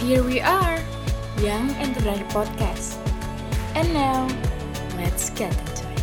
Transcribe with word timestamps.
Here 0.00 0.24
we 0.24 0.40
are, 0.40 0.80
Young 1.44 1.68
Entrepreneur 1.76 2.24
Podcast. 2.32 2.96
And 3.76 3.84
now, 3.92 4.24
let's 4.96 5.28
get 5.36 5.52
into 5.52 5.84
it. 5.92 6.00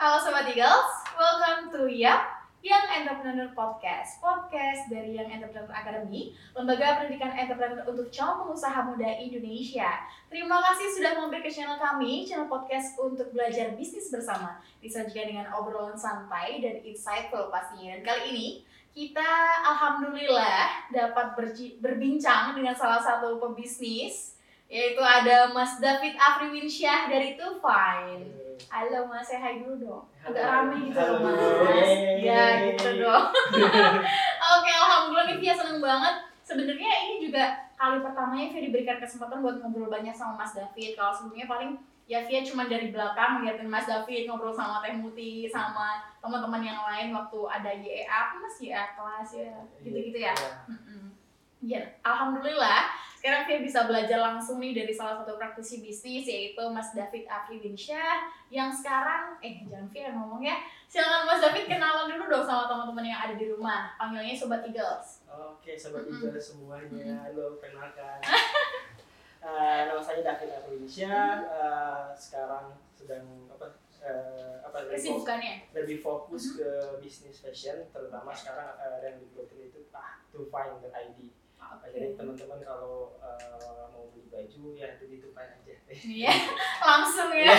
Halo 0.00 0.24
Sobat 0.24 0.48
Eagles, 0.48 0.88
welcome 1.20 1.68
to 1.76 1.84
YAP, 1.84 2.24
Young 2.64 2.86
Entrepreneur 2.96 3.52
Podcast 3.52 4.24
Podcast 4.24 4.88
dari 4.88 5.18
Young 5.20 5.28
Entrepreneur 5.28 5.68
Academy 5.68 6.32
Lembaga 6.56 7.02
Pendidikan 7.02 7.36
Entrepreneur 7.36 7.84
untuk 7.90 8.08
calon 8.08 8.48
pengusaha 8.48 8.88
muda 8.88 9.12
Indonesia 9.18 10.00
Terima 10.32 10.62
kasih 10.64 10.96
sudah 10.96 11.12
mampir 11.18 11.44
ke 11.44 11.50
channel 11.50 11.76
kami, 11.76 12.22
channel 12.22 12.48
podcast 12.48 12.96
untuk 13.02 13.34
belajar 13.36 13.74
bisnis 13.76 14.08
bersama 14.08 14.62
Disajikan 14.78 15.28
dengan 15.28 15.50
obrolan 15.52 15.98
santai 15.98 16.62
dan 16.62 16.80
insightful 16.86 17.50
pastinya 17.52 17.98
Dan 17.98 18.06
kali 18.06 18.22
ini 18.32 18.46
kita 18.92 19.32
Alhamdulillah 19.64 20.92
dapat 20.92 21.32
berbincang 21.80 22.52
dengan 22.52 22.76
salah 22.76 23.00
satu 23.00 23.40
pebisnis 23.40 24.36
Yaitu 24.72 25.04
ada 25.04 25.52
Mas 25.52 25.76
David 25.80 26.16
Afriwinsyah 26.16 27.08
dari 27.08 27.36
Tufine 27.36 28.42
Halo 28.72 29.04
Mas, 29.10 29.26
saya 29.26 29.42
hai 29.42 29.58
dulu 29.58 29.74
dong. 29.80 30.04
Agak 30.22 30.44
rame 30.46 30.86
gitu 30.86 30.96
loh 30.96 31.18
Mas. 31.24 31.88
Ya 32.22 32.70
gitu 32.70 33.04
dong. 33.04 33.26
Oke, 34.54 34.70
alhamdulillah 34.70 35.26
nih 35.28 35.36
Via 35.42 35.54
seneng 35.56 35.82
banget. 35.82 36.14
Sebenarnya 36.46 36.90
ini 37.04 37.26
juga 37.26 37.68
kali 37.74 37.98
pertamanya 38.00 38.54
Via 38.54 38.62
diberikan 38.70 38.96
kesempatan 39.02 39.42
buat 39.42 39.58
ngobrol 39.60 39.90
banyak 39.90 40.14
sama 40.14 40.40
Mas 40.40 40.54
David. 40.54 40.94
Kalau 40.94 41.10
sebelumnya 41.10 41.50
paling 41.50 41.76
ya 42.12 42.20
Via 42.28 42.44
cuma 42.44 42.68
dari 42.68 42.92
belakang 42.92 43.40
ngeliatin 43.40 43.72
Mas 43.72 43.88
David 43.88 44.28
ngobrol 44.28 44.52
sama 44.52 44.84
Teh 44.84 44.92
Muti 44.92 45.48
sama 45.48 46.04
teman-teman 46.20 46.60
yang 46.60 46.76
lain 46.84 47.08
waktu 47.16 47.40
ada 47.48 47.72
YEA 47.72 48.04
apa 48.04 48.36
Mas 48.36 48.60
YEA 48.60 48.84
kelas 48.92 49.28
ya 49.32 49.56
gitu-gitu 49.80 50.20
ya. 50.20 50.36
Mm-mm. 50.68 51.16
Ya, 51.64 51.80
alhamdulillah 52.04 52.92
sekarang 53.16 53.46
Via 53.48 53.62
bisa 53.64 53.86
belajar 53.88 54.18
langsung 54.20 54.60
nih 54.60 54.76
dari 54.76 54.92
salah 54.92 55.24
satu 55.24 55.40
praktisi 55.40 55.80
bisnis 55.80 56.28
yaitu 56.28 56.60
Mas 56.68 56.92
David 56.92 57.24
Afriwinsyah 57.24 58.28
yang 58.52 58.68
sekarang 58.68 59.40
eh 59.40 59.64
jangan 59.64 59.88
Via 59.88 60.12
yang 60.12 60.20
ngomong 60.20 60.44
ya. 60.44 60.60
Silakan 60.92 61.24
Mas 61.24 61.40
David 61.40 61.64
kenalan 61.64 62.12
dulu 62.12 62.28
dong 62.28 62.44
sama 62.44 62.68
teman-teman 62.68 63.08
yang 63.08 63.24
ada 63.24 63.34
di 63.40 63.48
rumah. 63.48 63.96
Panggilnya 63.96 64.36
Sobat 64.36 64.60
Eagles. 64.68 65.24
Oke, 65.32 65.80
sobat 65.80 66.04
Mm-mm. 66.04 66.28
Eagle 66.28 66.36
semuanya, 66.36 67.24
halo 67.24 67.56
perkenalkan. 67.56 68.20
Eh, 69.42 69.80
nama 69.90 69.98
saya 69.98 70.22
David 70.22 70.54
Afrinsya, 70.54 71.42
eh, 71.50 72.06
sekarang 72.14 72.78
sedang 72.94 73.50
apa 73.50 73.74
eh, 73.98 74.62
apa 74.62 74.86
lebih, 74.86 75.18
fokus, 75.18 75.26
lebih 75.74 75.98
fokus 75.98 76.44
ke 76.54 76.70
bisnis 77.02 77.42
fashion, 77.42 77.90
terutama 77.90 78.30
sekarang 78.30 78.78
eh, 78.78 79.02
yang 79.02 79.18
digelutin 79.18 79.66
itu 79.66 79.90
ah 79.90 80.22
to 80.30 80.46
find 80.46 80.78
the 80.78 80.94
ID. 80.94 81.34
Oke. 81.58 81.90
Jadi 81.90 82.14
teman-teman 82.14 82.62
kalau 82.62 83.18
eh, 83.18 83.82
mau 83.90 84.06
beli 84.14 84.30
baju 84.30 84.62
ya 84.78 84.94
itu 84.94 85.10
di 85.10 85.18
Tupai 85.18 85.50
aja. 85.58 85.74
Iya, 85.90 86.32
langsung 86.94 87.34
ya 87.34 87.50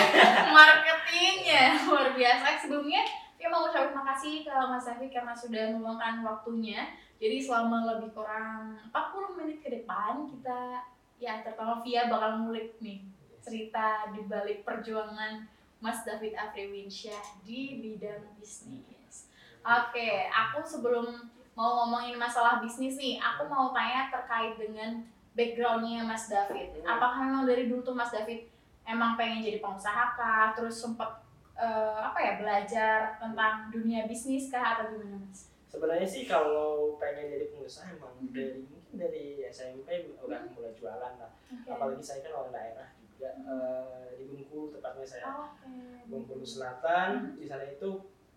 marketingnya 0.56 1.84
luar 1.84 2.16
biasa. 2.16 2.64
Sebelumnya 2.64 3.04
Via 3.44 3.52
mau 3.52 3.68
ucapin 3.68 3.92
makasih 3.92 4.40
ke 4.40 4.56
Mas 4.56 4.88
David 4.88 5.12
karena 5.12 5.36
sudah 5.36 5.76
meluangkan 5.76 6.24
waktunya. 6.24 6.96
Jadi 7.20 7.44
selama 7.44 7.84
lebih 7.92 8.16
kurang 8.16 8.72
40 8.88 9.36
menit 9.36 9.60
ke 9.60 9.68
depan 9.68 10.24
kita 10.24 10.80
ya 11.24 11.40
terutama 11.40 11.80
Via 11.80 12.12
bakal 12.12 12.44
ngulik 12.44 12.76
nih 12.84 13.00
cerita 13.40 14.12
di 14.12 14.28
balik 14.28 14.60
perjuangan 14.60 15.48
Mas 15.80 16.04
David 16.04 16.36
Afriwinsyah 16.36 17.44
di 17.44 17.80
bidang 17.80 18.36
bisnis. 18.36 19.28
Oke, 19.60 20.28
aku 20.28 20.60
sebelum 20.64 21.28
mau 21.52 21.84
ngomongin 21.84 22.16
masalah 22.16 22.60
bisnis 22.60 22.96
nih, 22.96 23.20
aku 23.20 23.48
mau 23.48 23.72
tanya 23.72 24.08
terkait 24.08 24.56
dengan 24.56 25.04
backgroundnya 25.36 26.04
Mas 26.04 26.28
David. 26.28 26.80
Hmm. 26.80 26.88
Apakah 26.88 27.20
memang 27.28 27.44
dari 27.44 27.68
dulu 27.68 27.84
tuh 27.84 27.96
Mas 27.96 28.12
David 28.12 28.48
emang 28.84 29.16
pengen 29.16 29.44
jadi 29.44 29.60
pengusaha 29.60 30.16
kah? 30.16 30.52
Terus 30.56 30.76
sempat 30.76 31.24
eh, 31.54 31.98
apa 32.00 32.18
ya 32.18 32.32
belajar 32.40 33.14
tentang 33.20 33.68
dunia 33.70 34.08
bisnis 34.08 34.48
kah 34.48 34.76
atau 34.76 34.88
gimana 34.88 35.20
Mas? 35.20 35.52
Sebenarnya 35.68 36.08
sih 36.08 36.24
kalau 36.24 36.96
pengen 36.96 37.28
jadi 37.28 37.46
pengusaha 37.52 37.92
emang 37.92 38.14
Mhm. 38.24 38.32
dari 38.32 38.64
dari 38.96 39.24
SMP 39.44 39.88
udah 40.16 40.46
mulai 40.48 40.72
jualan 40.72 41.12
lah. 41.14 41.30
Oke. 41.44 41.68
Apalagi 41.68 42.00
saya 42.00 42.20
kan 42.20 42.32
orang 42.34 42.52
daerah 42.52 42.88
juga 43.04 43.30
eh, 43.30 44.06
di 44.14 44.24
Bengkulu 44.26 44.70
tepatnya 44.70 45.04
saya. 45.04 45.24
Oke. 45.44 45.68
Bengkulu 46.06 46.42
Selatan 46.42 47.34
di 47.34 47.44
sana 47.44 47.64
itu 47.64 47.90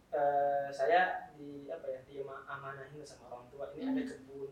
eh, 0.10 0.68
saya 0.70 1.02
di 1.34 1.68
apa 1.68 1.86
ya 1.86 2.00
diamanahin 2.04 3.02
sama 3.02 3.30
orang 3.30 3.46
tua 3.48 3.66
ini 3.72 3.86
ada 3.86 4.00
Hmm. 4.00 4.10
kebun 4.10 4.52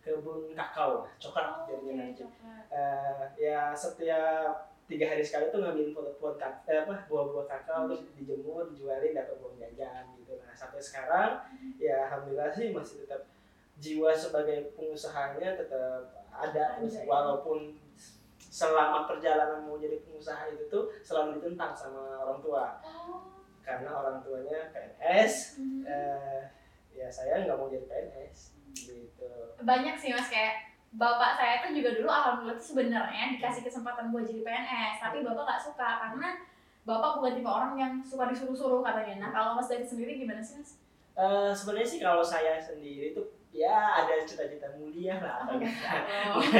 kebun 0.00 0.40
kakao 0.52 1.02
coklat 1.16 1.46
Oke, 1.58 1.74
jadinya 1.74 1.94
nanti 2.00 2.22
coklat. 2.22 2.64
Eh, 2.68 3.24
ya 3.40 3.72
setiap 3.72 4.54
tiga 4.86 5.02
hari 5.04 5.18
sekali 5.18 5.50
tuh 5.50 5.58
ngambil 5.58 5.90
kak- 6.36 6.62
eh, 6.64 6.78
apa 6.80 6.94
buah-buah 7.04 7.46
kakao 7.48 7.90
terus 7.90 8.06
dijemur 8.14 8.70
dijualin 8.70 9.10
dapat 9.12 9.34
uang 9.36 9.58
jajan 9.58 10.14
gitu 10.14 10.38
nah 10.38 10.54
sampai 10.54 10.78
sekarang 10.78 11.42
ya 11.74 12.06
alhamdulillah 12.06 12.54
sih 12.54 12.70
masih 12.70 13.02
tetap 13.02 13.26
jiwa 13.76 14.10
sebagai 14.10 14.72
pengusahanya 14.72 15.54
tetap 15.54 16.08
ada 16.30 16.64
Ada, 16.76 16.84
ya. 16.84 17.04
walaupun 17.04 17.76
selama 18.38 19.04
perjalanan 19.04 19.60
mau 19.62 19.76
jadi 19.76 20.00
pengusaha 20.00 20.48
itu 20.48 20.64
tuh 20.66 20.88
selalu 21.00 21.38
ditentang 21.38 21.72
sama 21.72 22.00
orang 22.18 22.40
tua 22.40 22.80
Oh. 22.80 23.20
karena 23.60 23.90
orang 23.90 24.16
tuanya 24.20 24.70
PNS 24.70 25.58
Mhm. 25.58 25.84
eh, 25.84 26.40
ya 26.94 27.06
saya 27.06 27.44
nggak 27.44 27.52
mau 27.54 27.68
jadi 27.68 27.84
PNS 27.84 28.56
gitu 28.74 29.28
banyak 29.58 29.92
sih 29.94 30.12
mas 30.12 30.28
kayak 30.28 30.72
bapak 30.90 31.36
saya 31.36 31.60
kan 31.60 31.72
juga 31.72 31.92
dulu 31.92 32.08
alhamdulillah 32.08 32.56
tuh 32.56 32.68
sebenarnya 32.70 33.36
dikasih 33.36 33.60
kesempatan 33.62 34.08
buat 34.08 34.24
jadi 34.24 34.40
PNS 34.40 34.96
tapi 34.98 35.20
bapak 35.20 35.44
nggak 35.44 35.62
suka 35.62 35.88
karena 36.00 36.28
bapak 36.82 37.10
bukan 37.14 37.32
tipe 37.34 37.50
orang 37.50 37.74
yang 37.74 37.92
suka 38.00 38.24
disuruh-suruh 38.26 38.80
katanya 38.80 39.14
nah 39.18 39.30
kalau 39.30 39.52
mas 39.52 39.68
David 39.68 39.84
sendiri 39.84 40.16
gimana 40.16 40.40
sih 40.40 40.56
mas? 40.56 40.80
Eh, 41.12 41.50
sebenarnya 41.50 41.84
sih 41.86 41.98
kalau 41.98 42.20
saya 42.20 42.56
sendiri 42.56 43.12
tuh 43.12 43.35
ya 43.56 44.04
ada 44.04 44.20
cita-cita 44.28 44.68
mulia 44.76 45.16
lah 45.16 45.48
Oh. 45.48 46.42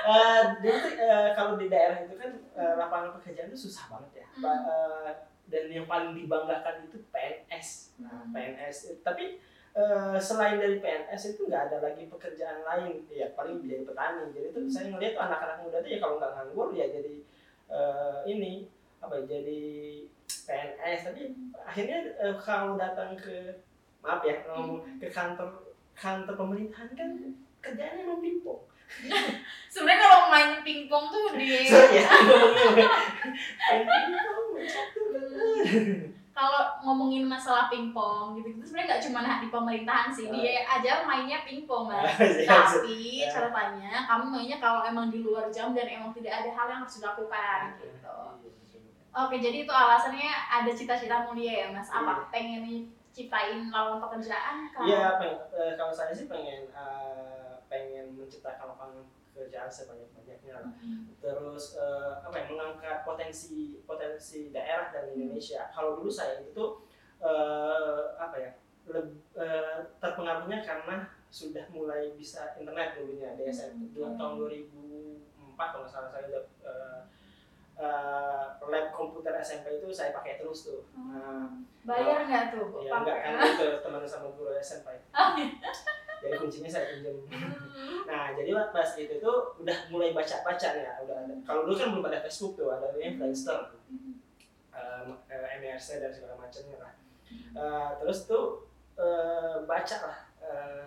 Eh, 0.00 0.42
jadi 0.64 0.96
eh, 0.96 1.30
kalau 1.36 1.60
di 1.60 1.68
daerah 1.68 2.00
itu 2.00 2.16
kan 2.16 2.32
eh, 2.56 2.74
lapangan 2.80 3.12
pekerjaan 3.20 3.52
itu 3.52 3.68
susah 3.68 3.92
banget 3.92 4.24
ya. 4.24 4.26
Hmm. 4.40 4.48
Eh, 4.48 5.10
dan 5.52 5.64
yang 5.68 5.84
paling 5.84 6.16
dibanggakan 6.16 6.88
itu 6.88 7.04
PNS 7.12 8.00
nah, 8.00 8.24
Hmm. 8.24 8.32
PNS 8.32 9.04
tapi 9.04 9.36
eh, 9.76 10.16
selain 10.16 10.56
dari 10.56 10.80
PNS 10.80 11.36
itu 11.36 11.44
nggak 11.52 11.68
ada 11.68 11.78
lagi 11.84 12.08
pekerjaan 12.08 12.64
lain. 12.64 13.04
Ya 13.12 13.28
paling 13.36 13.60
jadi 13.60 13.84
petani. 13.84 14.32
Jadi 14.32 14.56
tuh 14.56 14.64
saya 14.72 14.88
ngeliat 14.88 15.12
tuh 15.12 15.22
anak-anak 15.28 15.58
muda 15.68 15.78
tuh 15.84 15.90
ya 15.92 15.98
kalau 16.00 16.16
nggak 16.16 16.32
nganggur 16.32 16.68
ya 16.72 16.86
jadi 16.88 17.14
eh, 17.68 18.16
ini 18.24 18.52
apa 19.04 19.20
ya 19.20 19.24
jadi 19.36 19.62
PNS 20.48 21.00
tapi 21.12 21.22
akhirnya 21.60 21.98
eh, 22.24 22.34
kalau 22.40 22.80
datang 22.80 23.12
ke 23.20 23.52
maaf 24.00 24.24
ya 24.24 24.48
ngomong 24.48 24.96
ke 24.96 25.12
kantor 25.12 25.69
kantor 26.00 26.32
pemerintahan 26.32 26.88
kan 26.96 27.08
kerjanya 27.60 28.00
emang 28.00 28.24
pingpong 28.24 28.64
sebenarnya 29.72 30.00
kalau 30.02 30.20
main 30.32 30.50
pingpong 30.64 31.04
tuh 31.12 31.36
di 31.38 31.62
sorry 31.70 32.02
ya. 32.02 32.10
Kalau 36.30 36.62
ngomongin 36.80 37.28
masalah 37.28 37.68
pingpong 37.68 38.32
gitu 38.40 38.48
gitu 38.56 38.64
sebenarnya 38.64 38.96
nggak 38.96 39.02
cuma 39.06 39.20
di 39.44 39.48
pemerintahan 39.52 40.08
sih 40.08 40.26
dia 40.32 40.64
aja 40.64 41.04
mainnya 41.04 41.44
pingpong 41.44 41.86
mas. 41.86 42.16
Siap. 42.16 42.48
tapi 42.48 43.20
Ya. 43.20 43.28
catatannya 43.28 43.92
kamu 44.08 44.24
mainnya 44.32 44.56
kalau 44.56 44.80
emang 44.82 45.12
di 45.12 45.20
luar 45.20 45.52
jam 45.52 45.76
dan 45.76 45.84
emang 45.84 46.10
tidak 46.16 46.40
ada 46.40 46.50
hal 46.50 46.66
yang 46.72 46.80
harus 46.80 46.96
dilakukan 46.98 47.60
gitu. 47.76 48.16
oke 49.12 49.34
jadi 49.36 49.68
itu 49.68 49.72
alasannya 49.74 50.30
ada 50.48 50.70
cita-cita 50.72 51.28
mulia 51.28 51.52
ya 51.52 51.66
mas. 51.70 51.92
Apa 51.92 52.26
pengen 52.32 52.88
ciptain 53.10 53.68
lawan 53.68 53.98
pekerjaan 53.98 54.70
kan 54.70 54.86
Iya, 54.86 55.06
eh, 55.50 55.72
kalau 55.74 55.90
saya 55.90 56.10
sih 56.10 56.26
pengen 56.26 56.68
eh, 56.68 57.52
pengen 57.66 58.14
menciptakan 58.14 58.70
lapangan 58.70 59.02
pekerjaan 59.30 59.66
sebanyak-banyaknya 59.68 60.52
lah. 60.54 60.64
Terus 61.18 61.76
eh, 61.76 62.12
apa 62.20 62.34
ya, 62.34 62.44
mengangkat 62.46 62.98
potensi 63.02 63.58
potensi 63.82 64.50
daerah 64.50 64.90
dan 64.90 65.10
Indonesia. 65.10 65.70
Kalau 65.70 65.96
dulu 65.96 66.08
saya 66.08 66.38
itu 66.38 66.50
tuh 66.50 66.82
eh, 67.20 68.02
apa 68.16 68.36
ya 68.36 68.50
leb- 68.88 69.26
eh, 69.34 69.78
terpengaruhnya 69.96 70.60
karena 70.60 70.96
sudah 71.28 71.62
mulai 71.70 72.10
bisa 72.12 72.54
internet 72.56 72.96
dulunya 72.96 73.34
di 73.34 73.46
SMP 73.46 73.94
dua 73.94 74.14
tahun 74.14 74.34
2004 74.40 75.54
kalau 75.54 75.86
salah 75.86 76.10
saya 76.10 76.26
udah 76.26 76.42
eh, 76.60 76.89
eh, 77.80 78.44
lab 78.68 78.86
komputer 78.92 79.32
SMP 79.40 79.80
itu 79.80 79.88
saya 79.88 80.12
pakai 80.12 80.36
terus 80.36 80.68
tuh. 80.68 80.84
Nah, 80.92 81.48
bayar 81.88 82.28
nggak 82.28 82.44
tuh 82.52 82.84
ya 82.84 83.00
enggak 83.00 83.18
kan 83.24 83.32
itu 83.40 83.68
teman 83.80 84.04
sama 84.04 84.28
guru 84.36 84.52
SMP. 84.60 84.92
Oh, 85.16 85.32
iya. 85.34 85.48
Jadi 86.20 86.36
kuncinya 86.36 86.68
saya 86.68 86.84
pinjam. 86.92 87.16
Hmm. 87.32 88.04
Nah, 88.04 88.36
jadi 88.36 88.52
pas 88.68 88.92
itu 89.00 89.16
tuh 89.16 89.56
udah 89.56 89.78
mulai 89.88 90.12
baca-baca 90.12 90.68
ya, 90.76 91.00
udah 91.00 91.16
ada. 91.24 91.32
Kalau 91.48 91.64
dulu 91.64 91.74
kan 91.80 91.96
belum 91.96 92.04
ada 92.12 92.20
Facebook 92.20 92.60
tuh, 92.60 92.68
ada 92.68 92.92
yang 93.00 93.16
Friendster, 93.16 93.72
um, 93.88 95.16
uh, 95.16 95.46
MRC 95.56 96.04
dan 96.04 96.12
segala 96.12 96.36
macamnya 96.36 96.76
lah. 96.76 96.92
Uh, 97.56 97.90
terus 98.04 98.28
tuh 98.28 98.68
uh, 99.00 99.64
baca 99.64 99.96
lah 100.04 100.18
uh, 100.44 100.84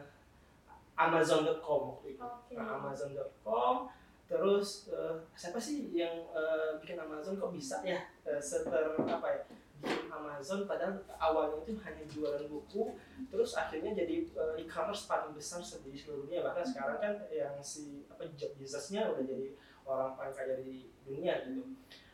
Amazon.com 0.93 1.97
waktu 1.97 2.13
itu. 2.13 2.21
Oke. 2.21 2.53
Nah, 2.53 2.77
Amazon.com 2.77 3.89
terus 4.25 4.89
eh, 4.89 5.15
siapa 5.35 5.59
sih 5.59 5.91
yang 5.93 6.27
eh, 6.31 6.79
bikin 6.79 6.97
Amazon? 6.99 7.37
Kok 7.37 7.53
bisa 7.53 7.83
ya 7.83 7.99
eh, 8.23 8.41
seter 8.41 8.95
apa 8.97 9.27
ya 9.27 9.41
bikin 9.83 10.09
Amazon? 10.09 10.65
Padahal 10.65 11.03
awalnya 11.19 11.61
itu 11.63 11.73
hanya 11.83 12.03
jualan 12.07 12.45
buku 12.47 12.95
terus 13.29 13.53
akhirnya 13.53 13.93
jadi 13.93 14.27
eh, 14.27 14.53
e-commerce 14.63 15.05
paling 15.05 15.35
besar 15.35 15.59
di 15.61 15.93
seluruh 15.93 16.25
dunia. 16.27 16.41
Bahkan 16.43 16.65
sekarang 16.65 16.97
kan 16.99 17.13
yang 17.29 17.55
si 17.59 18.07
apa 18.07 18.25
Jeff 18.33 18.55
Bezosnya 18.55 19.11
udah 19.11 19.23
jadi 19.23 19.53
orang 19.83 20.15
paling 20.15 20.35
kaya 20.35 20.55
di 20.63 20.87
dunia 21.03 21.43
gitu. 21.47 21.63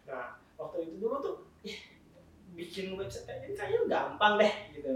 Nah 0.09 0.37
waktu 0.59 0.91
itu 0.91 0.99
dulu 0.99 1.15
tuh 1.23 1.35
ih, 1.63 1.77
bikin 2.57 2.97
website 2.97 3.29
kayaknya 3.29 3.85
gampang 3.87 4.35
deh 4.35 4.53
gitu 4.73 4.91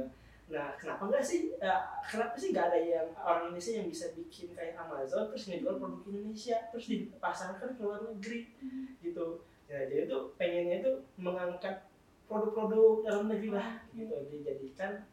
nah 0.52 0.76
kenapa 0.76 1.08
enggak 1.08 1.24
sih? 1.24 1.56
Eh, 1.58 1.82
kenapa 2.04 2.36
sih 2.36 2.52
nggak 2.52 2.68
ada 2.70 2.80
yang 2.80 3.08
orang 3.16 3.50
Indonesia 3.50 3.80
yang 3.80 3.88
bisa 3.88 4.12
bikin 4.14 4.52
kayak 4.52 4.76
Amazon 4.76 5.32
terus 5.32 5.48
ngejual 5.50 5.80
produk 5.80 6.04
Indonesia 6.10 6.58
terus 6.70 6.86
dipasarkan 6.92 7.70
ke 7.76 7.82
luar 7.82 8.02
negeri 8.04 8.42
gitu. 9.00 9.42
Ya 9.72 9.88
jadi 9.88 10.06
tuh 10.06 10.36
pengennya 10.36 10.84
itu 10.84 10.92
mengangkat 11.16 11.88
produk-produk 12.28 13.08
dalam 13.08 13.26
negeri 13.32 13.56
lah 13.56 13.82
gitu. 13.96 14.16
Dijadikan 14.30 15.08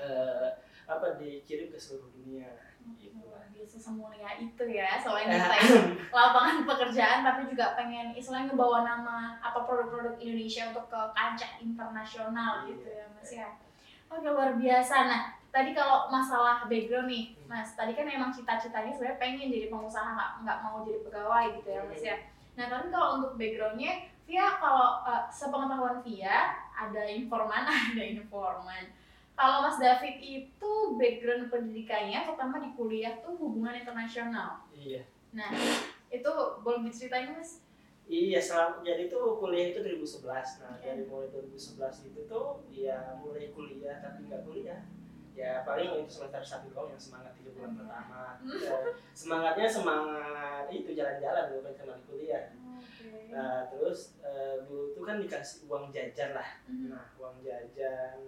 eh, 0.00 0.48
apa 0.84 1.16
dikirim 1.16 1.72
ke 1.72 1.78
seluruh 1.80 2.12
dunia 2.12 2.48
gitu 3.00 3.16
Luar 3.24 3.48
biasa 3.48 3.80
semuanya 3.80 4.36
itu 4.36 4.64
ya 4.68 5.00
selain 5.00 5.32
nyiptain 5.32 5.96
lapangan 6.16 6.68
pekerjaan 6.68 7.24
tapi 7.24 7.48
juga 7.48 7.72
pengen 7.72 8.12
istilahnya 8.12 8.52
ngebawa 8.52 8.84
nama 8.84 9.40
apa 9.40 9.64
produk-produk 9.64 10.20
Indonesia 10.20 10.68
untuk 10.68 10.92
ke 10.92 11.00
kancah 11.16 11.56
internasional 11.64 12.68
gitu 12.68 12.84
ya 12.84 13.08
mas 13.16 13.32
ya 13.32 13.48
oke 14.14 14.28
luar 14.30 14.54
biasa 14.54 14.96
nah 15.10 15.22
tadi 15.50 15.70
kalau 15.74 16.10
masalah 16.10 16.66
background 16.66 17.10
nih 17.10 17.34
mas 17.46 17.74
tadi 17.74 17.94
kan 17.94 18.06
emang 18.06 18.34
cita-citanya 18.34 18.90
sebenarnya 18.90 19.18
pengen 19.22 19.50
jadi 19.50 19.66
pengusaha 19.70 20.08
nggak 20.14 20.30
nggak 20.46 20.58
mau 20.62 20.82
jadi 20.82 20.98
pegawai 21.02 21.44
gitu 21.58 21.68
ya 21.70 21.80
mas 21.86 22.02
ya 22.02 22.16
nah 22.54 22.66
tapi 22.70 22.86
kalau 22.90 23.08
untuk 23.20 23.34
backgroundnya 23.34 24.14
Via 24.24 24.56
kalau 24.56 25.04
eh, 25.04 25.28
sepengetahuan 25.28 26.00
Via 26.00 26.56
ada 26.72 27.02
informan 27.06 27.62
ada 27.92 28.02
informan 28.02 28.88
kalau 29.34 29.66
Mas 29.66 29.82
David 29.82 30.22
itu 30.22 30.72
background 30.94 31.50
pendidikannya 31.50 32.22
pertama 32.22 32.62
di 32.62 32.70
kuliah 32.78 33.18
tuh 33.18 33.34
hubungan 33.34 33.74
internasional. 33.74 34.62
iya 34.70 35.02
Nah, 35.34 35.50
itu 36.06 36.32
boleh 36.62 36.86
diceritain 36.86 37.34
Mas? 37.34 37.63
Iya, 38.04 38.36
selama, 38.36 38.84
jadi 38.84 39.08
tuh 39.08 39.40
kuliah 39.40 39.72
itu 39.72 39.80
2011. 39.80 40.60
Nah, 40.60 40.76
Oke. 40.76 40.84
dari 40.84 41.02
mulai 41.08 41.28
2011 41.32 42.12
itu 42.12 42.20
tuh 42.28 42.60
ya 42.68 43.16
mulai 43.16 43.48
kuliah 43.56 43.96
tapi 44.04 44.28
nggak 44.28 44.44
kuliah. 44.44 44.84
Ya 45.34 45.66
paling 45.66 46.04
itu 46.04 46.12
semester 46.12 46.38
satu 46.44 46.70
doang 46.70 46.92
yang 46.92 47.00
semangat 47.00 47.32
tiga 47.34 47.50
bulan 47.56 47.72
Oke. 47.72 47.78
pertama. 47.80 48.22
Hmm. 48.44 48.60
Ya, 48.60 48.76
semangatnya 49.16 49.66
semangat 49.66 50.66
itu 50.68 50.90
jalan-jalan 50.92 51.44
bukan 51.58 51.72
cuma 51.80 51.92
di 51.96 52.04
kuliah. 52.04 52.44
Oke. 52.76 53.32
Nah, 53.32 53.66
terus 53.72 54.20
eh, 54.20 54.62
dulu 54.68 54.92
tuh 54.92 55.02
kan 55.02 55.16
dikasih 55.18 55.64
uang 55.66 55.88
jajan 55.88 56.36
lah. 56.36 56.48
Mhm. 56.68 56.92
Nah, 56.92 57.08
uang 57.16 57.40
jajan. 57.40 58.20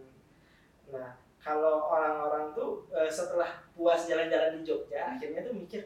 Nah, 0.88 1.20
kalau 1.36 1.84
orang-orang 1.92 2.56
tuh 2.56 2.88
eh, 2.96 3.12
setelah 3.12 3.60
puas 3.76 4.08
jalan-jalan 4.08 4.56
di 4.56 4.66
Jogja, 4.66 5.14
akhirnya 5.14 5.44
tuh 5.46 5.54
mikir, 5.54 5.84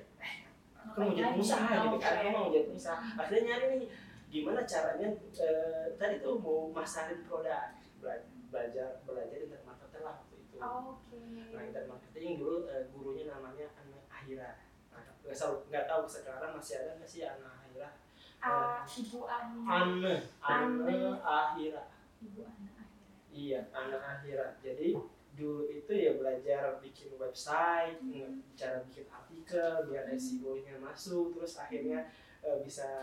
eh, 0.81 0.91
aku 0.91 0.99
mau 1.01 1.13
jadi 1.13 1.29
pengusaha 1.33 1.69
gitu 1.85 1.97
kan, 2.01 2.13
aku 2.17 2.29
mau 2.33 2.49
jadi 2.49 2.65
pengusaha. 2.67 3.03
Akhirnya 3.17 3.43
nyari 3.47 3.65
nih, 3.77 3.89
gimana 4.31 4.61
caranya 4.65 5.09
eh, 5.37 5.85
tadi 5.95 6.15
tuh 6.19 6.35
mau 6.41 6.71
masarin 6.71 7.21
produk, 7.25 7.77
Bela- 8.01 8.27
belajar 8.51 8.99
belajar 9.05 9.37
internet 9.39 9.63
marketing 9.63 10.03
lah 10.03 10.15
waktu 10.19 10.35
itu. 10.41 10.57
Oke. 10.59 11.19
Nah, 11.55 11.63
internet 11.63 11.89
marketing 11.89 12.33
dulu 12.41 12.57
eh, 12.67 12.83
gurunya 12.91 13.25
namanya 13.29 13.67
Ana 13.77 13.99
Ahira. 14.09 14.51
Nah, 14.91 15.03
nggak 15.23 15.37
tahu, 15.37 15.55
nggak 15.69 15.85
tahu 15.87 16.03
sekarang 16.09 16.51
masih 16.57 16.75
ada 16.81 16.91
nggak 16.99 17.11
sih 17.11 17.23
Ana 17.23 17.49
Ahira? 17.63 17.89
Ah, 18.41 18.81
Ibu 18.89 19.21
Ani. 19.29 19.61
Ana, 19.69 20.15
Ana 20.41 20.65
Ane. 20.81 20.97
Ahira. 21.21 21.83
Ibu 22.25 22.41
Ana. 22.43 22.83
Iya, 23.31 23.61
anak 23.71 24.01
akhirat. 24.03 24.59
Jadi 24.59 24.97
dulu 25.41 25.65
itu 25.67 25.89
ya 25.91 26.13
belajar 26.15 26.77
bikin 26.79 27.17
website, 27.17 27.97
nge- 28.05 28.45
cara 28.53 28.85
bikin 28.85 29.09
artikel, 29.09 29.89
biar 29.89 30.05
Mhm. 30.07 30.15
SEO-nya 30.15 30.75
masuk, 30.79 31.33
terus 31.35 31.57
akhirnya 31.57 32.13
eh, 32.41 32.59
bisa 32.61 33.01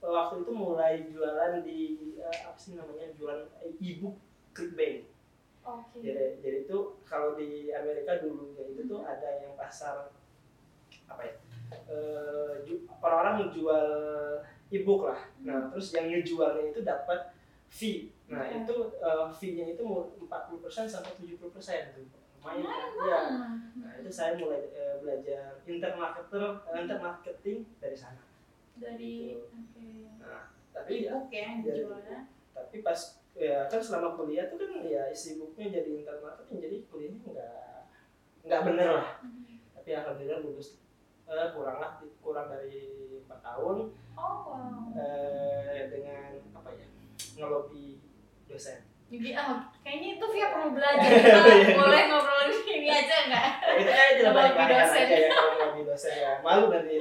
waktu 0.00 0.44
itu 0.44 0.52
mulai 0.52 1.08
jualan 1.08 1.60
di 1.60 1.80
eh, 2.16 2.38
apa 2.44 2.56
sih 2.56 2.76
namanya 2.76 3.08
jualan 3.16 3.48
e-book 3.80 4.16
clickbank. 4.52 5.08
Oke. 5.60 6.00
Jadi 6.00 6.40
jadi 6.40 6.58
itu 6.64 6.78
kalau 7.04 7.32
di 7.34 7.68
Amerika 7.70 8.20
dulunya 8.20 8.64
itu 8.64 8.84
tuh 8.84 9.04
ada 9.04 9.40
yang 9.40 9.52
pasar 9.54 10.12
apa 11.04 11.22
ya? 11.24 11.34
eh, 11.88 12.52
ju- 12.64 12.88
orang-orang 13.00 13.44
menjual 13.44 13.88
e-book 14.68 15.08
lah. 15.08 15.20
Nah, 15.40 15.68
terus 15.68 15.92
yang 15.92 16.08
ngejualnya 16.08 16.72
itu 16.72 16.80
dapat 16.80 17.32
fee. 17.68 18.08
Nah, 18.28 18.44
Oke. 18.44 18.56
itu 18.60 18.76
eh, 18.98 19.26
fee-nya 19.32 19.64
itu 19.72 19.82
mau 19.82 20.04
40% 20.20 20.60
sampai 20.84 21.12
70% 21.16 21.40
tuh. 21.96 22.04
Lumayan 22.38 22.60
kan? 22.62 22.88
Iya. 22.94 23.20
banget. 23.24 23.60
Nah, 23.78 23.92
itu 23.98 24.10
saya 24.10 24.32
mulai 24.36 24.68
eh, 24.70 25.00
belajar 25.00 25.58
intermarketer, 25.64 26.42
eh, 26.68 26.76
intermarketing 26.78 27.58
dari 27.76 27.96
sana. 27.96 28.20
Dari 28.76 29.14
Gitu. 29.32 29.48
oke. 29.48 29.88
Nah, 30.20 30.42
tapi 30.70 30.92
ya, 31.02 31.16
Ebook 31.16 31.32
ya 31.32 32.20
tapi 32.54 32.82
pas 32.82 33.00
ya 33.32 33.66
kan 33.66 33.78
selama 33.78 34.14
kuliah 34.14 34.50
tuh 34.50 34.58
kan 34.58 34.82
ya 34.82 35.06
sibuknya 35.10 35.70
jadi 35.72 36.02
intermarketing 36.02 36.58
jadi 36.58 36.76
kuliahnya 36.86 37.18
nggak 37.24 37.58
nggak 38.44 38.60
bener 38.66 38.88
lah 38.92 39.08
Mhm. 39.22 39.62
tapi 39.72 39.90
alhamdulillah 39.94 40.42
lulus 40.42 40.78
eh, 41.24 41.48
kurang 41.54 41.78
lah 41.78 41.90
kurang 42.18 42.46
dari 42.50 42.82
empat 43.24 43.40
tahun 43.40 43.76
Oh 44.18 44.38
wow. 44.50 44.90
eh, 44.98 45.86
dengan 45.86 46.34
apa 46.52 46.70
ya 46.74 46.86
ngelobi 47.38 48.02
dosen 48.48 48.78
Jadi 49.08 49.32
ah, 49.32 49.64
kayaknya 49.80 50.20
itu 50.20 50.24
Via 50.36 50.52
perlu 50.52 50.76
belajar. 50.76 51.00
Kita 51.24 51.80
boleh 51.80 52.02
ngobrol 52.12 52.52
ini 52.52 52.88
aja 52.92 53.16
nggak? 53.24 53.46
Nah, 53.64 53.72
itu 53.80 53.88
kayak 53.88 54.12
tidak 54.20 54.32
Ngelobi 54.36 54.36
baik 54.36 54.52
baik 54.52 54.76
dosen. 54.76 55.00
aja 55.00 55.16
ya 55.16 55.28
kalau 55.32 55.52
ngelobi 55.56 55.82
dosen 55.88 56.12
ya 56.12 56.32
malu 56.44 56.64
nanti 56.68 56.94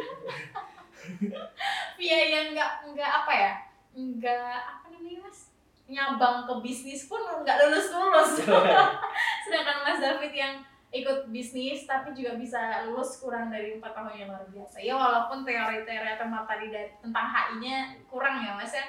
Via 1.99 2.19
yang 2.31 2.47
nggak 2.55 2.71
nggak 2.95 3.11
apa 3.11 3.33
ya? 3.35 3.53
Nggak 3.91 4.55
apa 4.59 4.85
namanya 4.91 5.19
mas? 5.27 5.39
Nyabang 5.88 6.38
ke 6.47 6.53
bisnis 6.63 7.07
pun 7.07 7.19
nggak 7.23 7.57
lulus 7.67 7.88
lulus. 7.91 8.31
Sedangkan 9.47 9.77
Mas 9.88 9.99
David 10.03 10.31
yang 10.35 10.53
ikut 10.91 11.27
bisnis 11.31 11.83
tapi 11.83 12.15
juga 12.15 12.39
bisa 12.39 12.88
lulus 12.88 13.19
kurang 13.19 13.51
dari 13.51 13.75
empat 13.75 13.92
tahun 13.92 14.16
yang 14.16 14.30
luar 14.31 14.47
biasa. 14.51 14.80
Ya 14.80 14.95
walaupun 14.95 15.44
teori-teori 15.44 16.16
atau 16.16 16.27
materi 16.27 16.71
dari 16.71 16.92
tentang 17.04 17.27
HI-nya 17.27 17.99
kurang 18.07 18.44
ya 18.44 18.56
mas 18.56 18.71
ya. 18.71 18.83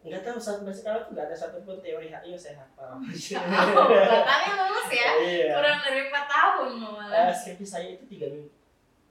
Nggak 0.00 0.24
tahu 0.24 0.40
sampai 0.40 0.72
sekarang 0.72 1.04
tuh 1.04 1.12
nggak 1.12 1.28
ada 1.28 1.36
satupun 1.36 1.76
teori 1.84 2.08
HI 2.08 2.32
yang 2.32 2.40
saya 2.40 2.56
hafal. 2.56 2.96
Oh, 2.96 3.00
bahkan 4.24 4.56
lulus 4.56 4.88
ya? 4.88 5.08
Iya. 5.20 5.48
Kurang 5.52 5.78
dari 5.84 6.00
empat 6.08 6.24
tahun 6.24 6.68
loh 6.80 6.92
malah. 6.96 7.28
Eh, 7.28 7.34
skripsi 7.36 7.66
saya 7.68 7.88
itu 8.00 8.04
tiga 8.08 8.32
minggu. 8.32 8.48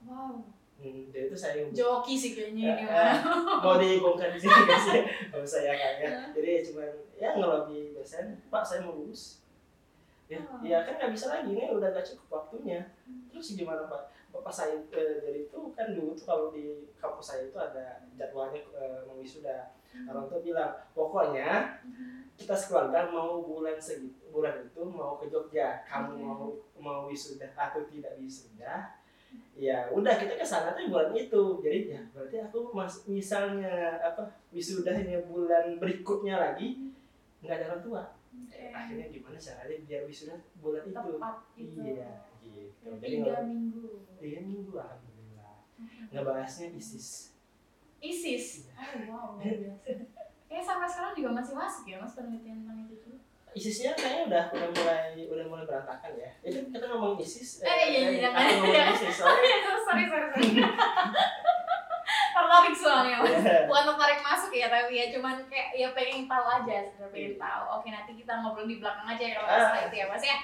Wow. 0.02 0.42
hmm, 0.80 1.12
jadi 1.12 1.28
itu 1.28 1.36
saya 1.36 1.60
Joki 1.70 2.14
sih 2.18 2.30
kayaknya 2.34 2.74
ini. 2.74 2.84
Eh, 2.90 3.14
mau 3.62 3.78
dibongkar 3.78 4.34
di 4.34 4.40
sini 4.40 4.50
nggak 4.50 4.80
sih 4.80 5.00
nggak 5.30 5.42
usah 5.44 5.60
ya 5.62 5.72
kayaknya 5.76 6.10
jadi 6.34 6.50
cuma 6.66 6.82
ya 7.14 7.28
ngelobi 7.38 7.94
dosen. 7.94 8.40
Pak 8.50 8.64
saya 8.66 8.82
mau 8.82 8.98
lulus. 8.98 9.38
Ya, 10.26 10.38
Oh. 10.46 10.62
ya 10.62 10.86
kan 10.86 10.94
nggak 10.94 11.10
bisa 11.10 11.26
lagi 11.26 11.50
ini 11.50 11.66
udah 11.70 11.90
gak 11.90 12.06
cukup 12.06 12.26
waktunya. 12.30 12.86
Terus 13.30 13.58
gimana 13.58 13.86
pak? 13.86 14.10
Bapak 14.30 14.54
saya 14.54 14.78
eh, 14.90 15.18
jadi 15.22 15.46
itu 15.46 15.58
kan 15.74 15.90
dulu 15.90 16.14
tuh 16.14 16.22
kalau 16.26 16.46
di 16.50 16.86
kampus 16.98 17.26
saya 17.34 17.42
itu 17.46 17.58
ada 17.58 18.06
jadwalnya 18.14 18.62
eh, 18.74 19.02
mau 19.06 19.18
wisuda 19.18 19.74
orang 20.06 20.24
tuh 20.30 20.40
bilang 20.42 20.72
pokoknya 20.94 21.78
kita 22.38 22.56
sekeluarga 22.56 23.10
mau 23.12 23.44
bulan 23.44 23.76
segitu 23.76 24.16
bulan 24.30 24.64
itu 24.64 24.80
mau 24.86 25.18
ke 25.20 25.26
Jogja. 25.28 25.82
Kamu 25.84 26.16
Oke. 26.16 26.22
mau 26.24 26.42
mau 26.80 26.98
wisuda 27.10 27.44
atau 27.52 27.82
tidak 27.90 28.16
wisuda 28.16 28.96
ya 29.54 29.86
udah 29.92 30.14
kita 30.16 30.34
ke 30.38 30.46
sana 30.46 30.72
tuh 30.72 30.88
bulan 30.88 31.12
itu. 31.12 31.42
Jadi 31.60 31.78
ya 31.92 32.00
berarti 32.14 32.36
aku 32.40 32.72
mas 32.72 33.04
misalnya 33.04 34.00
apa 34.00 34.24
wisudanya 34.54 35.20
bulan 35.28 35.76
berikutnya 35.76 36.38
lagi 36.40 36.88
nggak 37.44 37.56
ada 37.60 37.66
orang 37.74 37.82
tua. 37.84 38.02
Eh, 38.48 38.70
akhirnya 38.70 39.10
gimana 39.10 39.36
caranya 39.36 39.76
biar 39.84 40.02
wisuda 40.06 40.34
bulan 40.62 40.86
itu? 40.86 40.94
Tepat 40.96 41.36
gitu. 41.58 41.78
iya 41.82 42.10
gitu. 42.40 42.88
Jadi 43.02 43.16
Tiga 43.20 43.42
minggu. 43.44 43.86
tiga 44.22 44.40
minggu 44.46 44.72
alhamdulillah. 44.72 45.54
Nggak 46.08 46.24
bahasnya 46.24 46.66
isis 46.72 47.29
ISIS. 48.00 48.66
Oh 48.72 48.96
wow. 49.06 49.28
Kayaknya 49.38 50.64
sampai 50.64 50.86
sekarang 50.86 51.12
juga 51.14 51.30
masih 51.32 51.54
masuk 51.54 51.84
ya 51.84 51.96
mas 51.96 52.12
penelitian 52.12 52.64
tentang 52.64 52.78
itu 52.82 52.96
tuh. 52.98 53.16
ISISnya 53.50 53.92
kayaknya 53.92 54.22
udah 54.26 54.44
udah 54.50 54.68
mulai 54.72 55.02
udah 55.22 55.44
mulai 55.46 55.64
berantakan 55.64 56.12
ya. 56.14 56.30
Itu 56.40 56.58
kita 56.66 56.86
ngomong 56.86 57.14
ISIS. 57.16 57.60
Eh, 57.60 57.68
iya, 57.68 57.84
iya, 57.84 58.00
aku 58.00 58.14
jangan. 58.18 58.42
ngomong 58.56 58.94
ISIS 58.94 59.14
soalnya. 59.14 59.54
sorry 59.86 60.04
sorry 60.06 60.26
sorry. 60.28 60.48
tertarik 62.30 62.74
soalnya 62.74 63.16
mas. 63.16 63.30
Iya. 63.36 63.58
Bukan 63.66 63.84
tertarik 63.86 64.20
masuk 64.20 64.50
ya 64.52 64.66
tapi 64.66 64.92
ya 64.92 65.06
cuman 65.10 65.36
kayak 65.46 65.68
ya 65.72 65.88
pengen 65.92 66.26
tahu 66.26 66.46
aja 66.48 66.76
sebenarnya 66.84 67.10
pengen 67.12 67.30
Iya. 67.30 67.38
tahu. 67.38 67.62
Oke 67.76 67.88
nanti 67.90 68.12
kita 68.14 68.32
ngobrol 68.38 68.66
di 68.66 68.76
belakang 68.78 69.06
aja 69.06 69.22
ya 69.22 69.34
kalau 69.36 69.46
Ah. 69.46 69.54
masalah 69.60 69.82
itu 69.86 69.96
ya 69.96 70.06
mas 70.06 70.24
ya. 70.24 70.36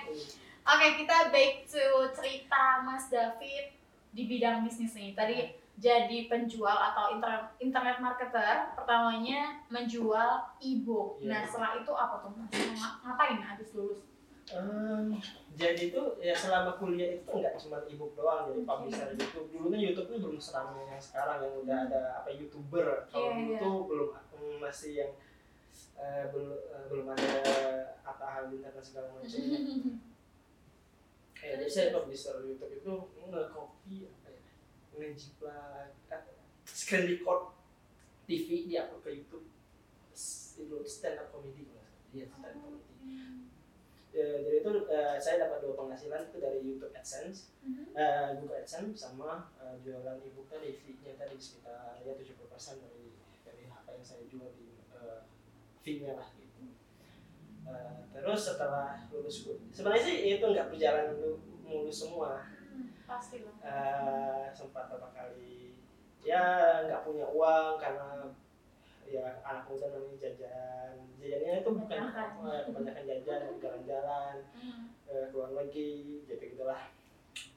Oke 0.66 0.86
kita 0.96 1.16
back 1.30 1.52
to 1.64 1.84
cerita 2.12 2.62
Mas 2.82 3.06
David 3.06 3.64
di 4.10 4.22
bidang 4.24 4.62
bisnis 4.62 4.94
nih. 4.94 5.14
Tadi 5.14 5.36
jadi 5.76 6.28
penjual 6.32 6.72
atau 6.72 7.12
internet 7.12 7.52
internet 7.60 7.96
marketer, 8.00 8.72
pertamanya 8.72 9.60
menjual 9.68 10.56
e-book. 10.58 11.20
Iya. 11.20 11.28
Nah, 11.28 11.40
setelah 11.44 11.72
itu 11.76 11.92
apa 11.92 12.14
tuh 12.24 12.32
Ngapain 13.04 13.40
habis 13.44 13.68
lulus? 13.76 14.00
Ehm, 14.46 15.18
jadi 15.58 15.90
itu 15.90 16.02
ya 16.22 16.30
selama 16.30 16.78
kuliah 16.78 17.18
itu 17.18 17.26
nggak 17.26 17.58
cuma 17.58 17.82
ebook 17.90 18.14
doang 18.14 18.46
jadi 18.46 18.62
Oke. 18.62 18.68
publisher 18.70 19.10
YouTube 19.18 19.50
dulu 19.50 19.66
kan 19.74 19.80
YouTube 19.82 20.06
kan 20.06 20.18
belum 20.22 20.38
seramai 20.38 20.86
yang 20.86 21.02
sekarang 21.02 21.42
yang 21.42 21.54
udah 21.66 21.76
ada 21.90 22.00
apa 22.22 22.30
youtuber 22.30 23.10
kalau 23.10 23.26
Iya, 23.26 23.34
dulu 23.34 23.50
iya. 23.50 23.58
tuh 23.58 23.76
belum 23.90 24.08
mm, 24.14 24.56
masih 24.62 24.92
yang 25.02 25.12
eh, 25.98 26.24
belum 26.30 26.54
eh, 26.54 26.84
belum 26.86 27.06
ada 27.10 27.34
Atta 28.06 28.26
Halilintar 28.38 28.70
dan 28.70 28.84
segala 28.86 29.18
macamnya 29.18 29.58
kayak 31.42 31.66
saya 31.66 31.90
publisher 31.90 32.38
YouTube 32.46 32.70
itu 32.70 32.92
nge-copy 33.26 33.96
apa 34.06 34.15
ya 34.96 35.12
eh, 35.12 35.86
screen 36.64 37.04
record 37.06 37.52
TV 38.24 38.66
di 38.66 38.74
upload 38.74 39.02
ke 39.02 39.10
YouTube 39.12 39.46
itu 40.56 40.76
stand 40.82 41.20
up 41.20 41.28
comedy 41.30 41.62
kalau 41.62 41.76
nggak 41.76 41.86
salah. 41.86 42.10
iya 42.10 42.24
stand 42.26 42.46
up 42.46 42.56
comedy 42.58 42.84
Ya, 44.16 44.24
jadi 44.40 44.64
itu 44.64 44.72
eh, 44.88 45.20
saya 45.20 45.44
dapat 45.44 45.60
dua 45.60 45.76
penghasilan 45.76 46.32
itu 46.32 46.40
dari 46.40 46.64
YouTube 46.64 46.88
AdSense, 46.90 47.52
Mhm. 47.60 47.92
eh, 47.92 48.32
Google 48.40 48.56
AdSense 48.56 48.96
sama 48.96 49.52
eh, 49.60 49.76
jualan 49.84 50.16
ebook 50.24 50.48
tadi 50.48 50.72
fee-nya 50.72 51.20
tadi 51.20 51.36
sekitar 51.36 52.00
ya 52.00 52.16
70% 52.16 52.80
dari 52.80 53.12
dari 53.44 53.68
apa 53.68 53.92
yang 53.92 54.00
saya 54.00 54.24
jual 54.24 54.48
di 54.56 54.72
fee-nya 55.84 56.16
lah 56.16 56.32
gitu. 56.32 56.64
Terus 58.10 58.40
setelah 58.40 59.04
lulus 59.12 59.44
kuliah, 59.44 59.68
sebenarnya 59.68 60.02
sih 60.02 60.16
itu 60.32 60.46
nggak 60.48 60.72
berjalan 60.72 61.06
lu- 61.20 61.42
mulus 61.60 61.96
semua. 62.00 62.40
Hmm, 63.06 63.08
Pasti 63.08 63.36
lah. 63.40 63.54
Eh, 63.62 64.44
sempat 64.50 64.90
beberapa 64.90 65.08
kali 65.08 65.78
ya 66.20 66.42
nggak 66.82 67.06
punya 67.06 67.22
uang 67.24 67.78
karena 67.78 68.34
ya 69.06 69.22
anak 69.40 69.62
muda 69.64 69.86
namanya 69.88 70.18
jajan 70.18 70.90
jajannya 71.16 71.62
itu 71.62 71.70
bukan 71.70 71.98
Kebanyakan. 72.02 72.66
kebanyakan 72.66 73.04
jajan 73.06 73.40
jalan-jalan 73.62 74.34
Hmm. 74.50 74.90
eh, 75.06 75.30
keluar 75.30 75.54
negeri 75.54 75.90
gitu 76.24 76.42
gitulah 76.48 76.82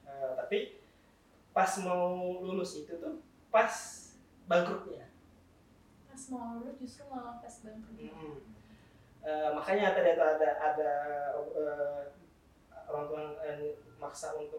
Eh, 0.05 0.31
tapi 0.35 0.81
pas 1.49 1.69
mau 1.79 2.09
lulus 2.39 2.77
itu 2.79 2.93
tuh 2.95 3.21
pas 3.49 3.73
bangkrutnya 4.45 5.05
Pas 6.05 6.21
mau 6.29 6.57
lulus 6.57 6.77
justru 6.77 7.05
malah 7.05 7.37
pas 7.37 7.55
bangkrut. 7.61 7.93
Mm-mm. 7.95 8.35
Eh, 9.19 9.49
makanya 9.51 9.93
tadi 9.93 10.09
itu 10.11 10.23
ada 10.23 10.49
ada 10.55 10.91
eh, 11.35 12.01
orang 12.85 13.05
tua 13.05 13.21
eh, 13.43 13.77
maksa 13.97 14.33
untuk 14.33 14.58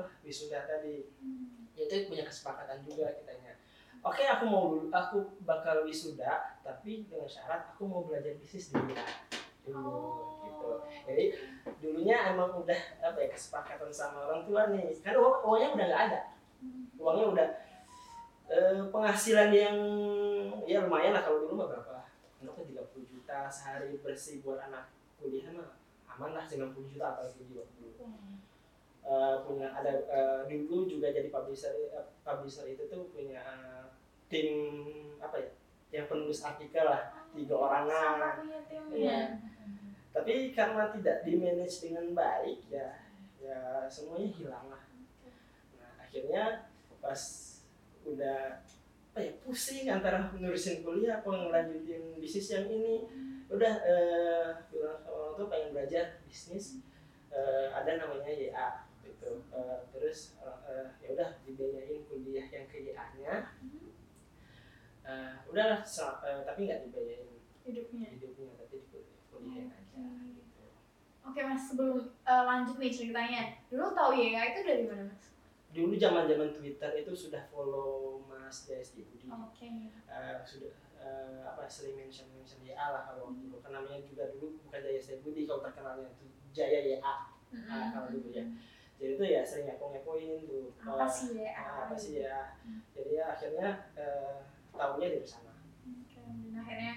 apa 0.00 0.10
wisuda 0.24 0.64
tadi. 0.64 1.04
Hmm. 1.20 1.60
itu 1.80 2.12
punya 2.12 2.28
kesepakatan 2.28 2.84
juga 2.84 3.08
kitanya. 3.16 3.56
Oke 4.04 4.24
aku 4.28 4.44
mau 4.48 4.64
aku 4.92 5.32
bakal 5.48 5.84
wisuda 5.84 6.60
tapi 6.60 7.08
dengan 7.08 7.28
syarat 7.28 7.72
aku 7.72 7.88
mau 7.88 8.04
belajar 8.04 8.36
bisnis 8.36 8.72
dulu. 8.72 8.92
Dulu 9.64 10.00
gitu. 10.44 10.70
Jadi 11.08 11.24
dulunya 11.80 12.32
emang 12.32 12.52
udah 12.60 12.80
apa 13.00 13.16
ya 13.20 13.28
kesepakatan 13.32 13.88
sama 13.88 14.28
orang 14.28 14.44
tua 14.44 14.68
nih. 14.72 14.92
Kan 15.00 15.16
uang, 15.16 15.44
uangnya 15.44 15.68
udah 15.76 15.86
nggak 15.88 16.04
ada. 16.12 16.20
Hmm. 16.60 16.84
uangnya 17.00 17.26
udah 17.32 17.48
eh, 18.52 18.80
penghasilan 18.92 19.48
yang 19.52 19.76
ya 20.68 20.84
lumayan 20.84 21.16
lah. 21.16 21.24
Kalau 21.24 21.48
dulu 21.48 21.64
mah 21.64 21.68
berapa 21.72 22.04
anggapnya 22.40 22.84
30 22.88 23.12
juta 23.12 23.38
sehari 23.52 24.00
bersih 24.00 24.40
buat 24.40 24.60
anak 24.64 24.88
kuliah 25.20 25.52
mah 25.52 25.76
aman 26.16 26.32
lah 26.36 26.44
90 26.48 26.72
juta 26.92 27.16
apalagi 27.16 27.44
di 27.44 27.54
waktu 27.56 27.84
Eh, 29.00 29.36
punya 29.48 29.72
ada 29.72 29.90
eh, 30.06 30.40
dulu 30.44 30.84
juga 30.84 31.08
jadi 31.08 31.32
publisher 31.32 31.72
eh, 31.88 32.06
publisher 32.20 32.68
itu 32.68 32.84
tuh 32.84 33.08
punya 33.08 33.40
eh, 33.40 33.84
tim 34.28 34.48
apa 35.16 35.40
ya 35.40 35.50
yang 35.90 36.06
penulis 36.06 36.44
artikel 36.44 36.84
lah 36.84 37.08
tiga 37.32 37.56
orangan. 37.56 38.44
Iya. 38.92 39.40
tapi 40.10 40.50
karena 40.50 40.90
tidak 40.90 41.22
di 41.22 41.38
manage 41.38 41.86
dengan 41.86 42.12
baik 42.12 42.66
ya 42.68 42.90
ya 43.40 43.88
semuanya 43.88 44.28
hilang 44.36 44.66
lah. 44.68 44.84
Nah 45.80 45.92
akhirnya 46.04 46.68
pas 47.00 47.22
udah 48.04 48.60
apa 49.10 49.18
ya 49.22 49.32
pusing 49.42 49.90
antara 49.90 50.30
nurusin 50.38 50.86
kuliah 50.86 51.24
apa 51.24 51.30
ngelanjutin 51.30 52.20
bisnis 52.20 52.52
yang 52.52 52.68
ini. 52.68 53.08
Udah 53.48 53.74
eh, 53.80 54.46
bilang 54.70 55.02
sama 55.02 55.16
orang 55.16 55.34
tua 55.40 55.46
pengen 55.48 55.70
belajar 55.72 56.20
bisnis. 56.28 56.78
Eh, 57.30 57.66
ada 57.70 57.98
namanya 57.98 58.30
YA 58.30 58.89
gitu 59.10 59.32
Eh, 59.50 59.78
terus 59.90 60.38
eh, 60.40 60.86
ya 60.98 61.08
udah 61.12 61.30
dibiayain 61.42 62.02
kuliah 62.04 62.46
yang 62.46 62.66
ke 62.66 62.78
YA-nya 62.86 63.34
Eh, 65.00 65.32
udah 65.48 65.80
sel- 65.82 66.20
eh, 66.22 66.44
tapi 66.44 66.68
nggak 66.68 66.86
dibayarin 66.86 67.40
Hidupnya. 67.64 68.06
hidupnya 68.14 68.50
tapi 68.56 68.76
kuliah 68.86 69.18
kuliahin 69.28 69.68
aja 69.68 70.02
gitu. 70.30 70.64
Oke 71.20 71.40
mas, 71.40 71.62
sebelum 71.66 71.98
eh, 72.20 72.42
lanjut 72.44 72.76
nih 72.76 72.92
ceritanya, 72.92 73.42
dulu 73.66 73.90
tahu 73.90 74.12
ya 74.14 74.40
itu 74.46 74.60
dari 74.62 74.84
mana 74.86 75.08
mas? 75.08 75.32
dulu 75.70 75.94
zaman 75.94 76.26
zaman 76.26 76.50
Twitter 76.50 76.90
itu 76.98 77.14
sudah 77.14 77.46
follow 77.46 78.18
Mas 78.26 78.66
JSD 78.66 79.06
Budi 79.06 79.30
Oke. 79.30 79.70
Eh, 79.86 80.36
sudah 80.42 80.74
eh, 80.98 81.46
apa 81.46 81.62
sering 81.64 81.94
mention 81.94 82.26
mention 82.28 82.58
YA 82.60 82.90
lah 82.90 83.06
kalau 83.06 83.30
waktu 83.30 83.46
dulu 83.46 83.62
namanya 83.64 84.02
juga 84.02 84.34
dulu 84.34 84.58
bukan 84.66 84.82
JSD 84.82 85.22
Budi 85.22 85.46
kalau 85.46 85.62
terkenalnya 85.62 86.10
itu 86.10 86.26
Jaya 86.50 86.82
YA 86.82 87.14
Ah, 87.70 87.86
kalau 87.88 88.10
dulu 88.10 88.30
ya. 88.30 88.42
Jadi 89.00 89.16
itu 89.16 89.24
ya 89.24 89.40
sering 89.40 89.64
ngepo 89.72 89.96
ngepoin 89.96 90.44
tuh. 90.44 90.76
Apa 90.84 91.08
eh, 91.08 91.08
sih 91.08 91.28
ya? 91.40 91.50
ah, 91.56 91.88
apa 91.88 91.94
sih 91.96 92.12
ya. 92.20 92.52
Hmm. 92.60 92.84
jadi 92.92 93.10
ya 93.16 93.24
akhirnya 93.32 93.68
eh, 93.96 94.36
tahunya 94.76 95.08
dari 95.16 95.24
sana. 95.24 95.56
Dan 96.20 96.52
akhirnya 96.60 96.94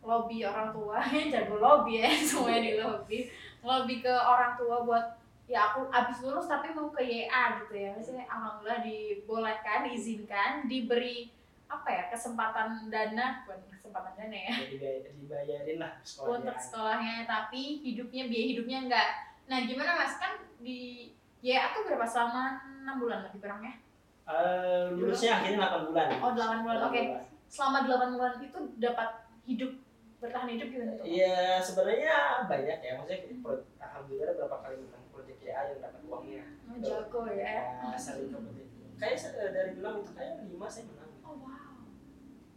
lobby 0.00 0.46
orang 0.46 0.70
tua, 0.70 1.02
jago 1.34 1.56
lobby 1.58 1.98
ya, 1.98 2.08
semuanya 2.30 2.60
di 2.62 2.72
lobby. 2.78 3.18
Lobby 3.66 3.94
ke 3.98 4.14
orang 4.14 4.54
tua 4.54 4.86
buat 4.86 5.06
ya 5.50 5.74
aku 5.74 5.90
abis 5.90 6.22
lulus 6.22 6.46
tapi 6.46 6.70
mau 6.70 6.94
ke 6.94 7.02
YA 7.02 7.66
gitu 7.66 7.74
ya. 7.74 7.90
Maksudnya 7.98 8.30
alhamdulillah 8.30 8.80
dibolehkan, 8.86 9.90
diizinkan, 9.90 10.70
diberi 10.70 11.34
apa 11.66 11.86
ya 11.90 12.02
kesempatan 12.10 12.90
dana, 12.90 13.42
bukan 13.46 13.58
kesempatan 13.70 14.12
dana 14.18 14.38
ya, 14.38 14.54
jadi 14.58 14.74
dibayar- 14.74 15.14
dibayarin 15.18 15.78
lah 15.78 15.92
sekolahnya. 16.02 16.34
Untuk 16.38 16.56
sekolahnya 16.58 17.14
tapi 17.26 17.62
hidupnya 17.82 18.26
biaya 18.30 18.46
hidupnya 18.54 18.78
enggak. 18.86 19.08
Nah 19.50 19.58
gimana 19.66 19.98
mas? 19.98 20.14
Kan 20.18 20.38
di 20.62 21.10
ya 21.40 21.58
aku 21.66 21.84
berapa 21.84 22.04
selama 22.04 22.42
enam 22.78 22.96
bulan 22.98 23.24
lebih 23.24 23.40
kurang 23.40 23.62
ya 23.62 23.74
Eh, 24.22 24.84
lulusnya 24.92 25.32
akhirnya 25.34 25.58
8 25.58 25.90
bulan 25.90 26.06
oh 26.14 26.30
delapan 26.30 26.58
bulan 26.60 26.78
oke 26.82 26.94
8 26.94 27.10
bulan. 27.10 27.24
selama 27.44 27.78
delapan 27.82 28.08
bulan 28.12 28.34
itu 28.38 28.58
dapat 28.78 29.08
hidup 29.42 29.70
bertahan 30.16 30.48
hidup 30.48 30.68
gimana 30.68 30.92
tuh 30.94 31.04
Iya 31.04 31.36
sebenarnya 31.58 32.14
banyak 32.44 32.78
ya 32.78 32.92
maksudnya 32.94 33.18
pro- 33.40 33.66
alhamdulillah 33.76 34.24
ada 34.24 34.34
beberapa 34.36 34.56
kali 34.60 34.76
menang 34.78 35.04
proyek 35.10 35.36
YA 35.40 35.60
yang 35.66 35.80
dapat 35.80 36.00
uangnya. 36.04 36.44
oh, 36.62 36.76
jago 36.78 37.20
ya 37.26 37.54
Ya, 37.74 37.96
saling 37.96 38.30
kompetitif. 38.30 38.86
Kayak 38.94 39.16
se- 39.16 39.34
eh, 39.34 39.50
dari 39.50 39.72
enam 39.74 39.98
itu 39.98 40.12
kayak 40.12 40.32
lima 40.44 40.66
saya 40.68 40.84
menang. 40.86 41.10
oh 41.20 41.34
wow 41.40 41.72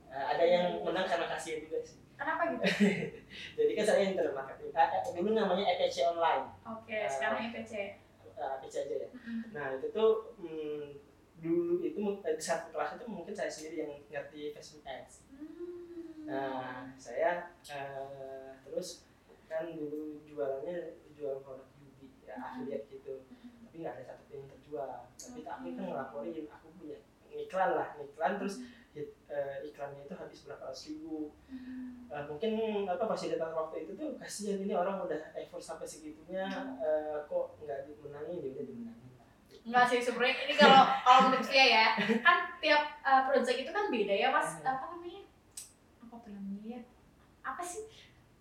Eh, 0.06 0.26
ada 0.30 0.44
yang 0.46 0.66
menang 0.78 1.08
karena 1.08 1.26
kasihan 1.26 1.58
juga 1.64 1.80
sih. 1.82 1.98
kenapa 2.14 2.42
gitu 2.46 2.64
Jadi 3.58 3.72
kan 3.74 3.84
saya 3.84 4.02
internet 4.06 4.36
marketing. 4.36 4.70
Eh, 4.70 4.88
dulu 5.16 5.30
namanya 5.34 5.66
EPC 5.74 6.06
online, 6.06 6.46
oke 6.62 6.98
sekarang 7.10 7.50
IPC 7.50 7.74
eh, 8.44 8.56
EPC 8.60 8.76
aja 8.84 8.96
ya. 9.08 9.10
Nah 9.56 9.66
itu 9.80 9.88
tuh 9.96 10.36
hmm, 10.44 11.00
dulu 11.40 11.84
itu 11.84 12.00
eh, 12.24 12.36
di 12.36 12.44
satu 12.44 12.76
kelas 12.76 13.00
itu 13.00 13.06
mungkin 13.08 13.34
saya 13.36 13.48
sendiri 13.48 13.76
yang 13.88 13.92
ngerti 14.12 14.52
Facebook 14.52 14.84
Ads. 14.84 15.24
Hmm. 15.32 16.28
Nah, 16.28 16.92
saya 17.00 17.56
eh, 17.72 18.52
terus 18.68 19.08
kan 19.48 19.70
dulu 19.72 20.24
jualannya 20.28 21.00
jual 21.16 21.44
produk 21.44 21.68
Yubi 21.80 22.12
ya 22.28 22.36
affiliate 22.40 22.88
gitu. 22.92 23.24
Tapi 23.70 23.76
nggak 23.80 23.96
ada 24.00 24.04
satu 24.16 24.32
yang 24.32 24.48
terjual. 24.52 24.92
Tapi 25.16 25.40
aku 25.48 25.68
kan 25.76 25.84
ngelaporin 25.88 26.48
aku 26.52 26.68
punya 26.80 27.00
iklan 27.34 27.72
lah, 27.74 27.98
iklan 27.98 28.38
terus 28.38 28.62
hit- 28.94 29.18
eh, 29.26 29.58
iklannya 29.64 30.04
itu 30.04 30.14
habis 30.14 30.40
berapa 30.44 30.64
ratus 30.64 30.84
ribu. 30.88 31.34
Hmm. 31.46 32.06
Eh, 32.08 32.24
mungkin 32.24 32.52
apa 32.86 33.04
fasilitas 33.04 33.52
waktu 33.52 33.76
itu 33.84 33.92
tuh 33.94 34.10
kasihan 34.16 34.58
ini 34.60 34.72
orang 34.72 35.02
udah 35.02 35.34
effort 35.36 35.60
sampai 35.60 35.84
segitunya 35.84 36.46
eh, 36.78 37.18
kok 37.24 37.58
nggak 37.60 37.86
dimenangin 37.86 38.38
ya 38.40 38.50
udah 38.52 38.66
dimenangin 38.66 39.12
lah. 39.16 39.30
Enggak 39.64 39.86
sih 39.88 40.00
sebenarnya 40.00 40.36
ini 40.44 40.54
kalau 40.54 40.82
kalau 41.06 41.20
menurut 41.26 41.44
saya 41.44 41.66
ya 41.66 41.86
kan 42.20 42.38
tiap 42.58 42.84
uh, 43.02 43.26
project 43.26 43.58
itu 43.60 43.72
kan 43.72 43.88
beda 43.88 44.14
ya 44.14 44.30
mas 44.30 44.50
Hmm. 44.56 44.70
apa 44.70 44.86
namanya 44.90 45.22
apa 46.06 46.28
namanya 46.28 46.64
ya 46.70 46.80
apa 47.42 47.60
sih 47.62 47.84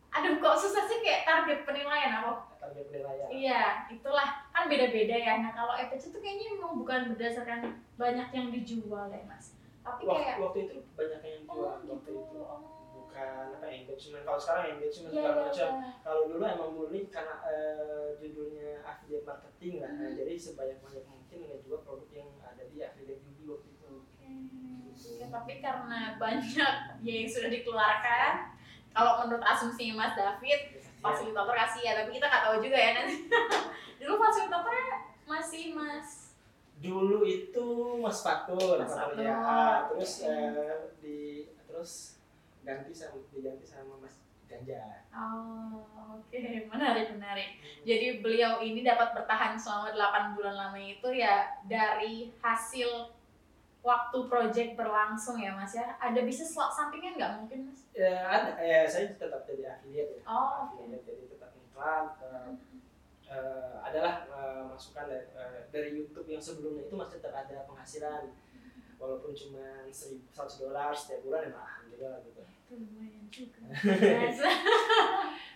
aduh 0.08 0.36
kok 0.36 0.56
susah 0.58 0.84
sih 0.84 1.00
kayak 1.00 1.24
target 1.24 1.64
penilaian 1.64 2.12
apa 2.14 2.52
Target 2.60 2.84
penilaian. 2.86 3.28
iya 3.28 3.60
itulah 3.88 4.28
kan 4.46 4.66
beda-beda 4.66 5.16
ya 5.16 5.40
nah 5.40 5.50
kalau 5.50 5.72
EPC 5.74 6.10
tuh 6.10 6.20
kayaknya 6.20 6.52
memang 6.52 6.76
bukan 6.76 7.00
berdasarkan 7.08 7.64
banyak 7.96 8.28
yang 8.30 8.52
dijual 8.52 9.08
ya 9.08 9.24
mas 9.24 9.56
tapi 9.82 10.02
Waktu, 10.06 10.22
kayak 10.22 10.36
waktu 10.38 10.58
itu 10.62 10.74
banyak 10.94 11.20
yang 11.20 11.40
jual 11.42 11.58
oh 11.58 11.70
waktu 11.74 11.84
gitu 11.84 12.10
itu. 12.16 12.38
oh 12.38 12.60
Bukan 12.92 13.44
apa 13.52 13.66
engagement. 13.68 14.24
Kalau 14.24 14.40
sekarang 14.40 14.64
engagement 14.72 15.12
Iya, 15.12 15.20
segala 15.20 15.34
iya, 15.34 15.44
macam. 15.44 15.68
iya. 15.74 15.90
kalau 16.00 16.22
dulu 16.26 16.42
emang 16.46 16.70
murni 16.72 17.00
karena 17.12 17.34
eh, 17.44 18.08
judulnya 18.16 18.70
affiliate 18.82 19.26
marketing 19.26 19.74
lah 19.80 19.90
Nah, 19.92 20.08
Hmm. 20.08 20.16
jadi 20.16 20.32
sebanyak 20.34 20.78
banyak 20.80 21.04
mungkin 21.04 21.38
ngejual 21.44 21.80
produk 21.82 22.08
yang 22.10 22.30
ada 22.40 22.62
di 22.64 22.80
tapi 25.32 25.64
karena 25.64 26.20
banyak 26.20 26.74
yang 27.00 27.24
sudah 27.24 27.48
dikeluarkan 27.48 28.52
kalau 28.92 29.24
menurut 29.24 29.40
asumsi 29.40 29.88
Mas 29.90 30.12
David 30.12 30.76
fasilitator 31.00 31.56
kasih 31.56 31.80
ya 31.82 31.92
tapi 31.96 32.14
kita 32.14 32.28
nggak 32.28 32.44
tahu 32.46 32.56
juga 32.60 32.76
ya 32.76 32.90
nanti 32.94 33.26
dulu 33.98 34.20
fasilitatornya 34.20 34.88
masih 35.24 35.72
Mas 35.72 36.21
dulu 36.82 37.22
itu 37.22 37.66
Mas 37.96 38.20
Fatur, 38.20 38.76
Mas 38.76 38.90
Fatur 38.90 39.22
ya. 39.22 39.86
Terus 39.88 40.12
eh, 40.26 40.90
di 40.98 41.46
terus 41.64 42.18
ganti 42.60 42.90
sama 42.90 43.22
diganti 43.30 43.64
sama 43.64 43.94
Mas 43.96 44.18
Ganjar. 44.44 45.08
oh 45.16 45.80
oke 46.12 46.36
menarik 46.72 47.08
menarik 47.16 47.56
jadi 47.82 48.20
beliau 48.20 48.60
ini 48.60 48.84
dapat 48.84 49.16
bertahan 49.16 49.56
selama 49.56 49.96
8 49.96 50.36
bulan 50.36 50.52
lama 50.52 50.76
itu 50.76 51.08
ya 51.08 51.56
dari 51.64 52.28
hasil 52.36 53.08
waktu 53.80 54.18
project 54.28 54.76
berlangsung 54.76 55.40
ya 55.40 55.56
mas 55.56 55.72
ya 55.72 55.96
ada 55.96 56.20
bisnis 56.20 56.52
sampingan 56.52 57.16
nggak 57.16 57.32
mungkin 57.40 57.72
mas 57.72 57.80
Ya 57.92 58.24
ada, 58.24 58.60
ya 58.60 58.84
saya 58.84 59.12
tetap 59.12 59.42
jadi 59.44 59.72
afiliat 59.72 60.08
ya. 60.16 60.22
oh 60.24 60.68
Afiliat 60.68 61.00
jadi 61.02 61.24
tetap 61.28 61.50
iklan. 61.56 62.04
eh, 62.20 62.48
eh, 63.32 63.74
adalah 63.80 64.14
eh, 64.26 64.62
masukan 64.66 65.08
dari, 65.08 65.26
eh, 65.32 65.60
dari 65.68 65.88
YouTube 65.94 66.28
yang 66.28 66.38
sebelumnya 66.38 66.84
itu 66.84 66.94
masih 66.94 67.16
tetap 67.16 67.32
ada 67.34 67.64
penghasilan 67.64 68.36
walaupun 68.96 69.32
cuma 69.32 69.82
100 69.84 70.30
dolar 70.58 70.92
setiap 70.92 71.20
bulan 71.22 71.48
ya 71.48 71.56
alhamdulillah 71.56 72.20
gitu. 72.22 72.42
itu 72.44 72.74
lumayan 72.76 73.24
juga. 73.28 73.60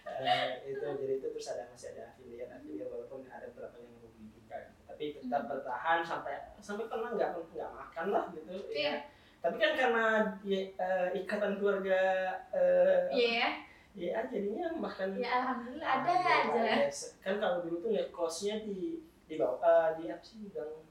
Eh, 0.07 0.49
itu 0.65 0.81
jadi 0.81 1.19
itu 1.19 1.29
terus 1.29 1.49
ada 1.51 1.69
masih 1.69 1.93
ada 1.93 2.09
afiliat 2.09 2.49
afiliat 2.49 2.89
walaupun 2.89 3.27
ada 3.27 3.53
beberapa 3.53 3.77
yang 3.77 4.01
rugi 4.01 4.33
juga 4.33 4.73
tapi 4.87 5.13
tetap 5.13 5.45
Hmm. 5.45 5.51
bertahan 5.51 6.01
sampai 6.01 6.35
sampai 6.57 6.87
pernah 6.87 7.11
nggak 7.13 7.31
nggak 7.53 7.71
makan 7.75 8.07
lah 8.15 8.25
gitu 8.33 8.49
Iya. 8.71 8.81
ya 8.81 8.97
tapi 9.43 9.57
kan 9.61 9.73
karena 9.77 10.05
ya, 10.41 10.61
eh, 10.73 11.09
ikatan 11.21 11.61
keluarga 11.61 12.01
eh, 12.49 13.03
Iya 13.13 13.49
ya 13.97 14.13
ya 14.13 14.21
jadinya 14.29 14.67
makan 14.77 15.17
ya 15.17 15.31
alhamdulillah 15.41 15.89
ada 15.89 16.05
Alhamdulillah, 16.05 16.85
aja 16.85 16.93
ya. 16.93 17.09
kan 17.25 17.35
kalau 17.41 17.57
dulu 17.65 17.77
tuh 17.81 17.89
ngeliat 17.91 18.11
kosnya 18.13 18.61
di 18.61 19.01
di 19.25 19.35
bawah 19.35 19.57
eh, 19.59 19.89
di 19.97 20.05
apa 20.07 20.21
sih 20.21 20.53
gang 20.53 20.85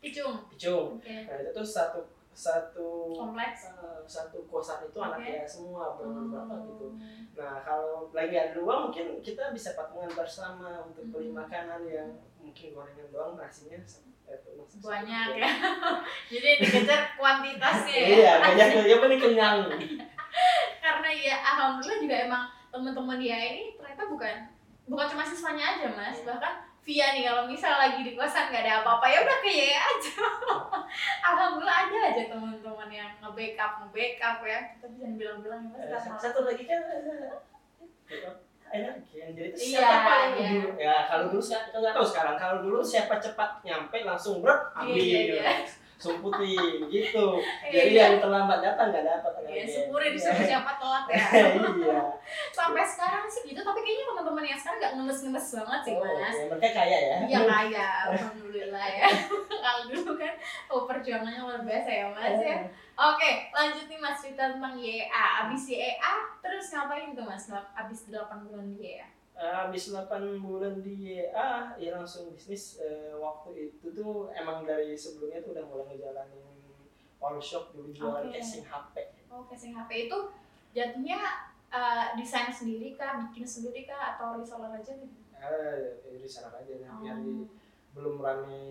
Icung 0.00 0.34
Picung 0.48 0.96
oke 0.96 1.14
nah 1.28 1.36
itu 1.38 1.50
tuh 1.52 1.62
satu 1.62 2.00
satu 2.32 3.12
kompleks 3.12 3.68
eh, 3.70 4.00
satu 4.02 4.48
kosan 4.48 4.82
itu 4.82 4.96
Oke. 4.96 5.04
anaknya 5.06 5.44
semua 5.44 5.92
berapa 5.94 6.56
gitu 6.66 6.88
Oh. 7.32 7.40
Nah, 7.40 7.64
kalau 7.64 8.12
lagi 8.12 8.36
ada 8.36 8.60
uang 8.60 8.88
mungkin 8.88 9.16
kita 9.20 9.52
bisa 9.52 9.72
patungan 9.72 10.12
bersama 10.12 10.84
untuk 10.84 11.08
beli 11.08 11.32
Hmm. 11.32 11.40
makanan 11.40 11.80
yang 11.84 12.08
mungkin 12.36 12.72
gorengan 12.72 13.08
doang 13.08 13.36
nasinya 13.36 13.80
eh, 14.28 14.36
banyak 14.36 14.68
sedikit. 14.68 15.40
ya 15.40 15.48
jadi 16.32 16.48
dikejar 16.60 17.00
kuantitasnya 17.16 17.96
ya 17.96 18.08
Iya, 18.12 18.32
banyak 18.38 18.68
yang 18.84 19.00
penting 19.00 19.20
kenyang. 19.22 19.58
karena 20.84 21.08
ya 21.12 21.36
alhamdulillah 21.40 21.98
juga 22.00 22.16
emang 22.26 22.44
teman-teman 22.72 23.18
dia 23.20 23.36
ini 23.36 23.76
ternyata 23.76 24.04
bukan 24.08 24.36
bukan 24.88 25.06
cuma 25.12 25.24
siswanya 25.24 25.64
aja 25.76 25.86
mas. 25.92 26.20
Iya. 26.20 26.26
bahkan 26.32 26.54
Via 26.82 27.14
nih 27.14 27.22
kalau 27.22 27.46
misal 27.46 27.78
lagi 27.78 28.02
di 28.02 28.18
kosan 28.18 28.50
nggak 28.50 28.66
ada 28.66 28.82
apa-apa 28.82 29.06
ya 29.06 29.22
udah 29.22 29.38
ke 29.38 29.50
Yaya 29.54 29.78
aja. 29.86 30.18
Alhamdulillah 31.30 31.78
ada 31.86 31.98
aja 32.10 32.22
teman-teman 32.26 32.90
yang 32.90 33.10
nge-backup 33.22 33.86
nge-backup 33.86 34.42
ya. 34.42 34.58
Kita 34.74 34.86
bisa 34.90 35.06
bilang-bilang 35.14 35.70
ya 35.70 35.70
mas 35.70 35.78
Eh, 35.78 35.86
nggak 35.86 36.02
satu, 36.02 36.18
satu 36.18 36.40
lagi 36.42 36.64
kan? 36.66 36.80
Eh, 38.12 38.28
energi 38.72 39.14
yang 39.20 39.30
jadi 39.36 39.48
itu 39.52 39.56
Iya, 39.72 39.78
siapa 39.78 40.00
paling 40.08 40.32
iya. 40.34 40.48
dulu? 40.50 40.68
Ya 40.80 40.94
kalau 41.06 41.24
dulu 41.30 41.42
saya 41.44 41.60
kita 41.70 41.76
nggak 41.78 41.94
tahu 41.94 42.06
sekarang. 42.08 42.34
Kalau 42.40 42.56
dulu 42.66 42.78
siapa 42.82 43.14
cepat 43.22 43.50
nyampe 43.62 43.98
langsung 44.02 44.34
berat 44.42 44.60
ambil 44.74 44.96
iya, 44.98 45.18
iya. 45.38 45.52
Sumputin 46.02 46.82
gitu 46.90 47.26
jadi 47.72 47.88
iya. 47.88 48.02
yang 48.10 48.16
terlambat 48.18 48.58
datang 48.58 48.90
nggak 48.90 49.06
dapat 49.06 49.32
Iya, 49.42 49.68
energi. 49.68 49.74
syukurin 49.78 50.10
disuruh 50.16 50.42
siapa 50.42 50.72
telat 50.80 51.04
ya 51.12 51.22
iya 51.82 52.00
sampai 52.50 52.82
sekarang 52.82 53.24
sih 53.28 53.42
gitu 53.46 53.60
tapi 53.60 53.80
kayaknya 53.80 54.04
teman-teman 54.10 54.44
yang 54.44 54.58
sekarang 54.58 54.78
nggak 54.82 54.92
ngemes-ngemes 54.98 55.46
banget 55.62 55.80
sih 55.84 55.92
Oh, 55.92 56.08
mas 56.18 56.34
ya, 56.34 56.44
mereka 56.50 56.68
kaya 56.72 56.98
ya 56.98 57.16
Iya 57.22 57.40
kaya, 57.52 57.86
alhamdulillah 58.10 58.86
ya. 58.88 59.06
Kalau 59.46 59.82
dulu 59.86 60.12
kan, 60.18 60.34
oh 60.66 60.82
perjuangannya 60.88 61.38
luar 61.38 61.60
biasa 61.62 61.90
ya 61.92 62.06
mas 62.10 62.40
ya. 62.40 62.58
Oke, 62.98 63.30
lanjut 63.52 63.86
nih 63.86 64.00
mas 64.00 64.18
cerita 64.18 64.50
tentang 64.50 64.74
YA. 64.74 65.06
Abis 65.46 65.70
YA, 65.70 65.94
terus 66.40 66.72
ngapain 66.72 67.14
tuh 67.14 67.22
mas? 67.22 67.46
Abis 67.76 68.10
8 68.10 68.48
bulan 68.48 68.72
YA. 68.74 69.06
Eh, 69.32 69.48
habis 69.50 69.88
8 69.88 70.12
bulan 70.38 70.84
di 70.84 71.16
YA 71.16 71.72
ya 71.74 71.90
langsung 71.96 72.30
bisnis 72.30 72.76
eh, 72.78 73.16
waktu 73.16 73.72
itu 73.72 73.86
tuh 73.90 74.28
emang 74.30 74.62
dari 74.62 74.92
sebelumnya 74.92 75.40
tuh 75.40 75.56
udah 75.56 75.64
mulai 75.66 75.88
ngejalanin 75.88 76.44
all 77.16 77.40
shop 77.40 77.72
dulu 77.72 77.88
jualan 77.90 78.28
Oke. 78.28 78.36
casing 78.36 78.62
HP 78.62 78.94
Oh, 79.32 79.48
casing 79.48 79.72
HP 79.72 80.06
itu 80.06 80.18
jatuhnya 80.70 81.48
eh, 81.72 82.06
desain 82.14 82.52
sendiri 82.52 82.92
kah, 82.92 83.24
bikin 83.24 83.42
sendiri 83.42 83.88
kah, 83.88 84.14
atau 84.14 84.36
reseller 84.36 84.68
aja 84.68 84.92
gitu? 85.00 85.16
eh 85.32 85.98
dari 86.06 86.28
sana 86.28 86.54
aja 86.54 86.76
nah, 86.78 87.02
biar 87.02 87.16
di- 87.18 87.48
belum 87.92 88.16
rame 88.18 88.62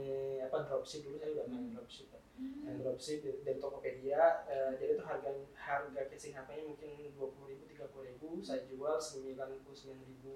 apa 0.41 0.65
dropship 0.65 1.05
dulu 1.05 1.15
saya 1.15 1.31
udah 1.35 1.45
main 1.47 1.65
Hmm. 1.65 1.73
dropship 1.73 2.09
Hmm. 2.09 2.65
main 2.65 2.77
dropship 2.77 3.21
dari, 3.21 3.57
Tokopedia 3.57 4.45
eh, 4.45 4.73
jadi 4.75 4.97
tuh 4.97 5.05
harga 5.05 5.29
harga 5.53 6.01
casing 6.07 6.33
HP 6.33 6.49
nya 6.51 6.63
mungkin 6.65 6.89
dua 7.13 7.27
puluh 7.29 7.47
ribu 7.49 7.63
tiga 7.65 7.85
puluh 7.87 8.07
ribu 8.07 8.41
saya 8.41 8.65
jual 8.65 8.97
sembilan 8.97 9.61
puluh 9.61 9.75
sembilan 9.75 10.01
ribu 10.03 10.35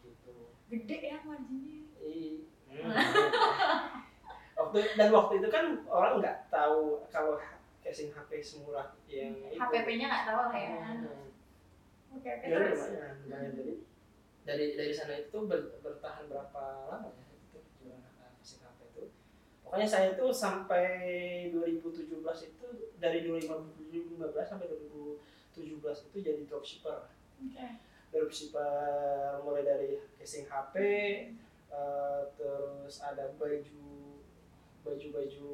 gitu 0.00 0.32
Gede 0.66 0.96
ya 1.04 1.18
marginnya. 1.20 1.84
I- 2.00 2.46
hmm. 2.70 2.88
waktu 4.56 4.78
dan 4.94 5.08
waktu 5.10 5.32
itu 5.36 5.48
kan 5.48 5.64
orang 5.86 6.12
nggak 6.18 6.48
tahu 6.48 7.04
kalau 7.08 7.36
casing 7.80 8.08
HP 8.08 8.40
semurah 8.40 8.94
yang 9.06 9.34
itu. 9.42 9.56
HPP-nya 9.56 10.06
nggak 10.06 10.24
tahu 10.26 10.40
lah 10.46 10.54
ya. 10.54 10.70
Hmm. 10.78 11.28
Oke, 12.10 12.28
oke, 12.28 12.44
Ya, 12.44 12.56
terus. 12.56 12.80
lumayan, 12.86 13.14
lumayan. 13.20 13.50
Jadi 13.52 13.72
dari 14.40 14.66
dari 14.74 14.92
sana 14.92 15.14
itu 15.16 15.38
ber- 15.42 15.76
bertahan 15.78 16.24
berapa 16.26 16.62
lama 16.88 17.08
ya 17.10 17.24
itu 17.30 17.58
jualan 17.78 18.00
uh, 18.16 18.30
casing 18.36 18.60
HP 18.60 18.78
itu? 18.88 19.04
Pokoknya 19.70 19.86
saya 19.86 20.06
itu 20.10 20.26
sampai 20.28 20.84
2017 21.54 22.10
itu 22.50 22.66
dari 22.98 23.22
2015 23.22 24.18
sampai 24.42 24.66
2017 24.66 26.10
itu 26.10 26.18
jadi 26.18 26.42
dropshipper. 26.44 27.06
Oke. 27.38 27.66
dropshipper 28.10 29.38
mulai 29.40 29.62
dari 29.62 29.94
casing 30.18 30.42
HP 30.44 30.74
eh, 31.70 32.20
terus 32.34 32.98
ada 32.98 33.30
baju 33.38 33.86
baju-baju 34.82 35.50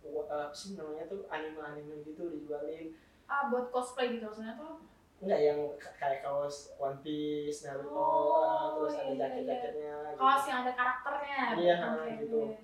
uh, 0.00 0.24
apa 0.24 0.48
sih 0.50 0.72
namanya 0.72 1.04
tuh 1.04 1.28
anime-anime 1.28 2.00
gitu 2.02 2.30
dijualin 2.30 2.96
Ah, 3.26 3.46
buat 3.46 3.68
cosplay 3.68 4.10
gitu 4.10 4.24
maksudnya 4.24 4.56
tuh. 4.56 4.80
enggak 5.20 5.38
yang 5.38 5.60
kayak 5.78 6.24
kaos 6.24 6.72
One 6.74 6.96
Piece, 6.98 7.62
Naruto, 7.62 7.92
Oh, 7.92 8.40
eh, 8.42 8.66
terus 8.74 8.94
ada 8.96 9.04
iya, 9.04 9.12
iya. 9.12 9.20
jaket-jaketnya 9.20 9.94
gitu. 10.08 10.18
Kaos 10.18 10.44
yang 10.48 10.58
ada 10.64 10.72
karakternya. 10.72 11.40
Iya, 11.54 11.76
Oke, 11.84 12.10
gitu. 12.24 12.38
iya. 12.40 12.56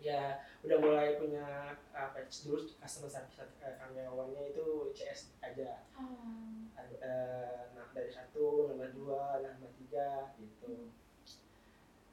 Ya 0.00 0.40
udah 0.64 0.78
mulai 0.80 1.20
punya 1.20 1.76
uh, 1.92 2.08
patch 2.16 2.48
dulu 2.48 2.64
customer 2.80 3.12
service 3.12 3.60
uh, 3.60 3.76
karyawannya 3.76 4.56
itu 4.56 4.92
CS 4.96 5.36
aja 5.44 5.84
Oh. 6.00 6.72
Ada, 6.80 6.96
eh, 7.04 7.60
nah 7.76 7.92
dari 7.92 8.08
satu 8.08 8.72
nambah 8.72 8.96
dua 8.96 9.44
nambah 9.44 9.68
tiga 9.76 10.32
gitu 10.40 10.88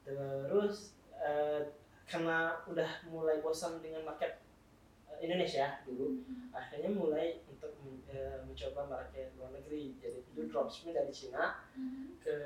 terus 0.04 0.92
eh, 1.16 1.72
karena 2.04 2.60
udah 2.68 2.90
mulai 3.08 3.40
bosan 3.40 3.80
dengan 3.80 4.04
market 4.04 4.40
Indonesia 5.18 5.82
dulu. 5.82 6.22
Akhirnya 6.50 6.90
mulai 6.90 7.42
untuk 7.46 7.74
eh, 8.08 8.38
mencoba 8.42 8.86
market 8.88 9.34
luar 9.36 9.52
negeri. 9.52 9.98
Jadi 9.98 10.24
itu 10.24 10.40
dropshipnya 10.48 11.04
dari 11.04 11.12
Cina 11.12 11.60
Hmm. 11.74 12.16
ke 12.18 12.36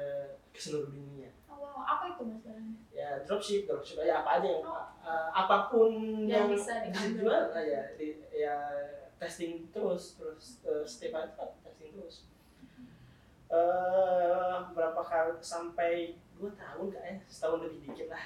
ke 0.52 0.58
seluruh 0.60 0.92
dunia. 0.92 1.30
Oh, 1.48 1.56
wow. 1.60 1.80
Apa 1.84 2.16
itu 2.16 2.22
mas 2.28 2.44
ya 2.92 3.20
dropship 3.24 3.64
dropship. 3.64 4.02
Aja 4.04 4.20
apa 4.24 4.40
aja 4.40 4.48
yang 4.48 4.64
Oh. 4.66 4.86
eh, 5.04 5.28
apa 5.32 5.56
pun 5.68 5.90
Yang 6.24 6.28
yang, 6.28 6.46
bisa 6.52 6.72
dijual 6.88 7.44
ah, 7.52 7.62
ya. 7.64 7.82
Di, 7.96 8.08
ya 8.32 8.56
testing 9.20 9.70
terus 9.70 10.18
terus 10.18 10.60
eh, 10.66 10.82
setiap 10.84 11.22
hari 11.22 11.30
testing 11.62 11.92
terus. 11.94 12.26
Eh 13.52 14.56
berapa 14.72 15.02
kali 15.04 15.36
sampai 15.44 16.16
dua 16.34 16.48
tahun 16.56 16.88
kayaknya 16.88 17.20
setahun 17.28 17.68
lebih 17.68 17.78
dikit 17.86 18.08
lah. 18.08 18.24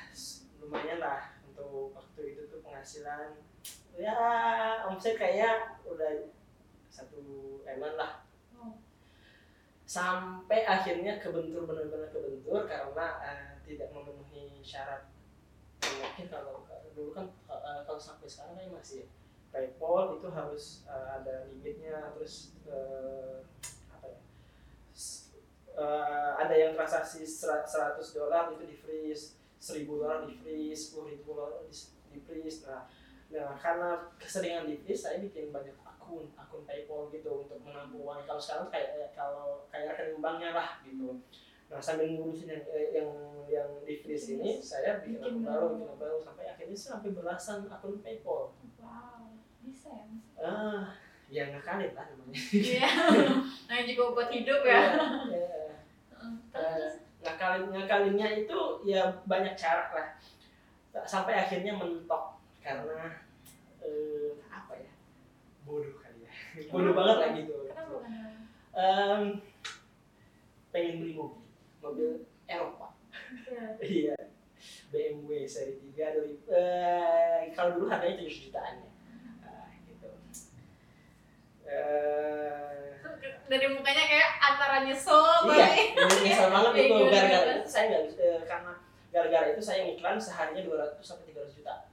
Lumayan 0.63 0.99
lah 1.03 1.35
untuk 1.47 1.91
waktu 1.93 2.21
itu 2.35 2.43
tuh 2.47 2.63
penghasilan 2.63 3.35
ya 3.97 4.17
omset 4.85 5.17
kayaknya 5.17 5.81
udah 5.89 6.29
satu 6.93 7.21
eman 7.65 7.97
lah. 7.97 8.25
Oh. 8.57 8.77
sampai 9.87 10.65
akhirnya 10.65 11.21
kebentur 11.21 11.69
benar-benar 11.69 12.09
kebentur 12.13 12.65
karena 12.65 13.07
eh, 13.23 13.53
tidak 13.65 13.93
memenuhi 13.93 14.61
syarat. 14.65 15.09
Mungkin 15.81 16.27
kalau 16.29 16.67
dulu 16.97 17.13
kan 17.13 17.29
eh, 17.49 17.81
kalau 17.85 18.01
sampai 18.01 18.25
sekarang 18.25 18.57
kan 18.57 18.81
masih 18.81 19.05
ya, 19.05 19.07
PayPal 19.53 20.17
itu 20.17 20.29
harus 20.33 20.65
eh, 20.89 21.09
ada 21.21 21.49
limitnya 21.53 22.13
terus 22.17 22.57
eh, 22.65 23.45
apa 23.93 24.07
ya 24.09 24.21
eh, 25.77 26.31
ada 26.41 26.55
yang 26.57 26.73
transaksi 26.73 27.25
sera- 27.25 27.69
100 27.69 28.01
dolar 28.17 28.53
itu 28.57 28.65
di 28.65 28.77
freeze 28.77 29.37
1000 29.61 29.85
dolar 29.89 30.25
di 30.25 30.35
freeze 30.41 30.97
10 30.97 31.13
ribu 31.13 31.37
dolar 31.37 31.61
di, 31.69 31.73
di 32.13 32.19
freeze 32.25 32.65
nah 32.65 32.89
nah 33.27 33.59
karena 33.59 33.91
keseringan 34.23 34.71
divisi 34.71 34.95
saya 34.95 35.19
bikin 35.19 35.51
banyak 35.51 35.75
akun 35.83 36.31
akun 36.39 36.63
PayPal 36.63 37.11
gitu 37.11 37.43
untuk 37.43 37.59
menampung 37.67 38.07
uang 38.07 38.23
kalau 38.23 38.39
sekarang 38.39 38.71
kayak 38.71 38.91
eh, 39.03 39.11
kalau 39.13 39.67
kayak 39.67 39.93
rekening 39.99 40.23
banknya 40.23 40.55
lah 40.55 40.79
gitu 40.87 41.19
nah 41.67 41.83
sambil 41.83 42.07
ngurusin 42.07 42.47
yang 42.47 42.63
eh, 42.71 42.89
yang 42.95 43.11
yang 43.51 43.69
divisi 43.83 44.39
ini 44.39 44.63
saya 44.63 45.03
bikin 45.03 45.19
akun 45.19 45.43
baru 45.43 45.67
bikin 45.75 45.87
akun 45.91 45.99
baru 45.99 46.17
sampai 46.23 46.45
akhirnya 46.47 46.79
sampai 46.79 47.11
belasan 47.11 47.67
akun 47.67 47.99
PayPal 48.01 48.55
Wow, 48.79 49.35
bisa 49.67 49.91
ya 49.91 50.47
ah 50.47 50.87
ya 51.27 51.43
ngakalin 51.51 51.91
lah 51.99 52.07
namanya 52.07 52.39
Iya. 52.55 52.87
nah 53.67 53.83
juga 53.83 54.15
buat 54.15 54.31
hidup 54.31 54.63
ya. 54.63 54.79
ya. 55.27 55.51
Heeh. 56.15 56.31
Terus 56.55 57.03
ngakalin 57.19 57.75
ngakalinnya 57.75 58.47
itu 58.47 58.59
ya 58.87 59.03
banyak 59.27 59.59
cara 59.59 59.91
lah 59.91 60.09
sampai 61.03 61.35
akhirnya 61.35 61.75
mentok 61.75 62.36
karena 62.67 63.23
eh, 63.79 64.31
apa 64.51 64.75
ya? 64.75 64.93
Bodoh 65.63 65.95
kali 66.03 66.27
ya. 66.27 66.33
Bodoh 66.75 66.93
banget 66.99 67.17
lah 67.23 67.29
gitu. 67.39 67.55
Kenapa? 67.71 67.97
Em, 68.75 69.23
pengen 70.75 70.95
beli 70.99 71.15
mobil. 71.15 71.47
Mobil 71.79 72.11
Eropa. 72.51 72.99
Iya. 73.47 73.65
iya. 74.03 74.19
BMW 74.91 75.47
seri 75.47 75.79
3 75.79 75.95
dari 75.95 76.35
eh, 76.51 77.41
kalau 77.55 77.79
dulu 77.79 77.87
harganya 77.87 78.19
7 78.19 78.27
jutaan 78.51 78.83
ya. 78.83 78.91
Ah, 79.47 79.71
gitu. 79.87 80.09
Eh, 81.71 82.99
Dari 83.47 83.67
mukanya 83.71 84.05
kayak 84.11 84.31
antara 84.43 84.83
nyesel 84.83 85.23
iya, 85.55 85.71
nyesel 86.19 86.51
banget 86.51 86.73
itu 86.83 86.95
gimana, 86.99 87.15
gara-gara 87.15 87.53
itu 87.63 87.71
saya 87.71 87.85
nggak 87.95 88.03
eh, 88.19 88.43
karena 88.43 88.73
gara-gara 89.15 89.47
itu 89.55 89.63
saya 89.63 89.87
ngiklan 89.87 90.19
seharinya 90.19 90.67
200 90.67 90.99
sampai 90.99 91.31
300 91.31 91.59
juta 91.63 91.86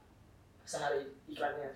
sehari 0.64 1.04
iklannya. 1.28 1.70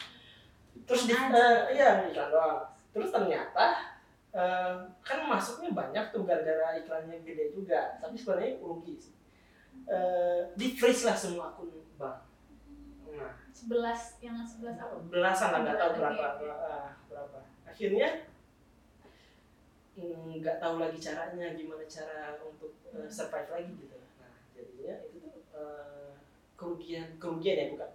Terus 0.88 1.08
di, 1.08 1.14
eh, 1.14 1.58
iya 1.76 2.08
iklan 2.08 2.28
doang. 2.32 2.64
Terus 2.92 3.08
ternyata 3.12 3.96
eh, 4.32 4.74
kan 5.04 5.18
masuknya 5.24 5.72
banyak 5.72 6.04
tuh 6.12 6.24
gara-gara 6.24 6.76
iklannya 6.80 7.20
gede 7.24 7.52
juga, 7.52 7.96
tapi 8.00 8.16
sebenarnya 8.16 8.60
rugi 8.60 8.96
sih. 8.96 9.14
Eh, 9.88 10.40
di 10.58 10.76
freeze 10.76 11.08
lah 11.08 11.16
semua 11.16 11.52
akun 11.52 11.72
bank. 11.96 12.28
Nah, 13.08 13.32
sebelas 13.58 14.20
yang 14.22 14.38
sebelas 14.46 14.78
apa? 14.78 14.94
belasan 15.10 15.48
lah 15.50 15.60
nggak 15.66 15.78
tahu 15.80 15.90
berapa 15.98 16.26
oke. 16.38 16.46
ah, 16.46 16.90
berapa 17.10 17.38
akhirnya 17.66 18.08
mm, 19.98 20.38
nggak 20.38 20.56
tahu 20.62 20.74
lagi 20.78 20.98
caranya 21.02 21.46
gimana 21.58 21.82
cara 21.90 22.38
untuk 22.38 22.78
eh, 22.94 23.10
survive 23.10 23.50
lagi 23.50 23.72
gitu 23.74 23.98
nah 24.22 24.32
jadinya 24.54 24.94
itu 25.10 25.16
tuh 25.18 25.42
eh, 25.58 26.10
kerugian 26.54 27.18
kerugian 27.18 27.56
ya 27.58 27.66
bukan 27.74 27.90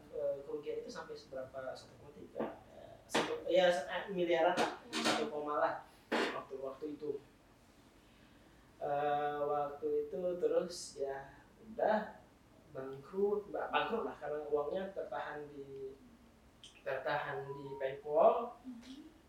kerugian 0.53 0.85
itu 0.85 0.91
sampai 0.93 1.17
seberapa 1.17 1.73
satu 1.73 1.97
koma 1.97 2.13
tiga 2.13 2.61
eh, 2.77 3.01
satu 3.09 3.41
ya 3.49 3.73
eh, 3.73 4.05
miliaran 4.13 4.53
lah 4.53 4.77
satu 4.93 5.25
koma 5.33 5.57
lah 5.57 5.73
waktu 6.13 6.53
waktu 6.61 6.85
itu. 6.93 7.17
Eh, 8.77 9.39
waktu 9.41 9.87
itu 10.05 10.19
terus 10.37 11.01
ya 11.01 11.33
udah 11.73 12.21
bangkrut 12.69 13.49
ba- 13.49 13.73
bangkrut 13.73 14.05
lah 14.05 14.13
karena 14.21 14.45
uangnya 14.45 14.93
tertahan 14.93 15.41
di 15.57 15.97
tertahan 16.85 17.49
di 17.49 17.73
PayPal. 17.81 18.61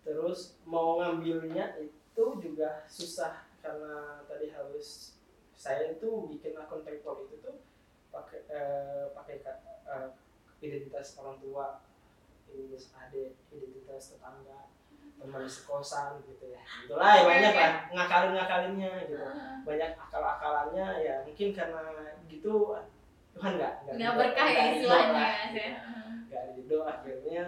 Terus 0.05 0.61
mau 0.69 1.01
ngambilnya 1.01 1.81
itu 1.81 2.25
juga 2.37 2.85
susah 2.85 3.49
karena 3.65 4.21
tadi 4.29 4.53
harus 4.53 5.17
saya 5.57 5.97
itu 5.97 6.29
bikin 6.29 6.53
akun 6.61 6.85
PayPal 6.85 7.25
itu 7.25 7.41
tuh 7.41 7.57
pakai 8.13 8.45
eh, 8.53 9.09
pakai 9.17 9.41
ka- 9.41 9.65
eh, 9.89 10.09
identitas 10.65 11.21
orang 11.21 11.37
tua 11.45 11.85
identitas 12.49 12.95
adik 12.97 13.37
identitas 13.53 14.17
tetangga 14.17 14.73
teman 15.15 15.45
sekosan 15.49 16.21
gitu 16.29 16.53
ya. 16.53 16.61
Itulah 16.85 17.13
ya 17.17 17.23
banyak 17.25 17.53
lah 17.55 17.73
ngakalin 17.93 18.33
ngakalinnya 18.37 18.93
gitu. 19.09 19.17
Banyak 19.65 19.91
akal-akalannya 19.97 20.87
ya 21.01 21.15
mungkin 21.25 21.49
karena 21.53 21.83
gitu 22.29 22.77
Tuhan 23.35 23.53
nggak 23.59 23.75
nggak 23.99 24.15
berkah 24.15 24.47
ya 24.47 24.63
istilahnya 24.79 25.11
lah, 25.11 25.31
ya 25.31 25.51
gitu. 25.51 25.71
Nggak 26.31 26.43
ridho 26.55 26.79
akhirnya 26.87 27.45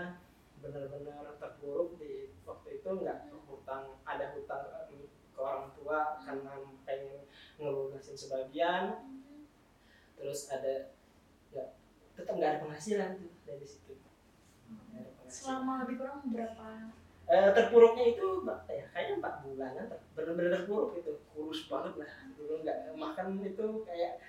benar-benar 0.59 1.37
terpuruk 1.38 1.94
di 2.00 2.35
waktu 2.42 2.83
itu 2.83 2.88
nggak 2.90 3.31
hutang 3.46 3.94
ada 4.02 4.35
hutang 4.35 4.62
ke 5.31 5.38
orang 5.38 5.70
tua 5.79 6.18
karena 6.24 6.52
pengen 6.83 7.29
ngelunasin 7.61 8.18
sebagian. 8.18 9.05
Terus 10.16 10.48
ada 10.48 10.96
nggak 11.52 11.70
tetap 12.16 12.35
nggak 12.35 12.50
ada 12.57 12.62
penghasilan 12.64 13.11
tuh 13.20 13.31
dari 13.44 13.66
situ. 13.68 13.92
Selama 15.29 15.85
lebih 15.85 16.00
kurang 16.00 16.24
berapa? 16.33 16.66
Eh, 17.26 17.50
terpuruknya 17.50 18.14
itu 18.14 18.46
ya 18.70 18.87
kayaknya 18.94 19.14
empat 19.18 19.35
bulanan 19.42 19.87
benar-benar 20.14 20.62
terpuruk 20.62 20.94
itu. 20.96 21.12
Kurus 21.35 21.66
banget 21.66 21.94
lah. 22.00 22.12
Dulu 22.38 22.62
nggak 22.62 22.79
makan 22.96 23.42
itu 23.42 23.66
kayak 23.85 24.22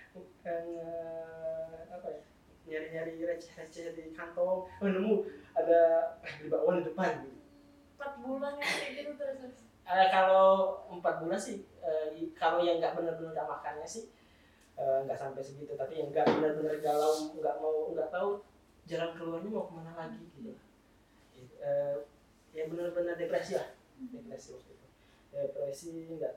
eh, 0.44 1.78
apa 1.88 2.08
ya 2.10 2.22
nyari-nyari 2.68 3.24
receh-receh 3.24 3.96
di 3.96 4.04
kantong. 4.12 4.68
Oh 4.68 4.88
nemu 4.90 5.24
ada 5.56 5.80
eh, 6.26 6.32
beli 6.42 6.50
bakwan 6.52 6.82
di 6.82 6.92
depan. 6.92 7.12
Gitu. 7.24 7.36
empat 7.98 8.14
bulan 8.22 8.54
ya 8.62 8.66
kayak 8.66 8.92
gitu 8.94 9.12
terus 9.18 9.66
Eh, 9.88 10.08
kalau 10.12 10.84
empat 10.92 11.24
bulan 11.24 11.40
sih 11.40 11.64
i- 12.12 12.36
kalau 12.36 12.60
yang 12.60 12.78
nggak 12.78 12.92
benar-benar 12.94 13.32
nggak 13.32 13.48
makannya 13.48 13.88
sih 13.88 14.12
eh, 14.78 15.00
nggak 15.06 15.18
sampai 15.18 15.42
segitu 15.42 15.74
tapi 15.74 15.98
yang 15.98 16.14
nggak 16.14 16.26
benar-benar 16.26 16.78
galau 16.80 17.34
nggak 17.34 17.56
mau 17.58 17.92
nggak 17.92 18.10
tahu 18.14 18.46
jalan 18.88 19.12
keluarnya 19.20 19.50
mau 19.52 19.68
ke 19.68 19.74
mana 19.76 19.92
lagi 19.98 20.24
gitu. 20.40 20.56
Eh, 21.60 21.98
ya 22.56 22.64
benar-benar 22.72 23.20
depresi 23.20 23.60
lah. 23.60 23.70
Depresi 24.14 24.56
waktu 24.56 24.72
itu. 24.72 24.88
Depresi 25.36 25.92
nggak. 26.16 26.34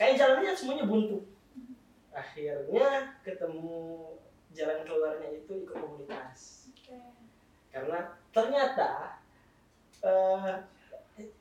Kayak 0.00 0.16
jalannya 0.16 0.52
semuanya 0.56 0.84
buntu. 0.88 1.18
Akhirnya 2.16 3.20
ketemu 3.20 3.76
jalan 4.56 4.80
keluarnya 4.88 5.28
itu 5.36 5.52
ikut 5.68 5.76
komunitas. 5.76 6.72
Karena 7.68 8.16
ternyata 8.32 9.20
eh, 10.00 10.54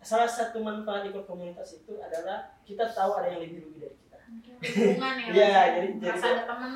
salah 0.03 0.27
satu 0.27 0.59
manfaat 0.59 1.07
ikut 1.07 1.23
komunitas 1.23 1.79
itu 1.79 1.95
adalah 1.99 2.59
kita 2.67 2.91
tahu 2.91 3.15
ada 3.19 3.31
yang 3.31 3.43
lebih 3.43 3.63
rugi 3.63 3.79
dari 3.87 3.95
kita 3.95 4.04
hubungan 4.27 5.13
ya 5.19 5.27
Iya, 5.29 5.61
jadi- 5.77 5.95
jadi- 5.99 6.21
ada 6.35 6.43
temen. 6.47 6.73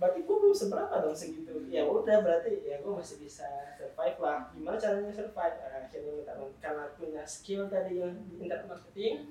Berarti 0.00 0.24
gue 0.24 0.36
belum 0.40 0.56
seberapa 0.56 0.94
dong 0.96 1.12
segitu. 1.12 1.52
Ya 1.68 1.84
udah 1.84 2.24
berarti 2.24 2.64
ya 2.64 2.80
gue 2.80 2.88
masih 2.88 3.20
bisa 3.20 3.44
survive 3.76 4.16
lah. 4.16 4.48
Gimana 4.50 4.80
caranya 4.80 5.12
survive? 5.12 5.56
Nah, 5.60 5.76
akhirnya 5.76 6.12
minta 6.16 6.32
karena 6.56 6.84
punya 6.96 7.22
skill 7.22 7.68
tadi 7.68 8.00
yang 8.00 8.16
di 8.24 8.40
internet 8.40 8.64
marketing 8.64 9.28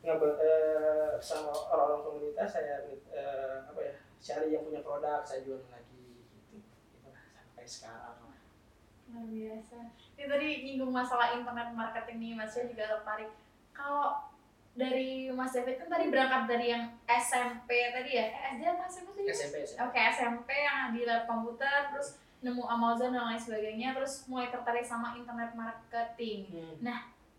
ngobrol 0.00 0.40
eh, 0.40 1.20
sama 1.20 1.52
orang-orang 1.52 2.00
komunitas 2.00 2.48
saya 2.48 2.80
eh, 3.12 3.56
apa 3.68 3.76
ya 3.78 3.92
cari 4.16 4.48
yang 4.48 4.64
punya 4.64 4.80
produk 4.80 5.20
saya 5.20 5.44
jual 5.44 5.60
lagi 5.68 6.24
gitu. 6.48 6.56
Itulah, 6.96 7.20
sampai 7.36 7.68
sekarang. 7.68 8.32
Luar 9.12 9.26
biasa. 9.28 9.78
Ini 10.16 10.24
tadi 10.24 10.48
nyinggung 10.64 10.88
masalah 10.88 11.36
internet 11.36 11.76
marketing 11.76 12.16
nih 12.16 12.32
mas 12.32 12.48
saya 12.48 12.64
juga 12.64 12.88
tertarik 12.88 13.28
kalau 13.76 14.32
dari 14.72 15.08
Mas 15.28 15.50
David 15.50 15.76
kan 15.76 15.88
tadi 15.88 16.08
berangkat 16.08 16.42
dari 16.46 16.66
yang 16.68 16.84
SMP 17.04 17.68
tadi 17.90 18.10
ya 18.12 18.24
eh, 18.24 18.54
SD 18.54 18.62
atau 18.64 18.86
SMP 18.86 19.08
tadi? 19.12 19.28
SMP 19.28 19.54
SMP. 19.62 19.82
Oke 19.82 19.98
SMP 20.08 20.48
yang 20.56 20.90
di 20.90 21.02
lab 21.02 21.24
komputer 21.24 21.90
terus 21.90 22.08
nemu 22.40 22.64
Amazon 22.64 23.10
dan 23.10 23.26
lain 23.26 23.36
sebagainya 23.38 23.92
terus 23.92 24.24
mulai 24.24 24.48
tertarik 24.48 24.82
sama 24.82 25.12
internet 25.12 25.52
marketing 25.52 26.48
Hmm. 26.48 26.96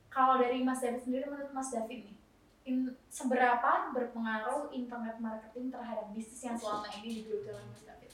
kalau 0.08 0.38
dari 0.38 0.60
Mas 0.60 0.80
David 0.80 1.02
sendiri 1.02 1.26
menurut 1.26 1.50
Mas 1.50 1.72
David 1.72 2.04
nih 2.04 2.18
in- 2.64 2.94
seberapa 3.08 3.72
berpengaruh 3.90 4.70
internet 4.70 5.18
marketing 5.18 5.72
terhadap 5.72 6.12
bisnis 6.12 6.42
yang 6.44 6.54
selama 6.54 6.86
ini 6.94 7.10
digeluti 7.18 7.50
oleh 7.50 7.66
Mas 7.66 7.82
David? 7.82 8.12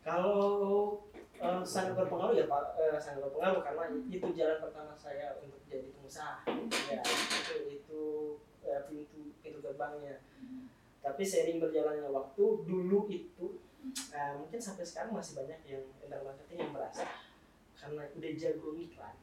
Kalau 0.00 0.52
eh, 1.34 1.62
sangat 1.62 1.94
berpengaruh 1.94 2.34
ya 2.34 2.44
Pak, 2.44 2.64
eh, 2.76 2.98
sangat 2.98 3.24
berpengaruh 3.24 3.60
karena 3.62 3.82
itu 4.04 4.26
jalan 4.32 4.58
pertama 4.58 4.92
saya 4.94 5.38
untuk 5.38 5.60
jadi 5.64 5.88
pengusaha. 5.90 6.44
Ya, 6.88 7.00
itu 7.00 7.54
itu 7.70 8.02
eh, 8.62 8.80
pintu 8.84 9.32
Tapi 10.98 11.22
sering 11.24 11.58
berjalannya 11.58 12.10
waktu, 12.10 12.44
dulu 12.62 13.08
itu 13.08 13.46
eh, 14.12 14.32
mungkin 14.36 14.60
sampai 14.60 14.84
sekarang 14.84 15.14
masih 15.14 15.38
banyak 15.38 15.60
yang 15.64 15.80
internet 15.80 16.20
marketing 16.20 16.58
yang 16.68 16.72
merasa 16.74 17.06
karena 17.78 18.02
udah 18.10 18.32
jago 18.34 18.74
iklan, 18.74 19.16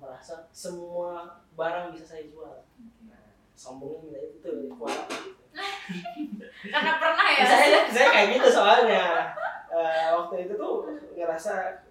merasa 0.00 0.48
semua 0.50 1.40
barang 1.52 1.92
bisa 1.92 2.04
saya 2.08 2.24
jual. 2.26 2.64
Nah, 3.04 3.36
sombongnya 3.52 4.16
itu 4.16 4.40
tuh 4.40 4.66
kuat 4.74 5.04
gitu. 5.12 5.44
Karena 6.72 6.92
pernah 7.00 7.26
ya? 7.32 7.44
saya 7.44 7.80
saya 7.88 8.08
kayak 8.12 8.28
gitu 8.36 8.48
soalnya 8.50 9.32
Eh, 9.66 10.08
waktu 10.08 10.48
itu 10.48 10.56
tuh 10.56 10.88
ngerasa 11.12 11.84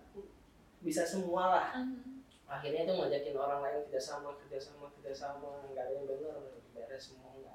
bisa 0.82 1.06
semua 1.06 1.54
lah 1.54 1.68
Hmm. 1.70 2.22
akhirnya 2.46 2.86
tuh 2.86 2.98
ngajakin 2.98 3.38
orang 3.38 3.62
lain 3.62 3.86
kerjasama 3.86 4.34
kerjasama 4.42 4.90
kerjasama 4.98 5.70
nggak 5.70 5.86
ada 5.86 5.94
yang 5.94 6.06
benar 6.10 6.38
beres 6.74 7.14
semua 7.14 7.30
nggak 7.38 7.55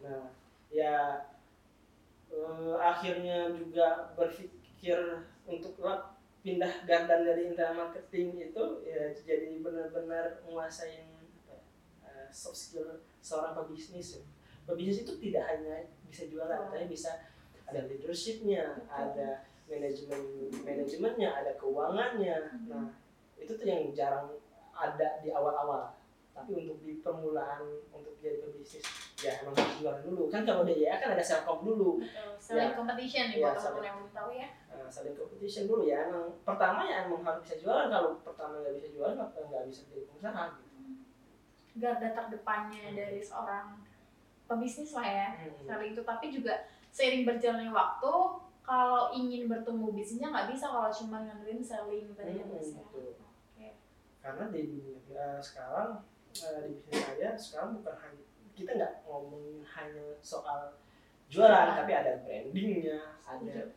nah 0.00 0.32
ya 0.72 1.26
eh, 2.30 2.74
akhirnya 2.78 3.50
juga 3.52 4.14
berpikir 4.14 4.98
untuk 5.44 5.76
pindah 6.40 6.88
gardan 6.88 7.26
dari 7.28 7.52
internal 7.52 7.88
marketing 7.88 8.48
itu 8.48 8.64
ya 8.86 9.12
jadi 9.12 9.60
benar-benar 9.60 10.40
menguasai 10.48 11.04
apa 11.04 11.52
ya, 11.52 11.60
eh, 12.08 12.28
soft 12.32 12.56
skill 12.56 13.04
seorang 13.20 13.52
pebisnis 13.52 14.16
ya. 14.16 14.22
pebisnis 14.64 15.04
itu 15.04 15.20
tidak 15.20 15.44
hanya 15.52 15.84
bisa 16.08 16.24
jualan 16.32 16.56
Oh. 16.56 16.72
tapi 16.72 16.88
bisa 16.88 17.12
ada 17.68 17.84
leadershipnya 17.86 18.82
ada 18.88 19.44
manajemen 19.68 20.48
manajemennya 20.64 21.28
ada 21.30 21.52
keuangannya 21.60 22.38
Hmm. 22.50 22.66
nah 22.72 22.86
itu 23.36 23.52
tuh 23.54 23.66
yang 23.68 23.92
jarang 23.92 24.32
ada 24.72 25.20
di 25.20 25.28
awal-awal 25.30 25.92
tapi 26.32 26.56
untuk 26.56 26.80
di 26.80 27.04
permulaan 27.04 27.84
untuk 27.92 28.16
jadi 28.18 28.40
pebisnis 28.40 29.09
ya 29.20 29.32
emang 29.38 29.52
harus 29.52 29.76
jualan 29.76 30.02
dulu 30.02 30.22
kan 30.26 30.42
kalau 30.42 30.62
di 30.62 30.74
YA 30.78 30.96
kan 30.96 31.10
ada 31.10 31.20
selkom 31.22 31.60
dulu 31.62 31.90
Betul. 31.98 32.32
Selling 32.38 32.66
Ya. 32.66 32.74
competition 32.74 33.24
nih 33.26 33.36
Ya, 33.36 33.42
buat 33.42 33.52
teman-teman 33.52 33.60
selling. 33.60 33.84
yang 33.84 33.96
belum 33.96 34.12
tahu 34.12 34.30
ya. 34.32 34.48
uh, 34.66 34.88
saling 34.88 35.14
competition 35.14 35.64
dulu 35.66 35.82
ya 35.84 35.98
emang 36.06 36.26
pertama 36.42 36.80
ya 36.82 36.96
emang 37.04 37.20
harus 37.20 37.40
bisa 37.42 37.56
jualan 37.58 37.88
kalau 37.88 38.10
pertama 38.18 38.54
nggak 38.58 38.74
bisa 38.74 38.88
jualan 38.90 39.14
maka 39.14 39.38
nggak 39.42 39.64
bisa 39.66 39.80
jadi 39.86 40.02
pengusaha 40.06 40.44
gitu 40.50 40.68
Garda 41.72 42.08
terdepannya 42.10 42.84
dari 42.92 43.20
seorang 43.20 43.78
pebisnis 44.44 44.90
lah 44.90 45.06
ya. 45.06 45.28
Hmm. 45.38 45.54
Selling 45.62 45.92
itu 45.92 46.02
tapi 46.02 46.26
juga 46.28 46.54
seiring 46.90 47.22
berjalannya 47.22 47.70
waktu 47.70 48.12
kalau 48.60 49.10
ingin 49.10 49.46
bertumbuh 49.46 49.90
bisnisnya 49.90 50.28
nggak 50.28 50.48
bisa 50.48 50.66
kalau 50.66 50.90
cuma 50.90 51.22
ngandelin 51.22 51.60
selling 51.60 52.10
tadi 52.12 52.34
ya 52.34 52.44
Hmm, 52.44 53.14
ya. 53.56 53.72
karena 54.20 54.44
di 54.48 54.60
dunia 54.66 54.98
uh, 55.14 55.38
sekarang 55.38 56.02
uh, 56.34 56.60
di 56.60 56.72
bisnis 56.76 56.98
saya 57.00 57.30
sekarang 57.32 57.78
bukan 57.78 57.94
hanya 57.96 58.22
kita 58.52 58.76
nggak 58.76 58.92
ngomongin 59.04 59.62
hanya 59.64 60.06
soal 60.20 60.74
jualan 61.26 61.74
tapi 61.74 61.92
ada 61.92 62.18
brandingnya 62.20 62.98
ada 63.22 63.70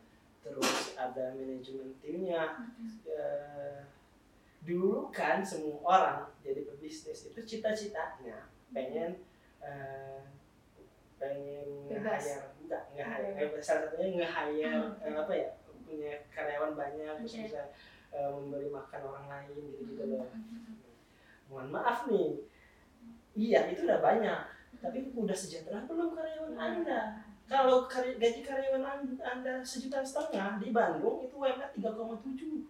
terus 0.44 0.98
ada 1.00 1.32
manajemen 1.32 1.96
timnya. 2.04 2.68
Eh, 3.08 3.80
dulu 4.64 5.08
kan 5.10 5.40
semua 5.40 5.76
orang 5.84 6.20
jadi 6.40 6.64
pebisnis 6.64 7.30
itu 7.30 7.40
cita-citanya 7.40 8.48
pengen 8.72 9.24
eh, 9.60 10.20
pengen 11.16 11.68
nge-hire 11.88 12.48
enggak 12.60 12.84
nge-hire 12.92 13.28
Oke. 13.38 13.60
eh, 13.60 13.64
salah 13.64 13.88
satunya 13.88 14.08
nge-hire 14.18 14.72
Hmm. 14.72 15.04
eh, 15.04 15.14
apa 15.14 15.34
ya 15.34 15.50
punya 15.84 16.12
karyawan 16.32 16.74
banyak 16.74 17.14
terus 17.22 17.36
Oke. 17.36 17.44
bisa 17.48 17.62
eh, 18.12 18.30
memberi 18.32 18.68
makan 18.68 19.02
orang 19.04 19.26
lain 19.28 19.52
gitu-gitu 19.72 20.04
loh 20.10 20.28
Mm-mm. 20.28 20.80
mohon 21.48 21.68
maaf 21.70 22.08
nih 22.08 22.40
iya 23.36 23.68
itu 23.68 23.84
udah 23.84 24.00
banyak 24.00 24.40
tapi 24.84 25.08
udah 25.10 25.32
sejahtera 25.34 25.88
belum 25.88 26.12
karyawan 26.12 26.54
anda 26.54 27.24
kalau 27.46 27.88
kar- 27.88 28.14
gaji 28.14 28.42
karyawan 28.42 28.84
An- 28.84 29.24
anda 29.24 29.64
sejuta 29.64 30.04
setengah 30.04 30.60
di 30.60 30.70
Bandung 30.70 31.24
itu 31.24 31.32
UMR 31.34 31.72
3,7 31.72 32.68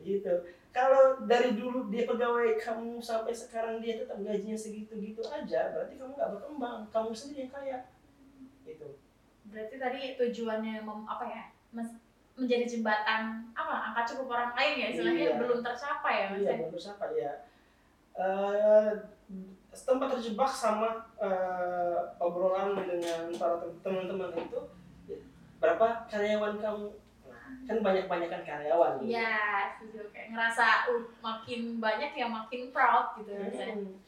gitu 0.00 0.34
kalau 0.70 1.22
dari 1.22 1.54
dulu 1.54 1.86
dia 1.86 2.04
pegawai 2.04 2.56
kamu 2.58 2.98
sampai 2.98 3.30
sekarang 3.30 3.78
dia 3.78 3.94
tetap 3.96 4.18
gajinya 4.18 4.52
segitu-gitu 4.54 5.22
aja 5.22 5.70
berarti 5.70 5.94
kamu 5.94 6.12
nggak 6.12 6.30
berkembang 6.32 6.78
kamu 6.88 7.10
sendiri 7.12 7.40
yang 7.42 7.52
kaya 7.52 7.78
gitu 8.64 8.88
Berarti 9.44 9.76
tadi 9.76 10.00
tujuannya 10.16 10.82
mem, 10.82 11.04
apa 11.04 11.24
ya? 11.24 11.44
mes- 11.70 12.00
menjadi 12.34 12.66
jembatan 12.66 13.46
apa? 13.54 13.92
Angkat 13.92 14.04
cukup 14.10 14.34
orang 14.34 14.50
lain 14.50 14.74
ya 14.74 14.86
istilahnya 14.90 15.24
Iya. 15.28 15.38
belum 15.38 15.58
tercapai 15.60 16.14
ya 16.16 16.26
Mas. 16.26 16.40
iya 16.40 16.50
ya? 16.50 16.60
bagus 16.64 16.86
apa 16.88 17.06
ya 17.12 17.32
Eh, 18.14 18.90
tempat 19.82 20.14
terjebak 20.14 20.46
sama 20.54 21.10
eh, 21.18 21.98
obrolan 22.22 22.78
dengan 22.78 23.26
para 23.34 23.58
tem- 23.58 23.82
teman-teman 23.82 24.30
itu 24.38 24.60
ya, 25.10 25.18
berapa 25.58 26.06
karyawan 26.06 26.62
kamu 26.62 26.86
nah, 27.26 27.48
kan 27.66 27.78
banyak 27.82 28.06
banyakan 28.06 28.42
karyawan 28.46 29.02
gitu. 29.02 29.18
Iya, 29.18 29.34
setuju. 29.74 30.00
Kayak 30.14 30.28
ngerasa 30.30 30.66
uh, 30.94 31.02
makin 31.18 31.82
banyak 31.82 32.14
ya 32.14 32.26
makin 32.30 32.70
proud 32.70 33.18
gitu. 33.18 33.34
Hmm. 33.34 33.98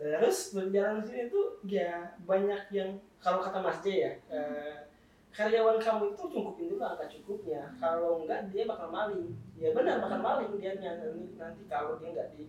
Terus 0.00 0.56
berjalan 0.56 0.98
di 1.00 1.04
sini 1.06 1.22
tuh 1.28 1.60
ya 1.68 2.16
banyak 2.24 2.72
yang 2.72 2.96
kalau 3.20 3.44
kata 3.44 3.60
Mas 3.60 3.78
J 3.84 3.86
ya 3.92 4.12
eh, 4.32 4.88
karyawan 5.34 5.78
kamu 5.82 6.14
itu 6.16 6.24
cukupin 6.30 6.72
dulu 6.72 6.82
angka 6.82 7.06
cukupnya. 7.10 7.68
Kalau 7.76 8.24
enggak 8.24 8.48
dia 8.48 8.64
bakal 8.64 8.88
maling. 8.88 9.36
Ya 9.60 9.70
benar 9.76 10.00
bakal 10.00 10.18
maling 10.18 10.56
dia 10.58 10.78
nanti, 10.80 11.34
nanti 11.36 11.62
kalau 11.68 12.00
dia 12.00 12.10
nggak 12.10 12.34
di 12.34 12.48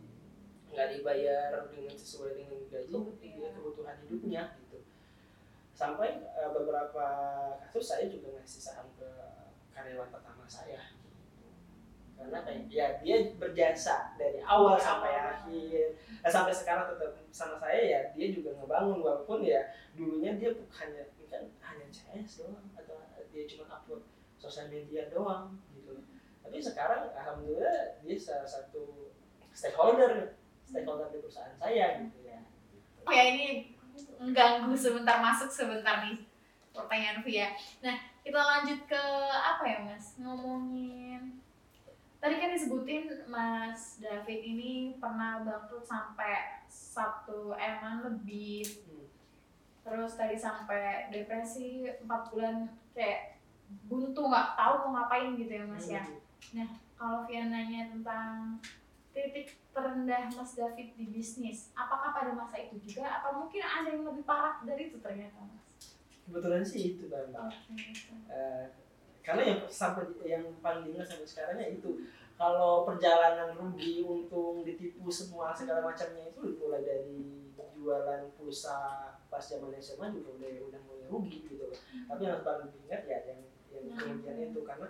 nggak 0.75 0.89
dibayar 0.99 1.51
dengan 1.71 1.95
sesuai 1.95 2.31
dengan 2.35 2.59
gaji 2.67 2.91
Kebutuhan. 2.91 3.15
dia 3.23 3.47
kebutuhan 3.55 3.95
hidupnya 4.03 4.43
gitu. 4.59 4.77
Sampai 5.71 6.19
eh, 6.19 6.49
beberapa 6.51 7.05
kasus 7.63 7.95
saya 7.95 8.05
juga 8.11 8.35
ngasih 8.35 8.61
saham 8.61 8.91
ke 8.99 9.07
karyawan 9.71 10.11
pertama 10.11 10.43
saya. 10.45 10.83
gitu. 10.91 11.09
Karena 12.19 12.43
apa 12.43 12.51
ya? 12.67 12.99
dia 12.99 13.17
berjasa 13.39 14.15
dari 14.19 14.43
awal 14.43 14.75
sampai 14.75 15.15
akhir 15.15 15.95
Nah, 16.25 16.33
sampai 16.33 16.49
sekarang 16.57 16.89
tetap 16.89 17.21
sama 17.29 17.53
saya 17.61 17.85
ya 17.85 17.99
dia 18.17 18.33
juga 18.33 18.57
ngebangun 18.57 18.97
walaupun 18.97 19.45
ya 19.45 19.61
dulunya 19.93 20.33
dia 20.41 20.57
bukan 20.57 20.73
hanya 20.73 21.05
kan 21.29 21.45
hanya 21.61 21.85
CS 21.93 22.41
doang 22.41 22.65
atau 22.73 22.97
dia 23.29 23.45
cuma 23.45 23.69
upload 23.69 24.01
sosial 24.41 24.65
media 24.73 25.05
doang 25.13 25.53
gitu 25.77 26.01
tapi 26.41 26.57
sekarang 26.57 27.13
alhamdulillah 27.13 28.01
dia 28.01 28.17
salah 28.17 28.49
satu 28.49 29.13
stakeholder 29.53 30.33
stakeholder 30.65 31.07
di 31.09 31.21
perusahaan 31.21 31.55
saya 31.55 32.01
gitu 32.01 32.25
ya 32.25 32.39
Oh 33.05 33.13
ya 33.13 33.23
ini 33.37 33.69
mengganggu 34.17 34.73
sebentar 34.73 35.21
masuk 35.21 35.45
sebentar 35.47 36.01
nih 36.01 36.17
pertanyaan 36.73 37.21
Via. 37.21 37.53
Nah 37.79 37.95
kita 38.19 38.41
lanjut 38.41 38.79
ke 38.89 39.03
apa 39.29 39.61
ya 39.63 39.77
Mas 39.85 40.17
ngomongin 40.17 41.37
tadi 42.17 42.41
kan 42.41 42.49
disebutin 42.49 43.05
Mas 43.29 44.01
David 44.01 44.41
ini 44.41 44.71
pernah 44.97 45.45
bangkrut 45.45 45.85
sampai 45.85 46.65
satu 46.67 47.53
eman 47.53 48.01
lebih 48.01 48.65
Hmm. 48.81 49.05
terus 49.85 50.17
tadi 50.17 50.33
sampai 50.33 51.13
depresi 51.13 51.85
empat 52.01 52.33
bulan 52.33 52.65
kayak 52.97 53.37
buntu 53.85 54.25
nggak 54.25 54.57
tahu 54.57 54.89
mau 54.89 54.97
ngapain 54.97 55.37
gitu 55.37 55.61
ya 55.61 55.63
Mas 55.69 55.85
ya. 55.85 56.01
Hmm. 56.01 56.65
Kalau 56.97 57.29
Via 57.29 57.45
nanya 57.45 57.93
tentang 57.93 58.57
titik 59.15 59.55
terendah 59.71 60.27
Mas 60.27 60.51
David 60.53 60.91
di 60.93 61.07
bisnis, 61.07 61.71
apakah 61.71 62.11
pada 62.11 62.35
masa 62.35 62.59
itu 62.59 62.75
juga? 62.83 63.07
Apa 63.07 63.31
mungkin 63.31 63.63
ada 63.63 63.87
yang 63.87 64.03
lebih 64.03 64.27
parah 64.27 64.59
dari 64.61 64.91
itu 64.91 64.99
ternyata 64.99 65.39
Mas? 65.39 65.63
kebetulan 66.25 66.65
sih 66.65 66.97
itu 66.97 67.05
bang 67.05 67.29
Oke. 67.29 67.77
Eh, 68.33 68.65
karena 69.21 69.41
yang 69.45 69.59
sampai 69.69 70.09
yang 70.25 70.41
paling 70.57 70.89
diingat 70.89 71.05
sampai 71.05 71.29
sekarang 71.29 71.57
ya 71.61 71.69
itu 71.69 72.01
kalau 72.33 72.81
perjalanan 72.81 73.53
rugi 73.53 74.01
untung 74.01 74.65
ditipu 74.65 75.05
semua 75.05 75.53
segala 75.53 75.85
macamnya 75.85 76.25
itu 76.25 76.57
mulai 76.57 76.81
dari 76.81 77.45
jualan 77.77 78.25
pulsa 78.33 79.13
pas 79.29 79.37
zaman 79.37 79.69
SMA 79.77 80.17
juga 80.17 80.33
udah 80.33 80.49
udah 80.65 80.81
mulai 80.89 81.05
rugi 81.05 81.45
gitu 81.45 81.69
loh 81.69 81.77
tapi 82.09 82.21
yang 82.25 82.41
paling 82.41 82.73
diingat 82.73 83.01
ya 83.05 83.19
yang 83.29 83.39
yang 83.69 83.85
Nah. 83.85 83.99
kemudian 84.01 84.49
itu 84.49 84.59
karena 84.65 84.87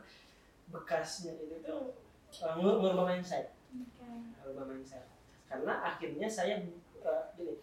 bekasnya 0.72 1.36
itu 1.36 1.58
tuh 1.60 2.00
uh, 2.40 2.54
ngubah 2.56 3.04
mindset 3.04 3.52
Oke. 3.74 4.06
ngubah 4.46 4.66
mindset. 4.70 5.06
Karena 5.46 5.74
akhirnya 5.82 6.28
saya 6.28 6.62
uh, 7.02 7.24
gini 7.38 7.58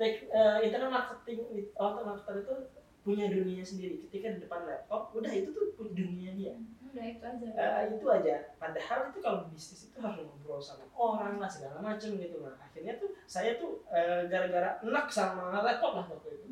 tek, 0.00 0.28
uh, 0.32 0.58
internet 0.60 0.90
marketing 0.90 1.68
atau 1.76 2.02
marketer 2.04 2.34
itu 2.44 2.54
punya 3.02 3.26
dunia 3.28 3.64
sendiri. 3.66 3.98
Ketika 4.06 4.38
di 4.38 4.46
depan 4.46 4.62
laptop 4.64 5.10
udah 5.12 5.32
itu 5.32 5.50
tuh 5.50 5.88
dunia 5.90 6.32
dia. 6.38 6.54
Udah 6.92 7.04
itu 7.08 7.24
aja. 7.24 7.48
Eh, 7.50 7.82
itu 7.98 8.06
aja. 8.06 8.34
Padahal 8.60 9.10
itu 9.10 9.18
kalau 9.18 9.48
bisnis 9.50 9.90
itu 9.90 9.98
harus 9.98 10.22
ngobrol 10.22 10.60
sama 10.62 10.86
orang 10.92 11.40
lah 11.42 11.50
segala 11.50 11.82
macam 11.82 12.14
gitu 12.14 12.44
nah 12.44 12.54
akhirnya 12.60 13.00
tuh 13.00 13.10
saya 13.26 13.58
tuh 13.58 13.82
eh, 13.90 14.28
gara-gara 14.30 14.78
enak 14.84 15.06
sama 15.10 15.64
laptop 15.64 15.98
lah 15.98 16.06
waktu 16.06 16.36
itu. 16.36 16.46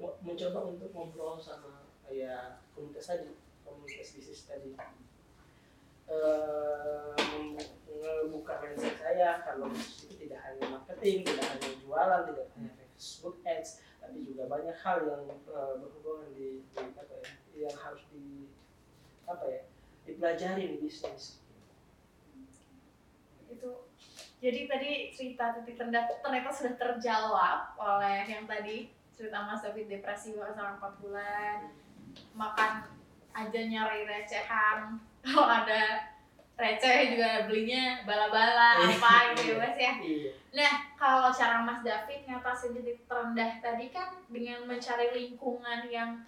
Mo- 0.00 0.16
mencoba 0.24 0.70
untuk 0.70 0.90
ngobrol 0.96 1.36
sama 1.36 1.84
ya 2.08 2.56
komunitas 2.72 3.12
tadi 3.12 3.36
komunitas 3.66 4.08
bisnis 4.16 4.44
tadi 4.48 4.72
eh 6.12 6.92
membuka 8.22 8.60
mindset 8.60 8.96
saya 9.00 9.40
kalau 9.46 9.70
tidak 10.18 10.40
hanya 10.44 10.64
marketing 10.68 11.24
tidak 11.24 11.46
hanya 11.48 11.70
jualan 11.80 12.20
tidak 12.28 12.46
hanya 12.58 12.70
Facebook 12.76 13.36
ads 13.46 13.82
tapi 14.02 14.18
juga 14.26 14.50
banyak 14.50 14.76
hal 14.82 14.98
yang 15.06 15.22
eh, 15.30 15.74
berhubungan 15.78 16.28
di, 16.34 16.66
apa 16.74 17.12
ya 17.22 17.30
yang 17.70 17.78
harus 17.78 18.02
di 18.10 18.50
apa 19.28 19.44
ya 19.46 19.62
dipelajari 20.02 20.64
di 20.74 20.76
bisnis. 20.82 21.38
Itu 23.46 23.86
jadi 24.42 24.66
tadi 24.66 24.90
cerita 25.14 25.54
titik 25.54 25.78
terendah 25.78 26.10
ternyata 26.18 26.50
sudah 26.50 26.74
terjawab 26.74 27.78
oleh 27.78 28.26
yang 28.26 28.50
tadi 28.50 28.90
cerita 29.14 29.46
Mas 29.46 29.62
David 29.62 29.86
depresi 29.86 30.34
selama 30.34 30.82
4 30.82 30.98
bulan 30.98 31.58
makan 32.34 32.72
aja 33.32 33.60
nyari 33.62 34.02
recehan 34.02 34.98
kalau 35.22 35.46
ada 35.46 36.12
receh 36.58 37.16
juga 37.16 37.48
belinya 37.48 38.04
bala-bala 38.04 38.78
apa 38.78 39.34
gitu 39.34 39.56
ya 39.56 39.56
Mas 39.58 39.78
ya. 39.78 39.94
Iya. 39.98 40.30
Nah, 40.52 40.72
kalau 41.00 41.32
cara 41.32 41.64
Mas 41.64 41.80
David 41.80 42.28
ngatasin 42.28 42.76
titik 42.76 43.08
terendah 43.08 43.58
tadi 43.58 43.88
kan 43.88 44.20
dengan 44.28 44.68
mencari 44.68 45.10
lingkungan 45.16 45.88
yang 45.88 46.22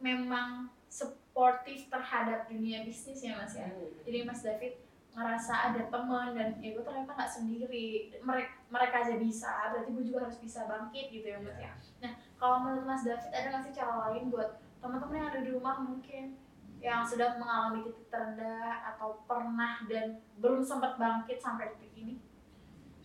memang 0.00 0.72
supportive 0.88 1.92
terhadap 1.92 2.48
dunia 2.48 2.82
bisnis 2.82 3.20
ya 3.20 3.36
mas 3.36 3.52
ya. 3.56 3.68
Hmm. 3.68 3.92
jadi 4.04 4.24
mas 4.24 4.40
David 4.40 4.80
ngerasa 5.16 5.72
ada 5.72 5.88
teman 5.88 6.36
dan 6.36 6.60
ya 6.60 6.76
gue 6.76 6.84
ternyata 6.84 7.12
nggak 7.12 7.32
sendiri. 7.32 8.12
Mereka 8.20 8.52
mereka 8.68 8.96
aja 9.04 9.14
bisa 9.16 9.72
berarti 9.72 9.90
gue 9.92 10.04
juga 10.04 10.28
harus 10.28 10.38
bisa 10.40 10.64
bangkit 10.68 11.12
gitu 11.12 11.26
ya 11.36 11.38
mas 11.40 11.56
ya. 11.60 11.72
Nah 12.00 12.12
kalau 12.40 12.64
menurut 12.64 12.84
mas 12.88 13.04
David 13.04 13.32
ada 13.32 13.46
nggak 13.52 13.64
sih 13.68 13.74
cara 13.76 14.08
lain 14.08 14.32
buat 14.32 14.60
teman-teman 14.80 15.16
yang 15.16 15.28
ada 15.32 15.40
di 15.40 15.50
rumah 15.52 15.76
mungkin 15.80 16.36
yang 16.78 17.02
sedang 17.02 17.40
mengalami 17.40 17.82
titik 17.88 18.06
terendah 18.12 18.94
atau 18.94 19.24
pernah 19.24 19.82
dan 19.88 20.20
belum 20.38 20.60
sempat 20.62 21.00
bangkit 21.00 21.40
sampai 21.40 21.74
detik 21.74 21.92
ini 21.96 22.14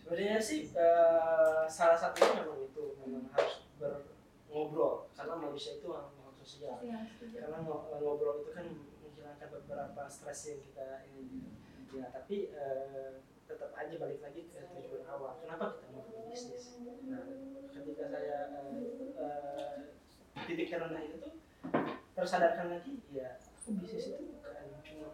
Sebenarnya 0.02 0.36
sih 0.42 0.68
eh, 0.74 1.62
salah 1.70 1.96
satunya 1.96 2.44
memang 2.44 2.60
itu 2.60 2.84
memang 3.00 3.24
harus 3.32 3.64
berngobrol 3.80 5.08
karena 5.16 5.34
manusia 5.38 5.78
itu 5.78 5.88
makhluk 5.88 6.36
sosial. 6.36 6.76
Setuju. 6.82 7.38
Karena 7.38 7.58
ngo- 7.64 7.86
ngobrol 7.96 8.44
itu 8.44 8.50
kan 8.52 8.66
menghilangkan 9.00 9.48
beberapa 9.48 10.02
stres 10.10 10.52
yang 10.52 10.60
kita 10.60 11.06
ini. 11.06 11.54
Ya 11.96 12.10
tapi 12.12 12.50
eh, 12.50 13.24
tetap 13.46 13.72
aja 13.72 13.94
balik 13.96 14.20
lagi 14.20 14.52
ke 14.52 14.60
tujuan 14.60 15.06
awal. 15.06 15.38
Kenapa 15.40 15.80
kita 15.80 15.86
mau 15.94 16.04
berbisnis? 16.04 16.76
Nah, 17.08 17.22
ketika 17.72 18.04
saya 18.10 18.36
eh, 18.52 18.76
eh, 19.16 19.76
titik 20.44 20.68
terendah 20.68 21.02
itu 21.08 21.16
tuh 21.22 21.34
tersadarkan 22.12 22.68
lagi 22.68 23.00
ya 23.08 23.38
bisnis 23.80 24.12
itu 24.12 24.24
bukan 24.36 24.66
cuma 24.82 25.08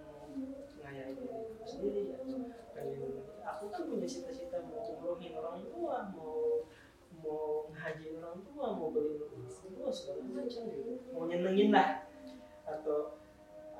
ngayain 0.82 1.14
diri 1.14 1.34
aku 1.34 1.64
sendiri 1.66 2.02
atau 2.16 2.38
pengen 2.74 3.02
aku 3.44 3.64
kan 3.70 3.82
punya 3.86 4.08
cita-cita 4.08 4.58
mau 4.64 4.80
umrohin 4.82 5.32
orang 5.36 5.62
tua 5.68 5.96
mau 6.14 6.64
mau 7.18 7.66
ngajiin 7.74 8.22
orang 8.22 8.40
tua 8.46 8.66
mau 8.74 8.88
beli 8.94 9.18
orang 9.20 9.74
tua 9.74 9.90
segala 9.90 10.22
macam 10.22 10.62
gitu. 10.70 10.92
Mau 11.10 11.26
nyenengin 11.26 11.74
lah. 11.74 12.06
Atau 12.62 13.18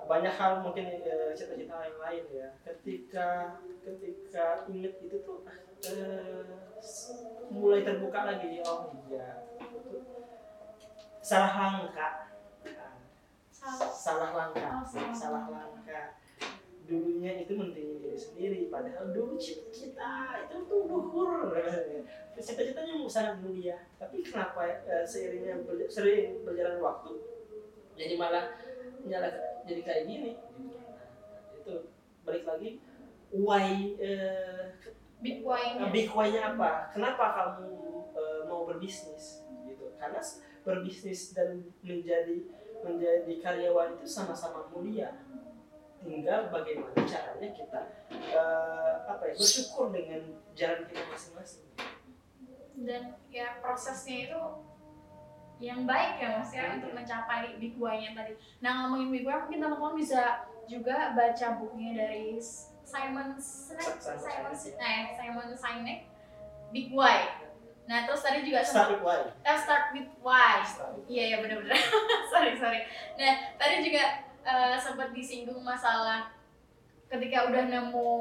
banyak 0.09 0.35
hal 0.35 0.65
mungkin 0.65 0.91
eh, 0.91 1.31
cita-cita 1.39 1.87
yang 1.87 2.01
lain 2.03 2.25
ya. 2.35 2.49
Ketika 2.67 3.61
ketika 3.87 4.67
inget 4.67 4.99
itu 4.99 5.17
tuh 5.23 5.47
eh, 5.87 6.43
mulai 7.53 7.87
terbuka 7.87 8.27
lagi. 8.27 8.59
Oh 8.67 8.91
iya 9.07 9.47
salah 11.29 11.53
langkah 11.53 12.38
Salah. 13.59 13.91
salah 13.91 14.31
langkah. 14.31 14.71
Oh, 14.79 14.87
salah 14.87 15.15
salah 15.15 15.45
langkah. 15.51 16.15
dulunya 16.89 17.45
itu 17.45 17.53
mentingin 17.53 18.01
diri 18.01 18.17
sendiri 18.17 18.73
padahal 18.73 19.13
dulu 19.13 19.37
cita-cita 19.37 20.41
itu 20.49 20.57
tuh 20.65 20.89
luhur 20.89 21.53
cita-citanya 22.33 23.05
sangat 23.05 23.45
mulia. 23.45 23.77
Tapi 24.01 24.25
kenapa 24.25 24.65
eh, 24.89 25.05
seiringnya 25.05 25.69
sering 25.93 26.41
berjalan 26.49 26.81
waktu 26.81 27.13
jadi 27.93 28.15
malah 28.17 28.57
nyala 29.05 29.29
jadi 29.69 29.85
kayak 29.85 30.03
gini? 30.09 30.33
Itu 31.61 31.93
balik 32.25 32.49
lagi 32.49 32.81
why 33.37 33.93
eh, 34.01 34.73
big 35.21 35.45
why-nya. 35.45 35.93
big 35.93 36.09
why-nya 36.09 36.55
apa? 36.55 36.95
Kenapa 36.95 37.25
kamu 37.37 37.69
eh, 38.15 38.41
mau 38.47 38.65
berbisnis? 38.65 39.45
Gitu. 39.67 39.93
Karena 39.99 40.23
berbisnis 40.65 41.37
dan 41.37 41.69
menjadi 41.85 42.49
menjadi 42.85 43.33
karyawan 43.43 43.99
itu 43.99 44.07
sama-sama 44.07 44.69
mulia 44.71 45.15
tinggal 45.99 46.47
bagaimana 46.55 46.95
caranya 47.03 47.51
kita 47.51 47.81
eh, 48.15 48.95
apa 49.03 49.23
ya 49.29 49.35
bersyukur 49.35 49.91
dengan 49.91 50.23
jalan 50.55 50.87
kita 50.87 51.03
masing-masing 51.11 51.67
dan 52.87 53.19
ya 53.35 53.59
prosesnya 53.59 54.31
itu 54.31 54.41
yang 55.59 55.83
baik 55.91 56.23
ya 56.23 56.39
mas 56.39 56.55
ya 56.55 56.79
untuk 56.79 56.95
mencapai 56.95 57.59
big 57.59 57.75
why-nya 57.83 58.15
tadi. 58.15 58.39
Nah 58.63 58.87
ngomongin 58.87 59.11
big 59.11 59.27
why 59.27 59.43
mungkin 59.43 59.59
teman-teman 59.59 59.99
bisa 59.99 60.47
juga 60.71 61.19
baca 61.19 61.47
bukunya 61.59 61.99
dari 61.99 62.39
Simon 62.87 63.35
Sinek, 63.43 63.99
Simon 63.99 64.23
Simon 64.23 64.55
Sinek. 64.55 64.79
Sinek, 64.79 64.79
eh, 64.87 65.05
Simon 65.19 65.51
Sinek, 65.59 65.99
Big 66.73 66.89
Why. 66.93 67.38
Nah 67.89 68.05
terus 68.05 68.21
tadi 68.21 68.45
juga 68.45 68.61
start 68.61 68.93
sempat 68.93 69.01
with 69.01 69.03
why 69.03 69.19
eh, 69.49 69.57
start 69.57 69.85
with 69.97 70.11
why. 70.21 70.57
Iya 71.09 71.23
iya 71.33 71.37
benar-benar. 71.41 71.81
sorry 72.31 72.53
sorry. 72.61 72.85
Nah 73.17 73.33
tadi 73.57 73.81
juga 73.81 74.05
eh, 74.45 74.77
sempat 74.77 75.17
disinggung 75.17 75.65
masalah 75.65 76.29
ketika 77.09 77.49
udah 77.49 77.65
nemu 77.73 78.13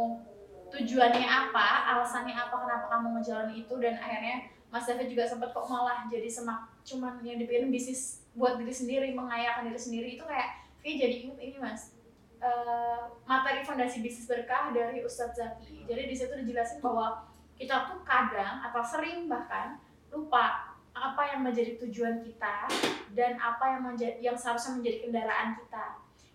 tujuannya 0.72 1.28
apa, 1.28 1.96
alasannya 1.96 2.36
apa 2.36 2.56
kenapa 2.56 2.86
kamu 2.92 3.08
ngejalani 3.20 3.54
itu 3.68 3.76
dan 3.80 3.96
akhirnya 4.00 4.48
Mas 4.68 4.84
David 4.84 5.08
juga 5.12 5.24
sempat 5.24 5.56
kok 5.56 5.68
malah 5.68 6.08
jadi 6.12 6.28
semak 6.28 6.68
cuman 6.84 7.24
yang 7.24 7.40
dipikirin 7.40 7.72
bisnis 7.72 8.28
buat 8.36 8.60
diri 8.60 8.72
sendiri, 8.72 9.08
mengayakan 9.16 9.72
diri 9.72 9.80
sendiri 9.80 10.08
itu 10.20 10.24
kayak 10.28 10.64
kayak 10.84 10.96
jadi 11.04 11.16
inget 11.28 11.40
ini 11.40 11.58
Mas. 11.60 11.96
eh, 12.38 13.02
materi 13.26 13.66
fondasi 13.66 14.06
bisnis 14.06 14.30
berkah 14.30 14.70
dari 14.70 15.02
Ustadz 15.02 15.42
Zaki. 15.42 15.90
Jadi 15.90 16.06
di 16.06 16.14
situ 16.14 16.30
dijelasin 16.38 16.86
bahwa 16.86 17.26
kita 17.58 17.90
tuh 17.90 18.00
kadang 18.06 18.62
atau 18.62 18.82
sering 18.86 19.26
bahkan 19.26 19.82
lupa 20.14 20.78
apa 20.98 21.22
yang 21.30 21.42
menjadi 21.46 21.78
tujuan 21.86 22.22
kita 22.26 22.66
dan 23.14 23.38
apa 23.38 23.78
yang 23.78 23.82
menjadi 23.86 24.18
yang 24.22 24.38
seharusnya 24.38 24.82
menjadi 24.82 24.98
kendaraan 25.10 25.50
kita. 25.58 25.86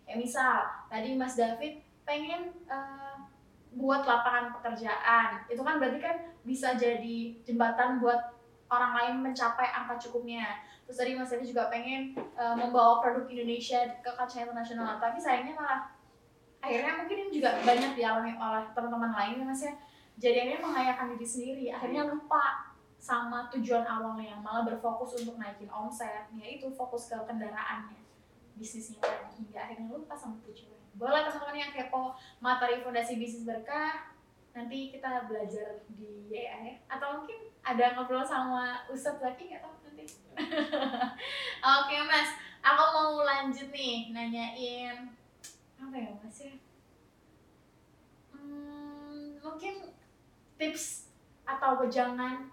Kayak 0.06 0.18
misal 0.18 0.54
tadi 0.86 1.14
Mas 1.18 1.34
David 1.34 1.82
pengen 2.02 2.50
eh, 2.66 3.16
buat 3.72 4.04
lapangan 4.04 4.52
pekerjaan, 4.60 5.48
itu 5.48 5.62
kan 5.64 5.80
berarti 5.80 5.98
kan 6.02 6.16
bisa 6.44 6.76
jadi 6.76 7.40
jembatan 7.46 8.02
buat 8.02 8.36
orang 8.68 8.92
lain 8.98 9.14
mencapai 9.30 9.72
angka 9.72 9.96
cukupnya. 10.08 10.60
Terus 10.84 10.98
tadi 10.98 11.14
Mas 11.14 11.30
David 11.30 11.46
juga 11.48 11.70
pengen 11.70 12.14
eh, 12.18 12.54
membawa 12.58 13.02
produk 13.02 13.26
Indonesia 13.30 13.82
ke 14.02 14.10
kancah 14.14 14.46
internasional, 14.46 14.98
tapi 14.98 15.18
sayangnya 15.18 15.58
malah 15.58 15.80
akhirnya 16.62 17.02
mungkin 17.02 17.16
ini 17.26 17.30
juga 17.34 17.58
banyak 17.66 17.98
dialami 17.98 18.38
oleh 18.38 18.70
teman-teman 18.70 19.10
lain 19.10 19.42
ya 19.42 19.46
Mas 19.46 19.62
ya. 19.66 19.74
Jadi 20.22 20.36
akhirnya 20.38 20.62
mengayakan 20.62 21.06
diri 21.18 21.26
sendiri, 21.26 21.64
akhirnya 21.74 22.06
lupa 22.06 22.70
sama 23.02 23.50
tujuan 23.50 23.82
awalnya 23.82 24.38
malah 24.38 24.62
berfokus 24.62 25.18
untuk 25.18 25.34
naikin 25.34 25.66
omset 25.66 26.30
ya 26.38 26.46
itu 26.46 26.70
fokus 26.70 27.10
ke 27.10 27.18
kendaraannya 27.26 27.98
bisnisnya 28.54 29.02
tadi 29.02 29.42
hingga 29.42 29.58
akhirnya 29.58 29.90
lupa 29.90 30.14
sama 30.14 30.38
tujuan. 30.46 30.78
Boleh 30.94 31.26
teman-teman 31.26 31.58
yang 31.58 31.74
kepo 31.74 32.14
materi 32.38 32.78
fondasi 32.78 33.18
bisnis 33.18 33.42
berkah 33.42 34.14
nanti 34.54 34.94
kita 34.94 35.26
belajar 35.26 35.82
di 35.90 36.30
YA 36.30 36.56
ya. 36.62 36.74
Atau 36.86 37.24
mungkin 37.26 37.50
ada 37.66 37.98
ngobrol 37.98 38.22
sama 38.22 38.86
Ustadz 38.86 39.18
lagi 39.18 39.50
nggak 39.50 39.66
tahu 39.66 39.74
nanti? 39.82 40.04
Oke 41.82 41.96
mas. 42.06 42.30
Aku 42.62 42.82
mau 42.94 43.26
lanjut 43.26 43.74
nih 43.74 44.14
nanyain 44.14 45.10
apa 45.82 45.96
ya 45.98 46.14
mas 46.22 46.38
ya? 46.38 46.54
Hmm, 48.30 49.42
mungkin 49.42 49.90
tips 50.62 51.10
atau 51.42 51.74
wejangan 51.76 52.46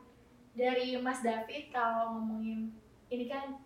dari 0.52 0.98
Mas 0.98 1.22
David 1.22 1.70
kalau 1.70 2.18
ngomongin 2.18 2.74
ini 3.08 3.26
kan 3.26 3.62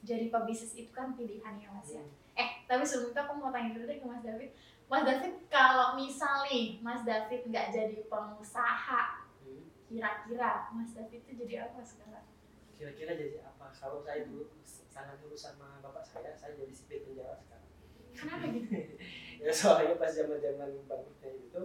jadi 0.00 0.28
pebisnis 0.28 0.76
itu 0.76 0.92
kan 0.92 1.16
pilihan 1.16 1.56
ya 1.56 1.68
Mas 1.70 1.88
ya. 1.90 2.04
Eh 2.34 2.60
tapi 2.64 2.84
sebelum 2.84 3.10
itu 3.10 3.18
aku 3.18 3.32
mau 3.34 3.48
tanya 3.48 3.72
dulu 3.72 3.84
deh 3.84 3.96
ke 3.96 4.04
Mas 4.04 4.20
David. 4.20 4.52
Mas 4.84 5.02
David 5.02 5.32
kalau 5.48 5.96
misal 5.96 6.44
nih 6.44 6.76
Mas 6.78 7.00
David 7.02 7.48
nggak 7.48 7.66
jadi 7.70 7.96
pengusaha, 8.04 9.24
Hmm. 9.40 9.64
kira-kira 9.88 10.68
Mas 10.70 10.92
David 10.92 11.24
itu 11.24 11.32
jadi 11.38 11.64
apa 11.64 11.80
sekarang? 11.80 12.28
kira-kira 12.76 13.12
jadi 13.12 13.40
apa 13.42 13.68
kalau 13.70 14.00
saya 14.00 14.24
dulu 14.24 14.48
sangat 14.64 15.20
dulu 15.20 15.32
sama 15.32 15.80
bapak 15.80 16.00
saya 16.00 16.32
saya 16.32 16.52
jadi 16.54 16.72
sipir 16.72 17.04
penjara 17.04 17.36
sekarang 17.36 17.68
Kenapa 18.10 18.44
gitu? 18.48 18.68
ya 19.44 19.52
soalnya 19.52 19.96
pas 19.96 20.08
zaman 20.08 20.36
zaman 20.36 20.68
bangkrutnya 20.84 21.30
itu 21.34 21.60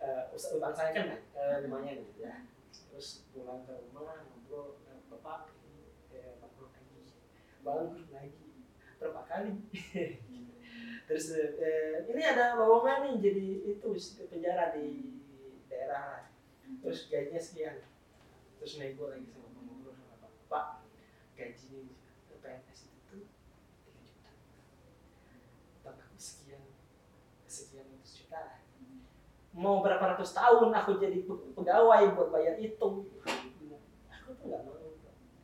uh, 0.00 0.32
utang 0.32 0.74
saya 0.74 0.90
kan 0.96 1.06
eh, 1.12 1.56
lumayan 1.64 2.00
gitu 2.08 2.24
ya. 2.24 2.48
Terus 2.90 3.28
pulang 3.32 3.62
ke 3.68 3.74
rumah 3.92 4.24
ngobrol 4.28 4.80
eh, 4.88 5.00
bapak 5.12 5.52
eh, 6.12 6.40
bangkrut 6.40 6.72
lagi. 6.72 7.00
Bangkrut 7.60 8.08
lagi. 8.10 8.48
Berapa 9.00 9.22
kali? 9.28 9.52
Terus 11.08 11.26
eh, 11.36 12.08
ini 12.08 12.22
ada 12.24 12.56
lowongan 12.56 13.04
nih 13.04 13.14
jadi 13.20 13.46
itu 13.76 13.88
penjara 14.28 14.72
di 14.72 15.20
daerah. 15.68 16.32
Terus 16.80 17.12
gajinya 17.12 17.40
sekian. 17.40 17.76
Terus 18.60 18.80
nego 18.80 19.12
lagi 19.12 19.28
sama 19.28 19.48
ngobrol 19.52 19.92
sama 19.96 20.16
bapak. 20.16 20.32
Pak 20.48 20.66
gaji 21.36 21.96
PNS 22.40 22.80
itu 22.88 23.28
3 23.84 24.00
juta. 24.00 24.32
Aku 25.84 26.16
sekian 26.16 26.62
sekian 27.50 27.88
ratus 27.90 28.12
juta 28.22 28.69
mau 29.50 29.82
berapa 29.82 30.14
ratus 30.14 30.30
tahun 30.30 30.70
aku 30.70 31.02
jadi 31.02 31.26
pe- 31.26 31.50
pegawai 31.58 32.14
buat 32.14 32.28
bayar 32.30 32.54
itu. 32.56 32.88
Aku 34.08 34.28
tuh 34.38 34.44
nggak 34.46 34.62
mau 34.62 34.78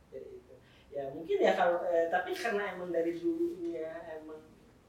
jadi 0.07 0.29
itu. 0.31 0.53
Ya 0.91 1.11
mungkin 1.11 1.37
ya 1.43 1.53
kalau 1.53 1.83
eh, 1.85 2.07
tapi 2.07 2.31
karena 2.31 2.73
emang 2.73 2.89
dari 2.89 3.19
dulunya 3.19 3.91
emang 4.15 4.39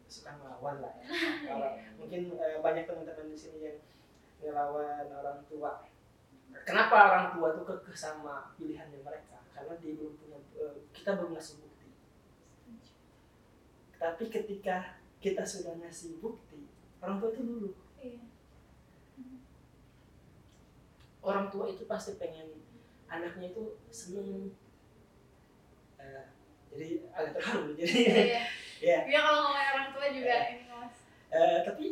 suka 0.09 0.39
ngelawan 0.39 0.81
lah 0.81 0.93
ya. 1.03 1.05
Kalau 1.53 1.69
mungkin 2.01 2.33
eh, 2.39 2.59
banyak 2.62 2.89
teman-teman 2.89 3.29
di 3.29 3.37
sini 3.37 3.59
yang 3.61 3.79
ngelawan 4.41 5.11
orang 5.12 5.45
tua. 5.51 5.85
Kenapa 6.64 6.97
orang 7.12 7.27
tua 7.37 7.53
tuh 7.53 7.64
kekeh 7.66 7.93
sama 7.93 8.55
pilihannya 8.57 9.05
mereka? 9.05 9.43
Karena 9.53 9.77
dia 9.77 9.93
belum 9.99 10.14
punya 10.16 10.39
eh, 10.57 10.81
kita 10.97 11.19
belum 11.19 11.37
ngasih 11.37 11.61
bukti. 11.61 11.89
Tapi 13.99 14.25
ketika 14.31 14.97
kita 15.19 15.43
sudah 15.43 15.75
ngasih 15.83 16.23
bukti 16.23 16.71
orang 17.03 17.19
tua 17.19 17.31
itu 17.35 17.43
dulu 17.43 17.71
Iya. 17.99 18.23
Orang 21.29 21.47
tua 21.53 21.68
itu 21.68 21.85
pasti 21.85 22.16
pengen 22.16 22.64
anaknya 23.07 23.53
itu 23.53 23.76
seneng. 23.93 24.57
Eh, 26.01 26.24
jadi 26.72 26.89
agak 27.12 27.33
terharu 27.37 27.72
jadi 27.79 27.93
Iya. 27.93 28.41
ya. 28.81 29.01
Iya 29.05 29.18
kalau 29.20 29.39
ngomongin 29.45 29.68
orang 29.74 29.89
tua 29.93 30.07
juga 30.09 30.35
ini 30.49 30.64
mas. 30.66 30.95
Eh, 31.29 31.59
tapi 31.66 31.85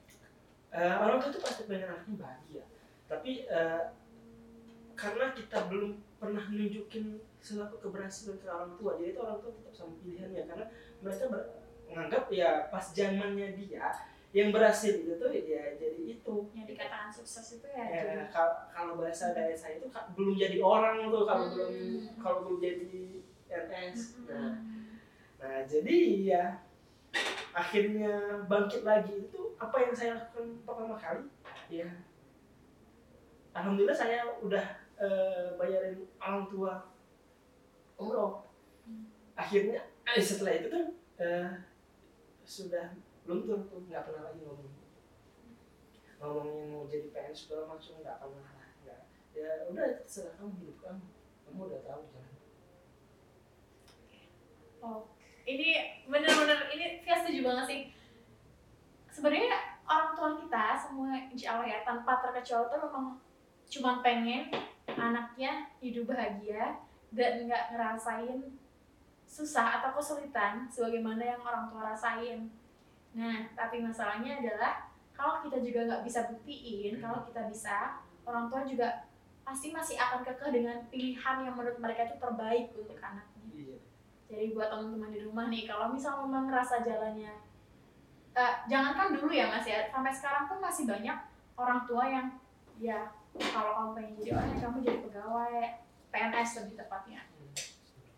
eh, 0.78 0.94
orang 0.98 1.16
tua 1.22 1.30
itu 1.30 1.40
pasti 1.42 1.62
pengen 1.66 1.88
anaknya 1.90 2.14
bahagia. 2.18 2.64
Tapi 3.06 3.32
eh, 3.46 3.82
karena 4.94 5.26
kita 5.34 5.58
belum 5.70 5.98
pernah 6.18 6.46
nunjukin 6.48 7.20
suatu 7.44 7.76
keberhasilan 7.76 8.40
ke 8.40 8.48
orang 8.48 8.72
tua 8.80 8.96
jadi 8.96 9.12
itu 9.12 9.20
orang 9.20 9.38
tua 9.42 9.52
tetap 9.52 9.74
sama 9.74 9.92
pilihannya. 10.00 10.42
Karena 10.48 10.66
mereka 11.04 11.24
menganggap 11.84 12.24
ya 12.32 12.50
pas 12.72 12.86
zamannya 12.90 13.54
dia 13.54 13.92
yang 14.34 14.50
berhasil 14.50 14.98
itu 14.98 15.14
tuh 15.14 15.30
ya 15.30 15.78
jadi 15.78 16.00
itu 16.10 16.34
Yang 16.50 16.66
dikatakan 16.74 17.06
sukses 17.08 17.54
itu 17.54 17.66
ya. 17.70 17.86
Ya, 17.86 18.26
kalau 18.74 18.98
bahasa 18.98 19.30
dari 19.30 19.54
saya 19.54 19.78
itu 19.78 19.86
belum 20.18 20.34
jadi 20.34 20.58
orang 20.58 21.06
tuh 21.06 21.22
kalau 21.22 21.46
Hmm. 21.46 21.54
belum 21.54 21.74
kalau 22.18 22.38
belum 22.42 22.58
jadi 22.58 23.22
NS 23.46 24.26
nah, 24.26 24.58
Hmm. 24.58 24.98
nah 25.38 25.62
jadi 25.62 25.96
ya 26.26 26.44
akhirnya 27.54 28.42
bangkit 28.50 28.82
lagi 28.82 29.30
itu 29.30 29.54
apa 29.54 29.76
yang 29.78 29.94
saya 29.94 30.10
lakukan 30.18 30.58
pertama 30.66 30.98
kali 30.98 31.30
ya 31.70 31.86
alhamdulillah 33.54 33.94
saya 33.94 34.26
udah 34.42 34.64
eh, 34.98 35.54
bayarin 35.54 36.02
orang 36.18 36.50
tua 36.50 36.90
umroh 37.94 38.42
Hmm. 38.82 39.06
akhirnya 39.32 39.78
eh, 40.04 40.18
setelah 40.18 40.58
itu 40.58 40.68
kan 40.68 40.84
eh, 41.16 41.48
sudah 42.42 42.90
luntur 43.24 43.60
tuh 43.68 43.80
nggak 43.88 44.04
pernah 44.04 44.22
lagi 44.28 44.40
ngomong 44.44 44.72
ngomongin 46.20 46.58
mau 46.72 46.84
jadi 46.88 47.08
PNS 47.12 47.48
segala 47.48 47.76
macam 47.76 47.92
nggak 48.00 48.16
pernah 48.20 48.50
lah 48.52 48.70
nggak 48.84 49.00
ya 49.34 49.48
udah 49.68 49.86
terserah 50.04 50.32
kamu 50.40 50.52
hidup 50.60 50.76
kamu 50.80 51.04
kamu 51.48 51.60
udah 51.68 51.80
tahu 51.84 52.02
jalan 52.12 52.34
Oh, 54.84 55.00
ini 55.48 55.80
bener-bener 56.04 56.68
ini 56.68 57.00
Via 57.00 57.16
setuju 57.16 57.40
banget 57.40 57.64
sih. 57.64 57.80
Sebenarnya 59.08 59.80
orang 59.88 60.12
tua 60.12 60.36
kita 60.36 60.76
semua 60.76 61.08
insya 61.32 61.56
Allah 61.56 61.72
ya 61.72 61.78
tanpa 61.88 62.20
terkecuali 62.20 62.68
tuh 62.68 62.80
memang 62.84 63.16
cuman 63.64 64.04
pengen 64.04 64.52
anaknya 64.84 65.72
hidup 65.80 66.12
bahagia 66.12 66.84
dan 67.16 67.48
nggak 67.48 67.72
ngerasain 67.72 68.44
susah 69.24 69.80
atau 69.80 69.96
kesulitan 69.96 70.68
sebagaimana 70.68 71.24
yang 71.24 71.40
orang 71.40 71.72
tua 71.72 71.96
rasain. 71.96 72.52
Nah, 73.14 73.46
tapi 73.54 73.78
masalahnya 73.78 74.42
adalah 74.42 74.90
kalau 75.14 75.38
kita 75.46 75.62
juga 75.62 75.86
nggak 75.86 76.02
bisa 76.02 76.26
buktiin, 76.34 76.98
kalau 76.98 77.22
kita 77.30 77.46
bisa, 77.46 78.02
orang 78.26 78.50
tua 78.50 78.66
juga 78.66 79.06
pasti 79.46 79.70
masih 79.70 79.94
akan 79.94 80.26
kekeh 80.26 80.50
dengan 80.50 80.76
pilihan 80.90 81.36
yang 81.46 81.54
menurut 81.54 81.78
mereka 81.78 82.10
itu 82.10 82.16
terbaik 82.18 82.74
untuk 82.74 82.98
anaknya. 82.98 83.44
iya 83.54 83.78
Jadi 84.26 84.56
buat 84.56 84.72
teman-teman 84.72 85.14
di 85.14 85.20
rumah 85.22 85.46
nih, 85.46 85.62
kalau 85.70 85.94
misal 85.94 86.26
memang 86.26 86.50
ngerasa 86.50 86.82
jalannya, 86.82 87.32
eh, 88.34 88.54
jangankan 88.66 89.14
dulu 89.14 89.30
ya 89.30 89.46
mas 89.46 89.62
ya, 89.62 89.86
sampai 89.94 90.10
sekarang 90.10 90.50
pun 90.50 90.58
masih 90.58 90.90
banyak 90.90 91.18
orang 91.54 91.86
tua 91.86 92.04
yang 92.10 92.26
ya 92.82 93.14
kalau 93.54 93.70
kamu 93.78 93.90
pengen 93.94 94.12
jadi 94.18 94.30
orang, 94.34 94.50
kamu 94.58 94.78
jadi 94.82 94.98
pegawai 95.06 95.62
PNS 96.10 96.50
lebih 96.66 96.74
tepatnya. 96.82 97.20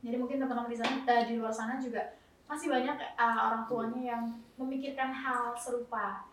Jadi 0.00 0.16
mungkin 0.16 0.38
teman-teman 0.40 0.72
di 0.72 0.78
sana, 0.78 0.96
eh, 1.04 1.22
di 1.28 1.34
luar 1.36 1.52
sana 1.52 1.76
juga 1.76 2.16
masih 2.46 2.68
banyak 2.68 2.96
eh, 2.96 3.38
orang 3.38 3.66
tuanya 3.66 4.02
yang 4.14 4.22
memikirkan 4.54 5.10
hal 5.10 5.52
serupa. 5.54 6.26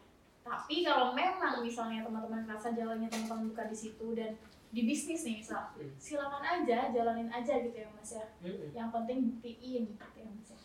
Tapi 0.44 0.84
kalau 0.84 1.12
memang 1.12 1.64
misalnya 1.64 2.04
teman-teman 2.04 2.44
ngerasa 2.44 2.72
jalannya 2.72 3.08
teman-teman 3.08 3.50
bukan 3.50 3.68
di 3.68 3.78
situ 3.78 4.08
dan 4.12 4.36
di 4.70 4.84
bisnis 4.84 5.22
nih 5.24 5.38
misal, 5.40 5.70
Hmm. 5.78 5.94
silakan 5.96 6.42
aja, 6.42 6.90
jalanin 6.90 7.30
aja 7.30 7.62
gitu 7.62 7.78
ya 7.78 7.86
mas 7.94 8.10
ya 8.12 8.26
Mm-mm. 8.42 8.74
yang 8.74 8.90
penting 8.90 9.38
buktiin 9.38 9.86
gitu 9.86 10.18
ya 10.18 10.28
mas 10.28 10.50
ya. 10.50 10.58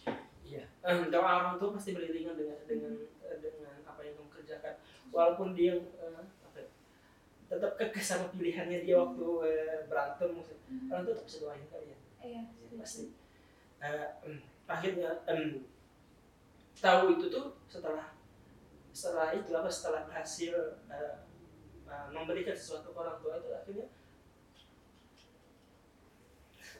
Iya, 0.42 0.62
eh, 0.82 0.96
doa 1.12 1.32
orang 1.38 1.60
tua 1.60 1.76
pasti 1.76 1.92
beriringan 1.92 2.32
dengan 2.32 2.56
dengan 2.64 2.96
eh, 3.20 3.36
dengan 3.36 3.76
apa 3.84 4.00
yang 4.00 4.16
kamu 4.16 4.30
kerjakan. 4.32 4.74
Walaupun 5.12 5.52
dia 5.52 5.76
apa 6.40 6.56
ya, 6.56 6.68
tetap 7.46 7.76
kekeh 7.76 8.00
sama 8.00 8.32
pilihannya 8.32 8.80
dia 8.80 8.96
waktu 8.96 9.26
eh, 9.44 9.78
berantem, 9.86 10.40
orang 10.88 11.02
tua 11.04 11.12
tetap 11.12 11.24
bisa 11.28 11.38
doain 11.38 11.68
kalian. 11.68 11.98
iya 12.18 12.42
Pasti. 12.80 13.12
Eh, 13.78 14.08
em, 14.24 14.40
akhirnya 14.68 15.10
em, 15.26 15.64
tahu 16.78 17.16
itu 17.16 17.26
tuh 17.32 17.56
setelah 17.66 18.14
setelah 18.92 19.32
itu 19.34 19.50
apa 19.56 19.70
setelah 19.72 20.04
berhasil 20.06 20.54
eh, 20.92 21.14
eh, 21.88 22.06
memberikan 22.12 22.54
sesuatu 22.54 22.92
ke 22.92 22.98
orang 23.00 23.18
tua 23.18 23.40
itu 23.40 23.50
akhirnya 23.50 23.86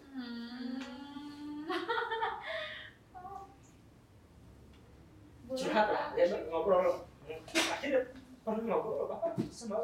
Hmm. 0.09 0.81
Curhat 5.49 5.89
lah, 5.89 6.13
dia 6.13 6.27
ngobrol. 6.53 7.09
Akhirnya 7.55 8.01
pernah 8.45 8.63
ngobrol 8.69 9.09
apa 9.09 9.33
sama 9.49 9.81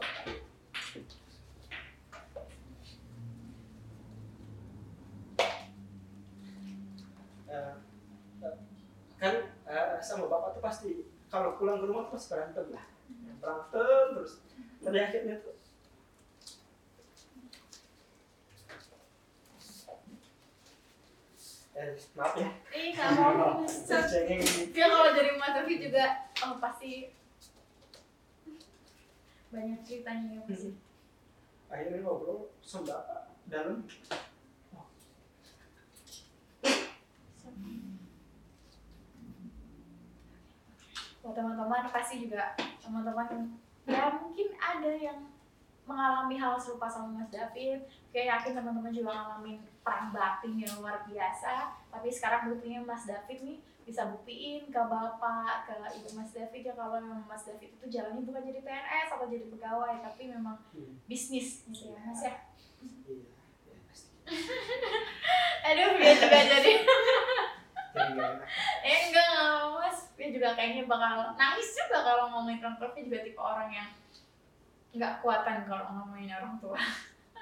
Eh, 7.55 7.75
eh, 8.43 8.55
kan 9.21 9.35
eh, 9.71 9.94
sama 10.05 10.29
bapak 10.29 10.61
tuh 10.61 10.63
pasti 10.63 10.91
kalau 11.33 11.57
pulang 11.57 11.81
ke 11.81 11.89
rumah 11.89 12.07
tuh 12.07 12.21
pasti 12.21 12.29
berantem 12.37 12.67
lah. 12.71 12.85
Berantem 13.41 14.07
terus. 14.21 14.33
Pada 14.85 14.99
akhirnya 15.01 15.37
tuh. 15.41 15.57
Eh, 21.75 21.91
maaf 22.15 22.39
ya. 22.39 22.51
Ih, 22.71 22.95
nggak 22.95 23.11
mau. 23.19 23.67
Dia 24.71 24.87
kalau 24.87 25.11
jadi 25.11 25.31
Mas 25.35 25.53
David 25.59 25.79
juga 25.91 26.05
oh 26.47 26.55
pasti 26.63 27.11
banyak 29.55 29.81
ceritanya 29.87 30.29
ya 30.35 30.41
Mas. 30.43 30.63
Hmm. 30.67 30.75
akhirnya 31.71 32.03
ngobrol 32.03 32.51
sama 32.63 32.91
bapak 32.91 33.23
dalam 33.47 33.87
Buat 41.25 41.35
teman-teman 41.35 41.89
pasti 41.89 42.21
juga 42.21 42.53
teman-teman 42.79 43.49
ya 43.85 44.13
mungkin 44.21 44.49
ada 44.55 44.93
yang 44.93 45.19
mengalami 45.85 46.37
hal 46.37 46.57
serupa 46.57 46.85
sama 46.85 47.13
Mas 47.17 47.29
David. 47.29 47.81
Kayak 48.13 48.41
yakin 48.41 48.53
teman-teman 48.57 48.93
juga 48.93 49.13
ngalamin 49.13 49.61
perang 49.81 50.13
batin 50.13 50.57
yang 50.57 50.73
luar 50.81 51.05
biasa. 51.05 51.73
Tapi 51.89 52.09
sekarang 52.09 52.49
buktinya 52.49 52.85
Mas 52.85 53.05
David 53.05 53.41
nih 53.41 53.59
bisa 53.85 54.09
buktiin 54.09 54.73
ke 54.73 54.81
bapak, 54.81 55.69
ke 55.69 55.77
ibu 56.01 56.09
Mas 56.17 56.33
David 56.33 56.65
ya 56.65 56.73
kalau 56.73 56.97
memang 56.97 57.21
Mas 57.29 57.45
David 57.45 57.69
itu 57.77 57.87
jalannya 57.89 58.25
bukan 58.25 58.41
jadi 58.41 58.61
PNS 58.65 59.09
atau 59.13 59.29
jadi 59.29 59.45
pegawai, 59.53 60.01
tapi 60.01 60.33
memang 60.33 60.57
Hmm. 60.73 60.97
bisnis 61.05 61.69
gitu 61.69 61.93
ya 61.93 62.01
Mas 62.01 62.25
ya. 62.25 62.33
iya 62.81 63.29
ya, 63.69 63.77
pasti 63.85 64.09
Aduh, 65.69 66.01
dia 66.01 66.13
juga 66.17 66.41
jadi 66.49 66.73
enak 67.95 68.33
eh 68.89 68.99
enggak 69.07 69.29
enggak 69.29 69.84
dia 70.25 70.33
juga 70.33 70.57
kayaknya 70.57 70.89
bakal 70.89 71.37
nangis 71.37 71.77
juga 71.77 72.01
kalau 72.01 72.33
ngomongin 72.33 72.65
orang 72.65 72.81
tua. 72.81 72.97
Dia 72.97 73.05
juga 73.05 73.21
tipe 73.21 73.37
orang 73.37 73.69
yang 73.69 73.91
nggak 74.97 75.21
kuatan 75.21 75.69
kalau 75.69 75.85
ngomongin 75.93 76.33
orang 76.33 76.57
tua. 76.65 76.81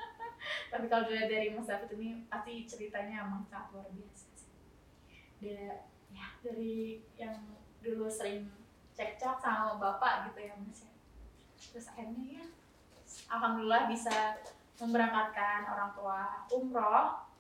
Tapi 0.74 0.90
kalau 0.90 1.06
dilihat 1.06 1.30
dari 1.30 1.54
mas 1.54 1.70
David 1.70 1.94
ini 1.94 2.26
pasti 2.26 2.66
ceritanya 2.66 3.22
emang 3.22 3.46
sangat 3.46 3.70
luar 3.70 3.86
biasa 3.94 4.34
dia 5.42 5.82
ya 6.14 6.26
dari 6.42 7.02
yang 7.18 7.34
dulu 7.82 8.06
sering 8.06 8.46
cekcok 8.94 9.42
sama 9.42 9.78
bapak 9.78 10.34
gitu 10.34 10.50
ya 10.50 10.54
mas 10.58 10.82
ya. 10.82 10.92
Terus 11.70 11.86
akhirnya 11.86 12.42
ya 12.42 12.44
alhamdulillah 13.30 13.86
bisa 13.86 14.42
memberangkatkan 14.82 15.70
orang 15.70 15.94
tua 15.94 16.50
umroh. 16.50 17.30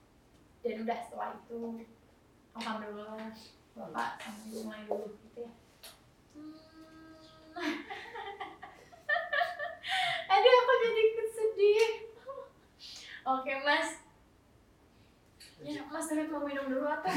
Dan 0.62 0.86
udah 0.86 0.98
setelah 1.02 1.34
itu 1.34 1.82
alhamdulillah 2.54 3.34
bapak 3.72 4.20
sama 4.20 4.44
ibu 4.44 4.68
mulai 4.68 4.84
dulu 4.84 5.16
gitu 5.16 5.48
ya? 5.48 5.52
Hmm. 6.36 6.52
aduh 10.32 10.52
aku 10.52 10.72
jadi 10.80 11.00
ikut 11.08 11.28
sedih 11.32 11.88
oke 13.24 13.52
mas. 13.64 13.88
Ya 15.62 15.80
mas 15.88 16.06
David 16.10 16.28
mau 16.28 16.44
minum 16.44 16.68
dulu 16.68 16.84
atau? 16.84 17.12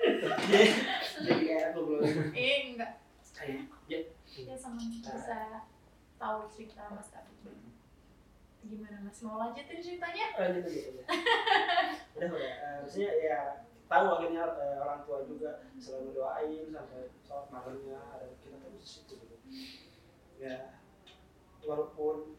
Jadi 0.00 0.72
jadi 1.20 1.42
kayak 1.44 1.66
ngobrol 1.76 2.00
eh 2.32 2.72
enggak. 2.72 2.92
Kayak 3.36 3.68
ya. 3.90 4.00
Ya 4.40 4.54
sama 4.56 4.80
bisa 4.88 5.68
tahu 6.16 6.48
cerita 6.48 6.88
mas 6.88 7.12
David. 7.12 7.60
Gimana 8.64 9.04
mas? 9.04 9.20
Mau 9.20 9.36
lanjutin 9.36 9.84
ceritanya? 9.84 10.32
Lanjut 10.38 10.64
aja 10.64 10.80
ya. 10.80 11.04
Udah 12.16 12.28
udah. 12.30 12.54
Maksudnya 12.84 13.12
ya 13.20 13.40
tahu 13.90 14.06
akhirnya 14.14 14.46
uh, 14.46 14.78
orang 14.86 15.02
tua 15.02 15.26
juga 15.26 15.66
selalu 15.74 16.14
doain 16.14 16.70
sampai 16.70 17.10
sholat 17.26 17.50
malamnya 17.50 17.98
ada 18.14 18.30
kita 18.38 18.56
terus 18.62 18.86
situ 18.86 19.18
gitu. 19.18 19.36
Ya 20.38 20.78
walaupun 21.66 22.38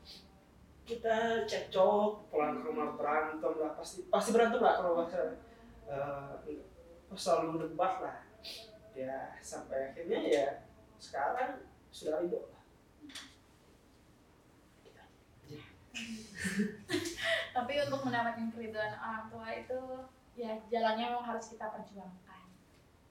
kita 0.88 1.44
cekcok 1.44 2.32
pulang 2.32 2.64
ke 2.64 2.72
rumah 2.72 2.96
berantem 2.96 3.54
lah 3.60 3.76
pasti 3.76 4.08
pasti 4.08 4.32
berantem 4.32 4.64
lah 4.64 4.80
kalau 4.80 5.04
bahasa 5.04 5.36
uh, 5.92 6.40
selalu 7.12 7.68
debat 7.68 8.00
lah. 8.00 8.18
Ya 8.96 9.36
sampai 9.44 9.92
akhirnya 9.92 10.20
ya 10.24 10.48
sekarang 11.04 11.68
sudah 11.92 12.24
ribut 12.24 12.48
lah. 12.48 12.64
Tapi 17.52 17.74
untuk 17.84 18.02
mendapatkan 18.08 18.48
keridhaan 18.56 18.96
orang 18.96 19.28
tua 19.28 19.48
itu 19.52 19.82
ya 20.36 20.52
jalannya 20.72 21.12
memang 21.12 21.26
harus 21.26 21.52
kita 21.52 21.68
perjuangkan. 21.72 22.44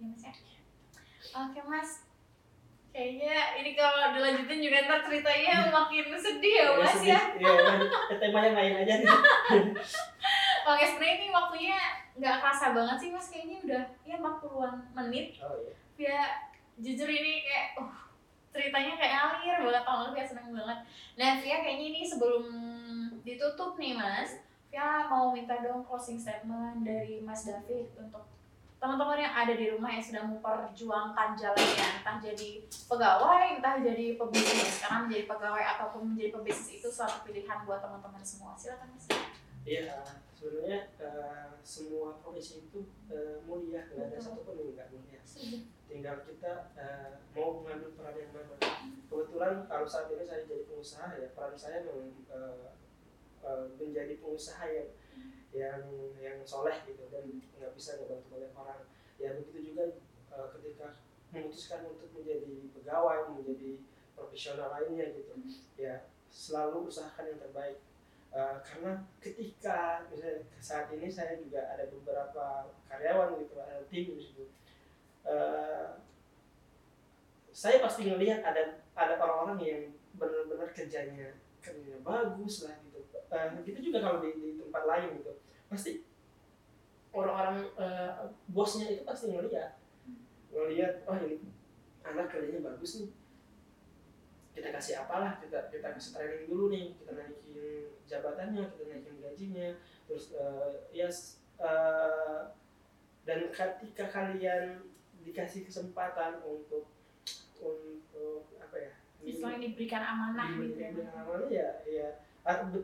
Ya 0.01 0.05
mas 0.09 0.23
ya? 0.25 0.33
Oke 1.37 1.61
mas. 1.69 1.91
Kayaknya 2.91 3.37
ini 3.63 3.71
kalau 3.79 4.11
dilanjutin 4.11 4.67
juga 4.67 4.83
ntar 4.89 5.07
ceritanya 5.07 5.71
makin 5.71 6.11
sedih 6.17 6.55
ya 6.59 6.67
mas 6.75 6.99
ya. 7.05 7.21
Iya 7.39 8.17
temanya 8.19 8.51
main 8.51 8.75
aja 8.83 8.95
nih. 8.99 9.09
Oke 10.71 10.85
sebenarnya 10.85 11.17
ini 11.23 11.29
waktunya 11.31 11.79
nggak 12.19 12.37
kerasa 12.43 12.75
banget 12.75 12.97
sih 12.99 13.09
mas. 13.15 13.29
Kayaknya 13.31 13.57
udah 13.63 13.85
ya 14.03 14.17
40-an 14.19 14.75
menit. 14.97 15.39
Oh 15.45 15.55
iya. 15.55 15.75
Ya 16.01 16.21
jujur 16.81 17.07
ini 17.07 17.45
kayak 17.45 17.79
uh, 17.79 18.11
ceritanya 18.51 18.99
kayak 18.99 19.15
ngalir 19.15 19.59
banget. 19.71 19.85
Tau 19.87 20.11
kayak 20.11 20.29
seneng 20.33 20.49
banget. 20.51 20.79
Nah 21.15 21.31
Via 21.39 21.57
kayaknya 21.63 21.87
ini 21.95 22.01
sebelum 22.03 22.45
ditutup 23.23 23.79
nih 23.79 23.95
mas 23.95 24.41
Via 24.71 25.11
mau 25.11 25.35
minta 25.35 25.59
dong 25.59 25.83
closing 25.83 26.15
statement 26.15 26.87
dari 26.87 27.19
Mas 27.27 27.43
David 27.43 27.91
untuk 27.99 28.23
teman-teman 28.79 29.19
yang 29.19 29.35
ada 29.35 29.53
di 29.53 29.67
rumah 29.67 29.91
yang 29.91 30.01
sedang 30.01 30.31
memperjuangkan 30.31 31.35
jalannya 31.35 31.87
entah 32.01 32.17
jadi 32.23 32.65
pegawai 32.87 33.59
entah 33.59 33.83
jadi 33.83 34.15
pebisnis. 34.15 34.79
Karena 34.79 35.05
menjadi 35.05 35.27
pegawai 35.27 35.65
ataupun 35.75 36.15
menjadi 36.15 36.31
pebisnis 36.39 36.79
itu 36.79 36.89
suatu 36.89 37.27
pilihan 37.27 37.67
buat 37.67 37.83
teman-teman 37.83 38.23
semua. 38.23 38.55
Silakan 38.55 38.95
mas. 38.95 39.11
Iya 39.67 40.07
sebenarnya 40.39 40.89
uh, 41.03 41.59
semua 41.61 42.17
profesi 42.23 42.65
itu 42.71 42.87
uh, 43.11 43.43
mulia. 43.45 43.91
Nggak 43.91 44.07
ada 44.07 44.19
satupun 44.23 44.55
yang 44.55 44.73
nggak 44.79 44.89
mulia. 44.95 45.21
Tinggal 45.91 46.17
kita 46.25 46.73
uh, 46.79 47.21
mau 47.35 47.59
mengambil 47.59 47.91
peran 47.99 48.15
yang 48.17 48.31
mana. 48.33 48.55
Kebetulan 49.11 49.67
kalau 49.67 49.85
saat 49.85 50.09
ini 50.15 50.23
saya 50.23 50.47
jadi 50.47 50.63
pengusaha 50.65 51.19
ya 51.19 51.29
peran 51.35 51.59
saya 51.59 51.83
memang 51.85 52.23
uh, 52.31 52.73
uh, 53.45 53.67
menjadi 53.77 54.19
pengusaha 54.21 54.65
yang 54.69 54.91
yang 55.51 55.83
yang 56.23 56.39
soleh 56.47 56.79
gitu 56.87 57.11
dan 57.11 57.27
nggak 57.59 57.73
bisa 57.75 57.99
ngebantu 57.99 58.27
banyak 58.31 58.53
orang. 58.55 58.83
Ya 59.19 59.37
begitu 59.37 59.75
juga 59.75 59.85
uh, 60.31 60.49
ketika 60.59 60.97
memutuskan 61.31 61.87
untuk 61.87 62.11
menjadi 62.15 62.71
pegawai 62.75 63.35
menjadi 63.35 63.83
profesional 64.15 64.71
lainnya 64.75 65.11
gitu 65.15 65.33
ya 65.79 66.07
selalu 66.31 66.87
usahakan 66.87 67.35
yang 67.35 67.41
terbaik. 67.43 67.79
Uh, 68.31 68.63
karena 68.63 69.03
ketika 69.19 70.07
misalnya 70.07 70.47
saat 70.63 70.87
ini 70.95 71.11
saya 71.11 71.35
juga 71.35 71.67
ada 71.67 71.91
beberapa 71.91 72.71
karyawan 72.87 73.43
gitu 73.43 73.59
ada 73.59 73.83
tim 73.91 74.15
di 74.15 74.23
situ. 74.23 74.45
Uh, 75.27 75.99
saya 77.51 77.83
pasti 77.83 78.07
ngelihat 78.07 78.47
ada 78.47 78.87
ada 78.95 79.19
orang-orang 79.19 79.59
yang 79.61 79.83
benar-benar 80.15 80.71
kerjanya 80.71 81.35
kerjanya 81.59 81.99
bagus 82.07 82.71
lah 82.71 82.79
gitu 82.87 83.03
uh, 83.31 83.49
gitu 83.65 83.79
juga 83.91 83.99
kalau 84.03 84.19
di, 84.23 84.31
di 84.37 84.49
tempat 84.59 84.83
lain 84.87 85.23
gitu. 85.23 85.33
Pasti 85.71 86.03
orang-orang 87.11 87.67
uh, 87.75 88.31
bosnya 88.51 88.87
itu 88.91 89.03
pasti 89.03 89.35
ngelihat 89.35 89.79
ngelihat 90.51 91.07
oh 91.07 91.17
ini 91.19 91.43
anak 92.07 92.31
kerjanya 92.31 92.63
bagus 92.75 93.03
nih. 93.03 93.11
Kita 94.51 94.69
kasih 94.75 95.07
apalah 95.07 95.39
kita 95.39 95.71
kita 95.71 95.95
kasih 95.95 96.11
training 96.15 96.45
dulu 96.51 96.75
nih. 96.75 96.95
Kita 96.99 97.11
naikin 97.15 97.59
jabatannya 98.11 98.63
kita 98.75 98.83
naikin 98.91 99.17
gajinya. 99.23 99.69
Terus 100.11 100.35
uh, 100.35 100.91
ya 100.91 101.07
yes, 101.07 101.39
uh, 101.63 102.51
dan 103.23 103.51
ketika 103.55 104.11
kalian 104.11 104.91
dikasih 105.23 105.69
kesempatan 105.69 106.41
untuk 106.43 106.89
untuk 107.61 108.49
apa 108.57 108.77
ya 108.81 108.93
Istilahnya 109.21 109.69
diberikan 109.69 110.01
amanah 110.01 110.57
gitu 110.57 110.81
ya 110.81 110.89
diberikan 110.97 111.17
amanah 111.21 111.49
ya 111.53 111.71
ya 111.85 112.09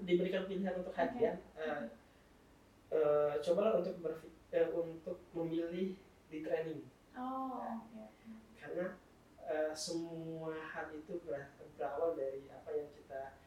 diberikan 0.05 0.45
pilihan 0.45 0.75
untuk 0.79 0.93
hadiah 0.93 1.41
okay. 1.57 1.65
uh, 1.65 1.85
uh, 2.93 3.33
cobalah 3.41 3.81
untuk 3.81 3.97
berfik 4.05 4.33
uh, 4.53 4.69
untuk 4.77 5.19
memilih 5.33 5.97
di 6.29 6.39
training 6.45 6.85
oh 7.17 7.65
okay. 7.89 8.09
karena 8.61 8.87
uh, 9.41 9.73
semua 9.73 10.55
hal 10.55 10.93
itu 10.93 11.23
berawal 11.77 12.17
dari 12.17 12.49
apa 12.53 12.71
yang 12.73 12.89
kita 12.93 13.41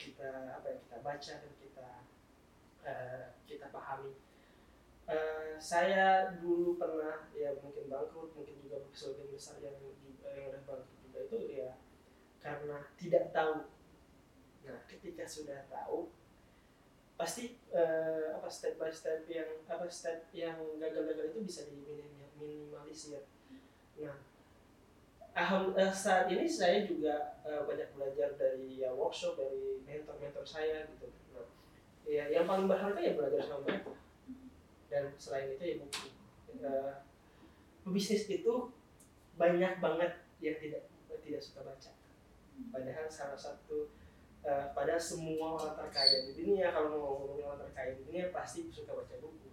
kita 0.00 0.56
apa 0.56 0.66
yang 0.72 0.80
kita 0.88 0.98
baca 1.04 1.32
dan 1.40 1.52
kita 1.60 1.88
uh, 2.84 3.24
kita 3.46 3.66
pahami 3.70 4.16
Uh, 5.02 5.58
saya 5.58 6.30
dulu 6.38 6.78
pernah 6.78 7.26
ya 7.34 7.50
mungkin 7.58 7.90
bangkrut 7.90 8.38
mungkin 8.38 8.54
juga 8.62 8.86
sebagian 8.94 9.34
besar 9.34 9.58
yang 9.58 9.74
yang 10.22 10.46
udah 10.46 10.62
bangkrut 10.62 10.94
juga 11.02 11.18
itu 11.26 11.38
ya 11.58 11.74
karena 12.38 12.86
tidak 12.94 13.34
tahu 13.34 13.66
nah 13.66 13.81
ketika 15.02 15.26
sudah 15.26 15.66
tahu 15.66 16.06
pasti 17.18 17.58
uh, 17.74 18.38
apa 18.38 18.46
step 18.46 18.78
by 18.78 18.88
step 18.94 19.26
yang 19.26 19.50
apa 19.66 19.90
step 19.90 20.30
yang 20.30 20.56
gagal-gagal 20.78 21.34
itu 21.34 21.40
bisa 21.42 21.60
diminimalisir 21.66 23.26
nah 23.98 24.14
uh, 25.36 25.92
saat 25.92 26.28
ini 26.28 26.44
saya 26.44 26.84
juga 26.84 27.40
uh, 27.44 27.64
banyak 27.64 27.88
belajar 27.96 28.36
dari 28.36 28.80
ya 28.80 28.92
workshop 28.92 29.40
dari 29.40 29.80
mentor-mentor 29.84 30.44
saya 30.44 30.84
gitu. 30.92 31.08
Nah 31.32 31.48
ya 32.04 32.28
yang 32.28 32.44
paling 32.44 32.68
berharga 32.68 33.00
ya 33.00 33.16
belajar 33.16 33.40
sama 33.40 33.64
mereka. 33.64 33.94
Dan 34.92 35.08
selain 35.16 35.56
itu 35.56 35.64
ya 35.64 35.74
buku. 35.80 36.06
Uh, 36.62 36.94
pebisnis 37.82 38.28
itu 38.28 38.70
banyak 39.40 39.80
banget 39.80 40.12
yang 40.44 40.56
tidak 40.60 40.84
tidak 41.24 41.40
suka 41.40 41.64
baca. 41.64 41.90
Padahal 42.68 43.08
salah 43.08 43.38
satu 43.38 43.88
uh, 44.46 44.66
pada 44.74 44.98
semua 44.98 45.58
orang 45.58 45.74
terkaya 45.78 46.26
di 46.26 46.32
dunia 46.38 46.70
kalau 46.74 46.88
mau 46.94 47.00
ngomongin 47.16 47.46
orang 47.46 47.60
terkaya 47.68 47.94
di 47.94 48.02
dunia 48.06 48.24
pasti 48.34 48.66
suka 48.70 48.94
baca 48.94 49.14
buku. 49.22 49.48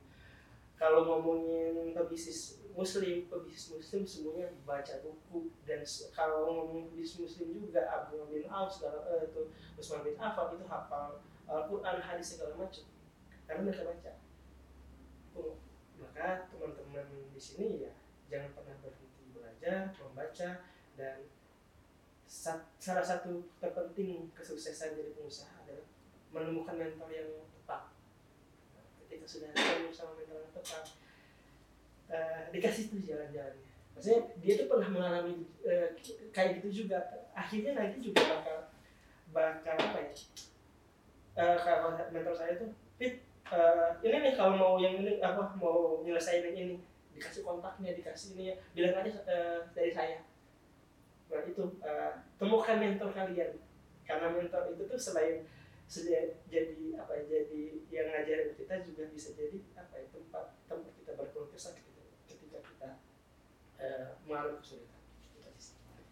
Kalau 0.80 1.04
ngomongin 1.04 1.92
pebisnis 1.92 2.64
muslim 2.72 3.28
pebisnis 3.28 3.76
muslim 3.76 4.02
semuanya 4.08 4.48
baca 4.64 5.02
buku. 5.06 5.54
Dan 5.66 5.82
kalau 6.16 6.48
ngomongin 6.48 6.90
pebisnis 6.94 7.20
muslim 7.22 7.48
juga 7.54 7.86
Abu 7.90 8.26
bin 8.32 8.50
Auf 8.50 8.74
segala 8.74 9.06
uh, 9.06 9.22
itu 9.26 9.54
Usman 9.78 10.06
bin 10.06 10.18
Affan 10.18 10.58
itu 10.58 10.66
hafal 10.66 11.22
Al-Quran 11.50 11.98
hadis 12.02 12.38
segala 12.38 12.54
macam. 12.58 12.86
Karena 13.46 13.62
mereka 13.66 13.84
baca. 13.86 14.14
Maka 16.00 16.52
teman-teman 16.52 17.08
di 17.32 17.42
sini 17.42 17.88
ya 17.88 17.94
jangan 18.30 18.54
pernah 18.56 18.76
berhenti 18.84 19.26
belajar 19.34 19.92
membaca 19.98 20.50
dan 20.96 21.16
salah 22.80 23.04
satu 23.04 23.44
terpenting 23.60 24.32
kesuksesan 24.32 24.96
jadi 24.96 25.12
pengusaha 25.12 25.60
adalah 25.68 25.84
menemukan 26.32 26.80
mentor 26.80 27.12
yang 27.12 27.28
tepat. 27.52 27.92
Ketika 29.04 29.28
sudah 29.28 29.50
ketemu 29.52 29.92
sama 29.92 30.16
mentor 30.16 30.48
yang 30.48 30.54
tepat 30.56 30.84
uh, 32.08 32.42
dikasih 32.56 32.88
tuh 32.88 33.04
jalan-jalannya. 33.04 33.68
Maksudnya 33.92 34.22
dia 34.40 34.54
tuh 34.56 34.68
pernah 34.72 34.90
mengalami 34.96 35.44
uh, 35.68 35.92
kayak 36.32 36.64
gitu 36.64 36.88
juga. 36.88 37.28
Akhirnya 37.36 37.76
nanti 37.76 38.00
juga 38.00 38.24
bakal 38.24 38.58
bakal 39.36 39.76
apa 39.76 40.00
ya? 40.00 40.12
Uh, 41.36 41.58
kalau 41.60 42.00
mentor 42.16 42.36
saya 42.40 42.56
tuh 42.56 42.72
fit 42.96 43.20
uh, 43.52 44.00
ini 44.00 44.16
nih 44.16 44.34
kalau 44.40 44.56
mau 44.56 44.74
yang 44.80 44.96
ini 45.04 45.20
apa 45.20 45.60
mau 45.60 46.00
nyelesain 46.08 46.48
yang 46.48 46.56
ini 46.56 46.76
dikasih 47.12 47.44
kontaknya 47.44 48.00
dikasih 48.00 48.40
ini 48.40 48.44
ya. 48.52 48.56
Bilang 48.72 49.04
aja 49.04 49.12
uh, 49.28 49.60
dari 49.76 49.92
saya 49.92 50.24
nah 51.30 51.42
itu 51.46 51.64
uh, 51.86 52.14
temukan 52.42 52.78
mentor 52.82 53.10
kalian. 53.14 53.62
Karena 54.04 54.34
mentor 54.34 54.74
itu 54.74 54.90
tuh 54.90 54.98
selain 54.98 55.46
jadi 55.90 57.02
apa 57.02 57.18
ya 57.18 57.24
jadi 57.26 57.62
yang 57.90 58.14
ngajarin 58.14 58.54
kita 58.54 58.86
juga 58.86 59.10
bisa 59.10 59.34
jadi 59.34 59.58
apa 59.74 59.94
ya 59.98 60.06
tempat 60.14 60.46
tempat 60.70 60.94
kita 61.02 61.18
berkeluh 61.18 61.50
kesah 61.50 61.74
ketika, 61.74 62.06
ketika 62.30 62.60
kita 62.62 62.90
uh, 63.82 64.18
mengalami 64.26 64.62
kesulitan. 64.62 65.00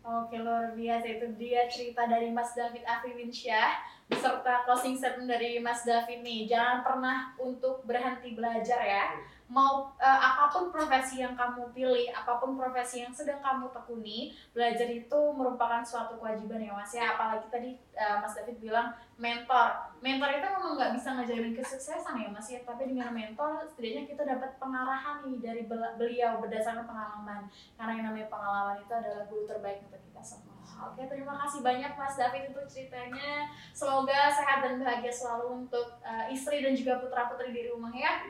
Oke 0.08 0.40
luar 0.40 0.72
biasa. 0.72 1.20
Itu 1.20 1.36
dia 1.36 1.68
cerita 1.68 2.08
dari 2.08 2.32
Mas 2.32 2.56
David 2.56 2.88
Afriwinsyah 2.88 3.84
beserta 4.08 4.64
closing 4.64 4.96
statement 4.96 5.28
dari 5.28 5.60
Mas 5.60 5.84
David 5.84 6.24
nih. 6.24 6.48
Jangan 6.48 6.80
pernah 6.80 7.36
untuk 7.36 7.84
berhenti 7.84 8.32
belajar 8.32 8.80
ya. 8.88 9.20
Mau 9.48 9.96
uh, 9.96 10.20
apa 10.20 10.52
pun 10.52 10.68
profesi 10.68 11.24
yang 11.24 11.32
kamu 11.32 11.72
pilih, 11.72 12.12
apa 12.12 12.36
pun 12.36 12.60
profesi 12.60 13.00
yang 13.00 13.16
sedang 13.16 13.40
kamu 13.40 13.72
tekuni, 13.72 14.36
belajar 14.52 14.92
itu 14.92 15.20
merupakan 15.32 15.80
suatu 15.80 16.20
kewajiban 16.20 16.60
ya 16.60 16.76
Mas 16.76 16.92
ya. 16.92 17.16
Apalagi 17.16 17.48
tadi 17.48 17.72
uh, 17.96 18.20
Mas 18.20 18.36
David 18.36 18.60
bilang 18.60 18.92
mentor. 19.16 19.96
Mentor 20.04 20.30
itu 20.36 20.48
memang 20.52 20.76
nggak 20.76 20.94
bisa 21.00 21.16
ngajarin 21.16 21.56
kesuksesan 21.56 22.16
ya 22.20 22.28
Mas 22.28 22.48
ya, 22.52 22.60
tapi 22.68 22.92
dengan 22.92 23.16
mentor 23.16 23.64
setidaknya 23.72 24.04
kita 24.12 24.24
dapat 24.28 24.52
pengarahan 24.60 25.24
nih 25.24 25.38
dari 25.40 25.64
beliau 25.96 26.44
berdasarkan 26.44 26.84
pengalaman. 26.84 27.48
Karena 27.80 27.92
yang 27.96 28.06
namanya 28.12 28.28
pengalaman 28.28 28.78
itu 28.84 28.92
adalah 28.92 29.24
guru 29.32 29.48
terbaik 29.48 29.80
untuk 29.88 30.02
kita 30.12 30.22
semua. 30.22 30.60
Oke, 30.78 31.10
terima 31.10 31.34
kasih 31.42 31.66
banyak 31.66 31.98
Mas 31.98 32.20
David 32.20 32.54
untuk 32.54 32.70
ceritanya. 32.70 33.50
Semoga 33.74 34.30
sehat 34.30 34.62
dan 34.62 34.78
bahagia 34.78 35.10
selalu 35.10 35.66
untuk 35.66 35.98
uh, 36.06 36.30
istri 36.30 36.62
dan 36.62 36.78
juga 36.78 37.02
putra-putri 37.02 37.50
di 37.50 37.66
rumah 37.66 37.90
ya. 37.96 38.30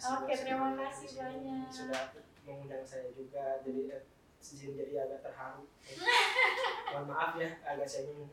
Iya 0.00 0.08
kasih. 0.16 0.24
Oke, 0.24 0.32
terima 0.32 0.68
kasih 0.80 1.08
banyak. 1.20 1.66
Sudah 1.68 2.02
mengundang 2.48 2.84
saya 2.88 3.12
juga, 3.12 3.60
jadi 3.60 4.00
sejin 4.40 4.72
jadi 4.72 5.04
agak 5.04 5.20
terharu. 5.28 5.68
Mohon 6.96 7.04
maaf 7.12 7.32
ya, 7.36 7.50
agak 7.60 7.84
senging 7.84 8.32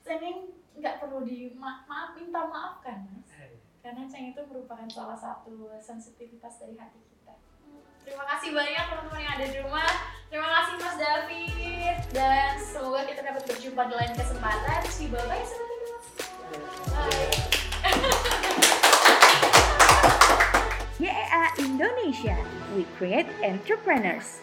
Senging 0.00 0.56
nggak 0.76 1.04
perlu 1.04 1.24
di 1.28 1.52
ma 1.56 1.84
maaf 1.84 2.16
minta 2.16 2.48
maaf 2.48 2.84
kan 2.84 3.08
mas, 3.08 3.32
eh. 3.32 3.56
karena 3.80 4.04
ceng 4.04 4.28
itu 4.28 4.44
merupakan 4.44 4.84
salah 4.92 5.16
satu 5.16 5.72
sensitivitas 5.80 6.60
dari 6.60 6.76
hati 6.76 7.00
kita. 7.00 7.34
Terima 8.04 8.24
kasih 8.28 8.52
banyak 8.52 8.84
teman-teman 8.92 9.20
yang 9.24 9.34
ada 9.40 9.46
di 9.50 9.58
rumah. 9.64 9.92
Terima 10.30 10.48
kasih 10.52 10.74
Mas 10.78 10.96
David 11.00 11.96
dan 12.12 12.54
semoga 12.60 13.02
kita 13.08 13.20
dapat 13.24 13.42
berjumpa 13.48 13.82
di 13.88 13.94
lain 13.98 14.14
kesempatan. 14.14 14.80
See 14.86 15.08
bye 15.10 15.22
bye 15.26 15.44
Bye. 16.92 17.55
YEA 20.98 21.52
Indonesia, 21.58 22.38
we 22.74 22.84
create 22.96 23.26
entrepreneurs. 23.44 24.40